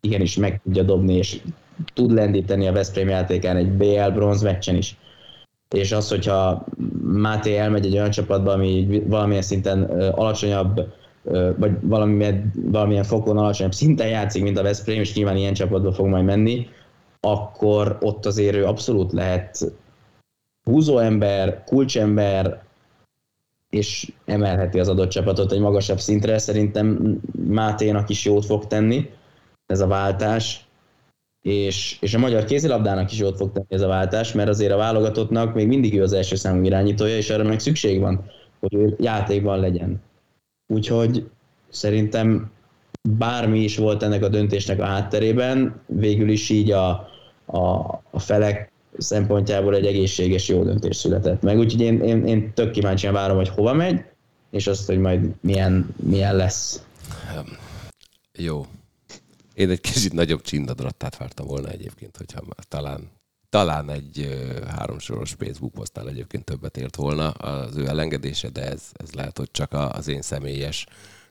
igenis 0.00 0.36
meg 0.36 0.60
tudja 0.64 0.82
dobni, 0.82 1.14
és 1.14 1.40
tud 1.94 2.10
lendíteni 2.10 2.66
a 2.66 2.72
Veszprém 2.72 3.08
játékán 3.08 3.56
egy 3.56 3.70
BL 3.70 4.08
bronz 4.14 4.42
meccsen 4.42 4.76
is. 4.76 4.96
És 5.74 5.92
az, 5.92 6.08
hogyha 6.08 6.64
Máté 7.02 7.56
elmegy 7.56 7.86
egy 7.86 7.94
olyan 7.94 8.10
csapatba, 8.10 8.52
ami 8.52 9.02
valamilyen 9.06 9.42
szinten 9.42 9.82
alacsonyabb, 10.10 10.92
vagy 11.56 11.72
valamilyen, 11.80 12.52
valamilyen 12.54 13.04
fokon 13.04 13.38
alacsonyabb 13.38 13.72
szinten 13.72 14.08
játszik, 14.08 14.42
mint 14.42 14.58
a 14.58 14.62
Veszprém, 14.62 15.00
és 15.00 15.14
nyilván 15.14 15.36
ilyen 15.36 15.54
csapatba 15.54 15.92
fog 15.92 16.06
majd 16.06 16.24
menni, 16.24 16.68
akkor 17.20 17.98
ott 18.00 18.26
azért 18.26 18.56
ő 18.56 18.66
abszolút 18.66 19.12
lehet 19.12 19.72
húzóember, 20.64 21.64
kulcsember, 21.64 22.62
és 23.70 24.12
emelheti 24.24 24.78
az 24.78 24.88
adott 24.88 25.08
csapatot 25.08 25.52
egy 25.52 25.60
magasabb 25.60 26.00
szintre. 26.00 26.38
Szerintem 26.38 27.18
Máténak 27.46 28.08
is 28.08 28.24
jót 28.24 28.44
fog 28.44 28.66
tenni 28.66 29.10
ez 29.66 29.80
a 29.80 29.86
váltás, 29.86 30.68
és, 31.42 31.98
és 32.00 32.14
a 32.14 32.18
magyar 32.18 32.44
kézilabdának 32.44 33.12
is 33.12 33.18
jót 33.18 33.36
fog 33.36 33.52
tenni 33.52 33.66
ez 33.68 33.80
a 33.80 33.88
váltás, 33.88 34.32
mert 34.32 34.48
azért 34.48 34.72
a 34.72 34.76
válogatottnak 34.76 35.54
még 35.54 35.66
mindig 35.66 35.96
ő 35.98 36.02
az 36.02 36.12
első 36.12 36.36
számú 36.36 36.64
irányítója, 36.64 37.16
és 37.16 37.30
erre 37.30 37.42
meg 37.42 37.60
szükség 37.60 38.00
van, 38.00 38.30
hogy 38.60 38.74
ő 38.74 38.96
játékban 38.98 39.60
legyen. 39.60 40.02
Úgyhogy 40.66 41.28
szerintem 41.68 42.50
bármi 43.08 43.58
is 43.58 43.76
volt 43.76 44.02
ennek 44.02 44.22
a 44.22 44.28
döntésnek 44.28 44.80
a 44.80 44.84
hátterében, 44.84 45.80
végül 45.86 46.28
is 46.28 46.50
így 46.50 46.70
a, 46.70 46.88
a, 47.46 47.58
a 48.10 48.18
felek 48.18 48.72
szempontjából 48.96 49.74
egy 49.74 49.86
egészséges, 49.86 50.48
jó 50.48 50.64
döntés 50.64 50.96
született 50.96 51.42
meg. 51.42 51.58
Úgyhogy 51.58 51.80
én, 51.80 52.00
én, 52.00 52.26
én 52.26 52.52
tök 52.54 52.70
kíváncsian 52.70 53.12
várom, 53.12 53.36
hogy 53.36 53.48
hova 53.48 53.72
megy, 53.72 54.04
és 54.50 54.66
azt, 54.66 54.86
hogy 54.86 54.98
majd 54.98 55.34
milyen, 55.40 55.94
milyen 55.96 56.36
lesz. 56.36 56.82
Jó. 58.32 58.66
Én 59.54 59.70
egy 59.70 59.80
kicsit 59.80 60.12
nagyobb 60.12 60.42
csindadrattát 60.42 61.16
vártam 61.16 61.46
volna 61.46 61.68
egyébként, 61.68 62.16
hogyha 62.16 62.40
már 62.42 62.64
talán, 62.68 63.10
talán 63.50 63.90
egy 63.90 64.28
háromsoros 64.68 65.34
Facebook 65.38 65.72
posztnál 65.72 66.08
egyébként 66.08 66.44
többet 66.44 66.76
ért 66.76 66.96
volna 66.96 67.30
az 67.30 67.76
ő 67.76 67.86
elengedése, 67.86 68.48
de 68.48 68.62
ez, 68.62 68.82
ez 68.92 69.12
lehet, 69.12 69.38
hogy 69.38 69.50
csak 69.50 69.72
az 69.72 70.08
én 70.08 70.22
személyes 70.22 70.86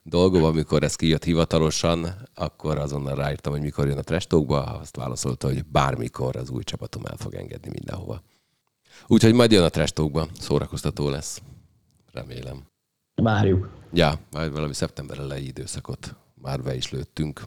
dolgom, 0.10 0.44
amikor 0.44 0.84
ez 0.84 0.96
kijött 0.96 1.24
hivatalosan, 1.24 2.08
akkor 2.36 2.78
azonnal 2.78 3.16
ráírtam, 3.16 3.52
hogy 3.52 3.62
mikor 3.62 3.88
jön 3.88 3.98
a 3.98 4.02
Trestókba, 4.02 4.64
azt 4.64 4.96
válaszolta, 4.96 5.48
hogy 5.48 5.66
bármikor 5.66 6.36
az 6.36 6.50
új 6.50 6.64
csapatom 6.64 7.06
el 7.06 7.18
fog 7.18 7.34
engedni 7.34 7.70
mindenhova. 7.70 8.22
Úgyhogy 9.08 9.34
majd 9.34 9.52
jön 9.52 9.64
a 9.64 9.70
Trestókba, 9.70 10.28
szórakoztató 10.40 11.10
lesz. 11.10 11.42
Remélem. 12.12 12.64
Várjuk. 13.16 13.70
Ja, 13.94 14.20
majd 14.32 14.52
valami 14.52 14.74
szeptember 14.74 15.20
elejé 15.20 15.46
időszakot 15.46 16.16
már 16.42 16.62
be 16.62 16.76
is 16.76 16.92
lőttünk. 16.92 17.42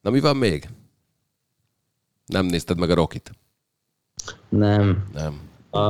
Na 0.00 0.10
mi 0.10 0.20
van 0.20 0.36
még? 0.36 0.68
Nem 2.26 2.46
nézted 2.46 2.78
meg 2.78 2.90
a 2.90 2.94
Rokit? 2.94 3.30
Nem. 4.48 5.08
Nem. 5.12 5.40
A, 5.70 5.80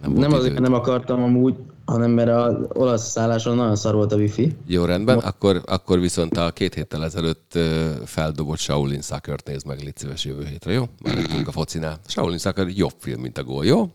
nem, 0.00 0.12
nem 0.12 0.32
azért, 0.32 0.58
nem 0.58 0.74
akartam 0.74 1.22
amúgy, 1.22 1.56
hanem 1.84 2.10
mert 2.10 2.28
az 2.28 2.54
olasz 2.68 3.10
szálláson 3.10 3.56
nagyon 3.56 3.76
szar 3.76 3.94
volt 3.94 4.12
a 4.12 4.16
wifi. 4.16 4.56
Jó, 4.66 4.84
rendben. 4.84 5.18
Akkor, 5.18 5.62
akkor 5.66 6.00
viszont 6.00 6.36
a 6.36 6.50
két 6.50 6.74
héttel 6.74 7.04
ezelőtt 7.04 7.58
feldobott 8.04 8.58
Shaolin 8.58 9.00
Sucker-t 9.00 9.46
nézd 9.46 9.66
meg, 9.66 9.82
légy 9.82 9.96
szíves 9.96 10.24
jövő 10.24 10.44
hétre, 10.44 10.72
jó? 10.72 10.88
Már 11.02 11.18
a 11.46 11.52
focinál. 11.52 11.98
Shaolin 12.06 12.38
Sucker 12.38 12.68
jobb 12.68 12.94
film, 12.98 13.20
mint 13.20 13.38
a 13.38 13.44
gól, 13.44 13.64
jó? 13.64 13.90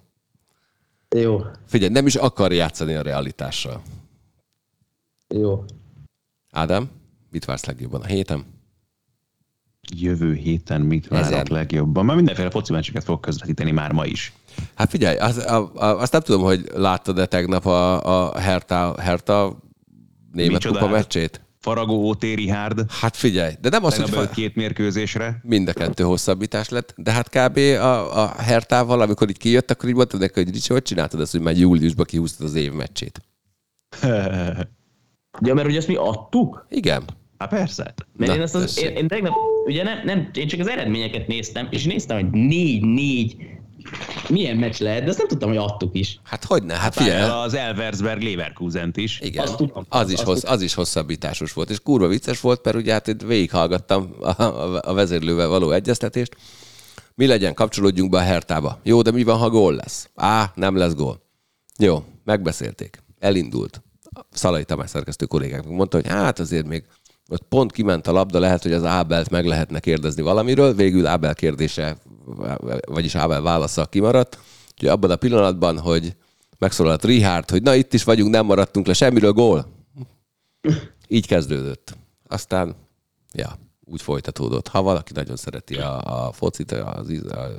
Jó. 1.15 1.41
Figyelj, 1.65 1.91
nem 1.91 2.05
is 2.05 2.15
akar 2.15 2.53
játszani 2.53 2.93
a 2.93 3.01
realitással. 3.01 3.81
Jó. 5.27 5.63
Ádám, 6.51 6.89
mit 7.31 7.45
vársz 7.45 7.65
legjobban 7.65 8.01
a 8.01 8.05
héten? 8.05 8.45
Jövő 9.95 10.33
héten 10.33 10.81
mit 10.81 11.07
várok 11.07 11.25
Ezen. 11.25 11.47
legjobban? 11.49 12.05
Már 12.05 12.15
mindenféle 12.15 12.49
foci 12.49 12.71
meccseket 12.71 13.03
fog 13.03 13.19
közvetíteni 13.19 13.71
már 13.71 13.91
ma 13.91 14.05
is. 14.05 14.33
Hát 14.75 14.89
figyelj, 14.89 15.17
az, 15.17 15.37
a, 15.37 15.71
a, 15.75 15.99
azt 15.99 16.11
nem 16.11 16.21
tudom, 16.21 16.41
hogy 16.41 16.69
láttad-e 16.73 17.25
tegnap 17.25 17.65
a, 17.65 18.29
a 18.29 18.39
Hertha, 18.39 19.01
Hertha 19.01 19.57
német 20.31 20.51
Micsoda? 20.51 20.79
kupa 20.79 20.91
meccsét? 20.91 21.41
Faragó 21.59 22.03
Ótéri 22.03 22.49
Hárd. 22.49 22.85
Hát 22.87 23.15
figyelj, 23.15 23.53
de 23.61 23.69
nem 23.69 23.83
az, 23.83 23.95
hogy... 23.95 24.09
Fa... 24.09 24.29
két 24.29 24.55
mérkőzésre. 24.55 25.39
Mind 25.43 25.67
a 25.67 25.73
kettő 25.73 26.03
hosszabbítás 26.03 26.69
lett, 26.69 26.93
de 26.97 27.11
hát 27.11 27.29
kb. 27.29 27.57
a, 27.57 28.23
a 28.23 28.41
Hertával, 28.41 29.01
amikor 29.01 29.29
így 29.29 29.37
kijött, 29.37 29.71
akkor 29.71 29.89
így 29.89 29.95
mondtad 29.95 30.19
neki, 30.19 30.43
hogy 30.43 30.53
Ricsi, 30.53 30.73
hogy 30.73 30.81
csináltad 30.81 31.21
ezt, 31.21 31.31
hogy 31.31 31.41
már 31.41 31.57
júliusban 31.57 32.05
kihúztad 32.05 32.45
az 32.45 32.55
év 32.55 32.71
meccsét? 32.71 33.21
ja, 35.45 35.53
mert 35.53 35.67
ugye 35.67 35.77
ezt 35.77 35.87
mi 35.87 35.95
adtuk? 35.95 36.65
Igen. 36.69 37.03
Hát 37.37 37.49
persze. 37.49 37.93
Mert 38.13 38.31
Na, 38.31 38.37
én, 38.37 38.41
azt 38.41 38.55
az, 38.55 38.81
én, 38.81 38.95
én 38.95 39.07
tegnap, 39.07 39.33
ugye 39.65 39.83
nem, 39.83 39.99
nem, 40.05 40.29
én 40.33 40.47
csak 40.47 40.59
az 40.59 40.67
eredményeket 40.67 41.27
néztem, 41.27 41.67
és 41.71 41.85
néztem, 41.85 42.17
hogy 42.17 42.29
négy, 42.31 42.83
négy, 42.83 43.35
milyen 44.29 44.57
meccs 44.57 44.79
lehet, 44.79 45.03
de 45.03 45.09
azt 45.09 45.17
nem 45.17 45.27
tudtam, 45.27 45.49
hogy 45.49 45.57
adtuk 45.57 45.95
is. 45.95 46.19
Hát 46.23 46.43
hogy 46.43 46.63
ne, 46.63 46.73
hát 46.73 46.93
figyelj. 46.93 47.29
Az 47.29 47.53
Elversberg 47.53 48.21
leverkusen 48.21 48.91
is. 48.95 49.19
Igen, 49.19 49.43
azt 49.43 49.55
tudom, 49.55 49.85
az, 49.89 50.11
is 50.11 50.21
hossz, 50.21 50.43
az 50.43 50.61
is 50.61 50.73
hosszabbításos 50.73 51.53
volt, 51.53 51.69
és 51.69 51.79
kurva 51.79 52.07
vicces 52.07 52.39
volt, 52.39 52.65
mert 52.65 52.77
ugye 52.77 52.91
hát 52.91 53.23
végighallgattam 53.25 54.15
a, 54.19 54.41
a, 54.43 54.79
a 54.81 54.93
vezérlővel 54.93 55.47
való 55.47 55.71
egyeztetést. 55.71 56.35
Mi 57.15 57.25
legyen, 57.25 57.53
kapcsolódjunk 57.53 58.11
be 58.11 58.17
a 58.17 58.21
hertába. 58.21 58.79
Jó, 58.83 59.01
de 59.01 59.11
mi 59.11 59.23
van, 59.23 59.37
ha 59.37 59.49
gól 59.49 59.73
lesz? 59.73 60.09
Á, 60.15 60.51
nem 60.55 60.75
lesz 60.75 60.93
gól. 60.93 61.21
Jó, 61.77 62.03
megbeszélték. 62.23 63.03
Elindult. 63.19 63.81
Szalai 64.31 64.63
Tamás 64.63 64.89
szerkesztő 64.89 65.25
kollégák 65.25 65.67
mondta, 65.67 65.97
hogy 65.97 66.07
hát 66.07 66.39
azért 66.39 66.67
még 66.67 66.83
ott 67.29 67.43
pont 67.49 67.71
kiment 67.71 68.07
a 68.07 68.11
labda, 68.11 68.39
lehet, 68.39 68.63
hogy 68.63 68.73
az 68.73 68.83
Ábelt 68.83 69.29
meg 69.29 69.45
lehetne 69.45 69.79
kérdezni 69.79 70.21
valamiről, 70.21 70.73
végül 70.73 71.05
Ábel 71.05 71.35
kérdése, 71.35 71.97
vagyis 72.87 73.15
Ábel 73.15 73.41
válasza 73.41 73.85
kimaradt. 73.85 74.39
Úgyhogy 74.71 74.89
abban 74.89 75.11
a 75.11 75.15
pillanatban, 75.15 75.79
hogy 75.79 76.15
megszólalt 76.57 77.03
Richard, 77.03 77.49
hogy 77.49 77.61
na 77.61 77.75
itt 77.75 77.93
is 77.93 78.03
vagyunk, 78.03 78.31
nem 78.31 78.45
maradtunk 78.45 78.87
le 78.87 78.93
semmiről, 78.93 79.31
gól. 79.31 79.67
Így 81.07 81.27
kezdődött. 81.27 81.97
Aztán, 82.27 82.75
ja, 83.33 83.57
úgy 83.83 84.01
folytatódott. 84.01 84.67
Ha 84.67 84.81
valaki 84.81 85.13
nagyon 85.13 85.35
szereti 85.35 85.75
a, 85.75 86.25
a 86.25 86.31
focit, 86.31 86.71
az 86.71 87.11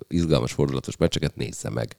izgalmas 0.08 0.52
fordulatos 0.52 0.96
meccseket, 0.96 1.36
nézze 1.36 1.70
meg. 1.70 1.96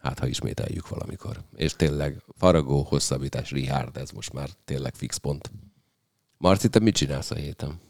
Hát, 0.00 0.18
ha 0.18 0.26
ismételjük 0.26 0.88
valamikor. 0.88 1.42
És 1.56 1.72
tényleg 1.76 2.22
Faragó, 2.36 2.82
hosszabbítás, 2.82 3.50
Richard, 3.50 3.96
ez 3.96 4.10
most 4.10 4.32
már 4.32 4.48
tényleg 4.64 4.94
fix 4.94 5.16
pont. 5.16 5.50
Marci, 6.38 6.68
te 6.68 6.78
mit 6.78 6.94
csinálsz 6.94 7.30
a 7.30 7.34
héten? 7.34 7.80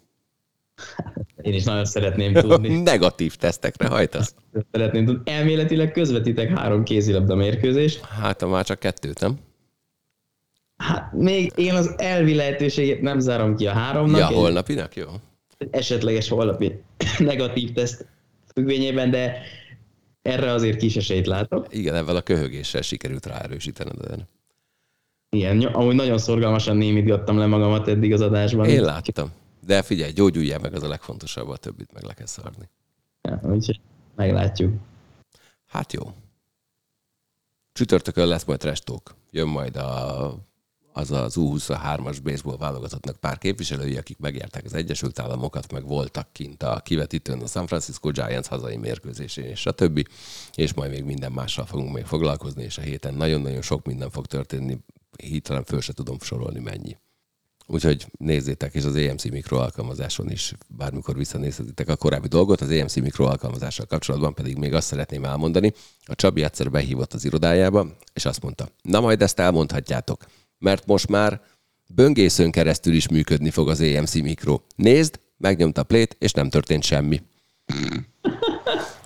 Én 1.42 1.54
is 1.54 1.64
nagyon 1.64 1.84
szeretném 1.84 2.32
tudni. 2.32 2.80
Negatív 2.82 3.34
tesztekre 3.34 3.88
hajtasz? 3.88 4.34
Szeretném 4.72 5.04
tudni. 5.04 5.32
Elméletileg 5.32 5.92
közvetítek 5.92 6.58
három 6.58 6.82
kézilabda 6.84 7.34
mérkőzést. 7.34 8.04
Hát, 8.04 8.48
már 8.48 8.64
csak 8.64 8.78
kettőt, 8.78 9.20
nem? 9.20 9.38
Hát 10.76 11.12
még 11.12 11.52
én 11.56 11.74
az 11.74 11.94
elvi 11.96 12.34
lehetőségét 12.34 13.00
nem 13.00 13.18
zárom 13.18 13.56
ki 13.56 13.66
a 13.66 13.72
háromnak. 13.72 14.20
Ja, 14.20 14.26
holnapinak, 14.26 14.96
jó. 14.96 15.06
Esetleges 15.70 16.28
holnapi 16.28 16.82
negatív 17.18 17.72
teszt 17.72 18.06
függvényében, 18.54 19.10
de 19.10 19.36
erre 20.22 20.50
azért 20.50 20.78
kis 20.78 20.96
esélyt 20.96 21.26
látok. 21.26 21.66
Igen, 21.70 21.94
ebben 21.94 22.16
a 22.16 22.20
köhögéssel 22.20 22.82
sikerült 22.82 23.26
ráerősítened. 23.26 24.26
Igen, 25.30 25.60
amúgy 25.62 25.94
nagyon 25.94 26.18
szorgalmasan 26.18 26.76
némítgattam 26.76 27.38
le 27.38 27.46
magamat 27.46 27.88
eddig 27.88 28.12
az 28.12 28.20
adásban. 28.20 28.68
Én 28.68 28.82
láttam. 28.82 29.32
De 29.66 29.82
figyelj, 29.82 30.12
gyógyuljál 30.12 30.58
meg, 30.58 30.74
az 30.74 30.82
a 30.82 30.88
legfontosabb, 30.88 31.48
a 31.48 31.56
többit 31.56 31.92
meg 31.92 32.02
le 32.02 32.14
kell 32.14 32.26
szarni. 32.26 32.68
Ja, 33.22 33.40
úgyhogy 33.42 33.80
meglátjuk. 34.14 34.72
Hát 35.66 35.92
jó. 35.92 36.12
Csütörtökön 37.72 38.26
lesz 38.26 38.44
majd 38.44 38.64
restók. 38.64 39.14
Jön 39.30 39.48
majd 39.48 39.76
a, 39.76 40.34
az 40.92 41.10
az 41.10 41.34
U23-as 41.38 42.18
baseball 42.22 42.56
válogatottnak 42.56 43.16
pár 43.16 43.38
képviselői, 43.38 43.96
akik 43.96 44.18
megjárták 44.18 44.64
az 44.64 44.74
Egyesült 44.74 45.18
Államokat, 45.18 45.72
meg 45.72 45.86
voltak 45.86 46.32
kint 46.32 46.62
a 46.62 46.80
kivetítőn 46.84 47.40
a 47.40 47.46
San 47.46 47.66
Francisco 47.66 48.10
Giants 48.10 48.46
hazai 48.46 48.76
mérkőzésén, 48.76 49.44
és 49.44 49.66
a 49.66 49.72
többi, 49.72 50.04
és 50.54 50.74
majd 50.74 50.90
még 50.90 51.04
minden 51.04 51.32
mással 51.32 51.66
fogunk 51.66 51.94
még 51.94 52.04
foglalkozni, 52.04 52.62
és 52.62 52.78
a 52.78 52.82
héten 52.82 53.14
nagyon-nagyon 53.14 53.62
sok 53.62 53.86
minden 53.86 54.10
fog 54.10 54.26
történni, 54.26 54.78
hirtelen 55.22 55.64
föl 55.64 55.80
se 55.80 55.92
tudom 55.92 56.20
sorolni 56.20 56.60
mennyi. 56.60 56.96
Úgyhogy 57.66 58.06
nézzétek, 58.18 58.74
és 58.74 58.84
az 58.84 58.96
EMC 58.96 59.24
Mikro 59.24 59.56
alkalmazáson 59.56 60.30
is 60.30 60.54
bármikor 60.68 61.16
visszanézhetitek 61.16 61.88
a 61.88 61.96
korábbi 61.96 62.28
dolgot. 62.28 62.60
Az 62.60 62.70
EMC 62.70 62.96
Mikro 62.96 63.24
alkalmazással 63.24 63.86
kapcsolatban 63.86 64.34
pedig 64.34 64.56
még 64.56 64.74
azt 64.74 64.86
szeretném 64.86 65.24
elmondani, 65.24 65.72
a 66.04 66.14
Csabi 66.14 66.42
egyszer 66.42 66.70
behívott 66.70 67.12
az 67.12 67.24
irodájába, 67.24 67.96
és 68.12 68.24
azt 68.24 68.42
mondta, 68.42 68.68
na 68.82 69.00
majd 69.00 69.22
ezt 69.22 69.38
elmondhatjátok, 69.38 70.24
mert 70.58 70.86
most 70.86 71.08
már 71.08 71.40
böngészőn 71.94 72.50
keresztül 72.50 72.94
is 72.94 73.08
működni 73.08 73.50
fog 73.50 73.68
az 73.68 73.80
EMC 73.80 74.14
Mikro. 74.14 74.60
Nézd, 74.76 75.20
megnyomta 75.36 75.80
a 75.80 75.84
plét, 75.84 76.16
és 76.18 76.32
nem 76.32 76.48
történt 76.48 76.82
semmi. 76.82 77.22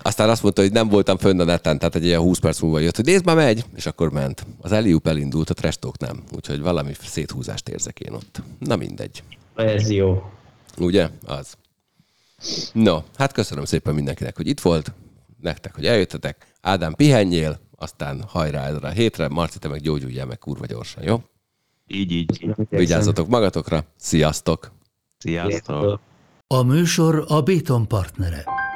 Aztán 0.07 0.29
azt 0.29 0.43
mondta, 0.43 0.61
hogy 0.61 0.71
nem 0.71 0.89
voltam 0.89 1.17
fönn 1.17 1.39
a 1.39 1.43
neten, 1.43 1.77
tehát 1.77 1.95
egy 1.95 2.05
ilyen 2.05 2.19
20 2.19 2.39
perc 2.39 2.59
múlva 2.61 2.79
jött, 2.79 2.95
hogy 2.95 3.05
nézd, 3.05 3.25
már 3.25 3.35
megy, 3.35 3.65
és 3.75 3.85
akkor 3.85 4.11
ment. 4.11 4.45
Az 4.61 4.71
Eliup 4.71 5.07
elindult, 5.07 5.49
a 5.49 5.53
Trestok 5.53 5.97
nem. 5.97 6.23
Úgyhogy 6.35 6.61
valami 6.61 6.93
széthúzást 7.01 7.69
érzek 7.69 7.99
én 7.99 8.13
ott. 8.13 8.41
Na 8.59 8.75
mindegy. 8.75 9.23
Ez 9.55 9.89
jó. 9.89 10.23
Ugye? 10.77 11.09
Az. 11.25 11.53
No, 12.73 12.99
hát 13.15 13.31
köszönöm 13.31 13.65
szépen 13.65 13.93
mindenkinek, 13.93 14.35
hogy 14.35 14.47
itt 14.47 14.59
volt, 14.59 14.93
nektek, 15.41 15.75
hogy 15.75 15.85
eljöttetek. 15.85 16.47
Ádám, 16.61 16.93
pihenjél, 16.93 17.59
aztán 17.75 18.23
hajrá 18.27 18.67
ezre 18.67 18.87
a 18.87 18.91
hétre, 18.91 19.27
Marci, 19.27 19.59
te 19.59 19.67
meg 19.67 19.81
gyógyuljál 19.81 20.25
meg 20.25 20.37
kurva 20.37 20.65
gyorsan, 20.65 21.03
jó? 21.03 21.23
Így, 21.87 22.11
így. 22.11 22.55
Vigyázzatok 22.69 23.27
magatokra, 23.27 23.85
sziasztok! 23.97 24.71
Sziasztok! 25.17 25.99
A 26.47 26.61
műsor 26.63 27.25
a 27.27 27.41
Béton 27.41 27.87
partnere. 27.87 28.66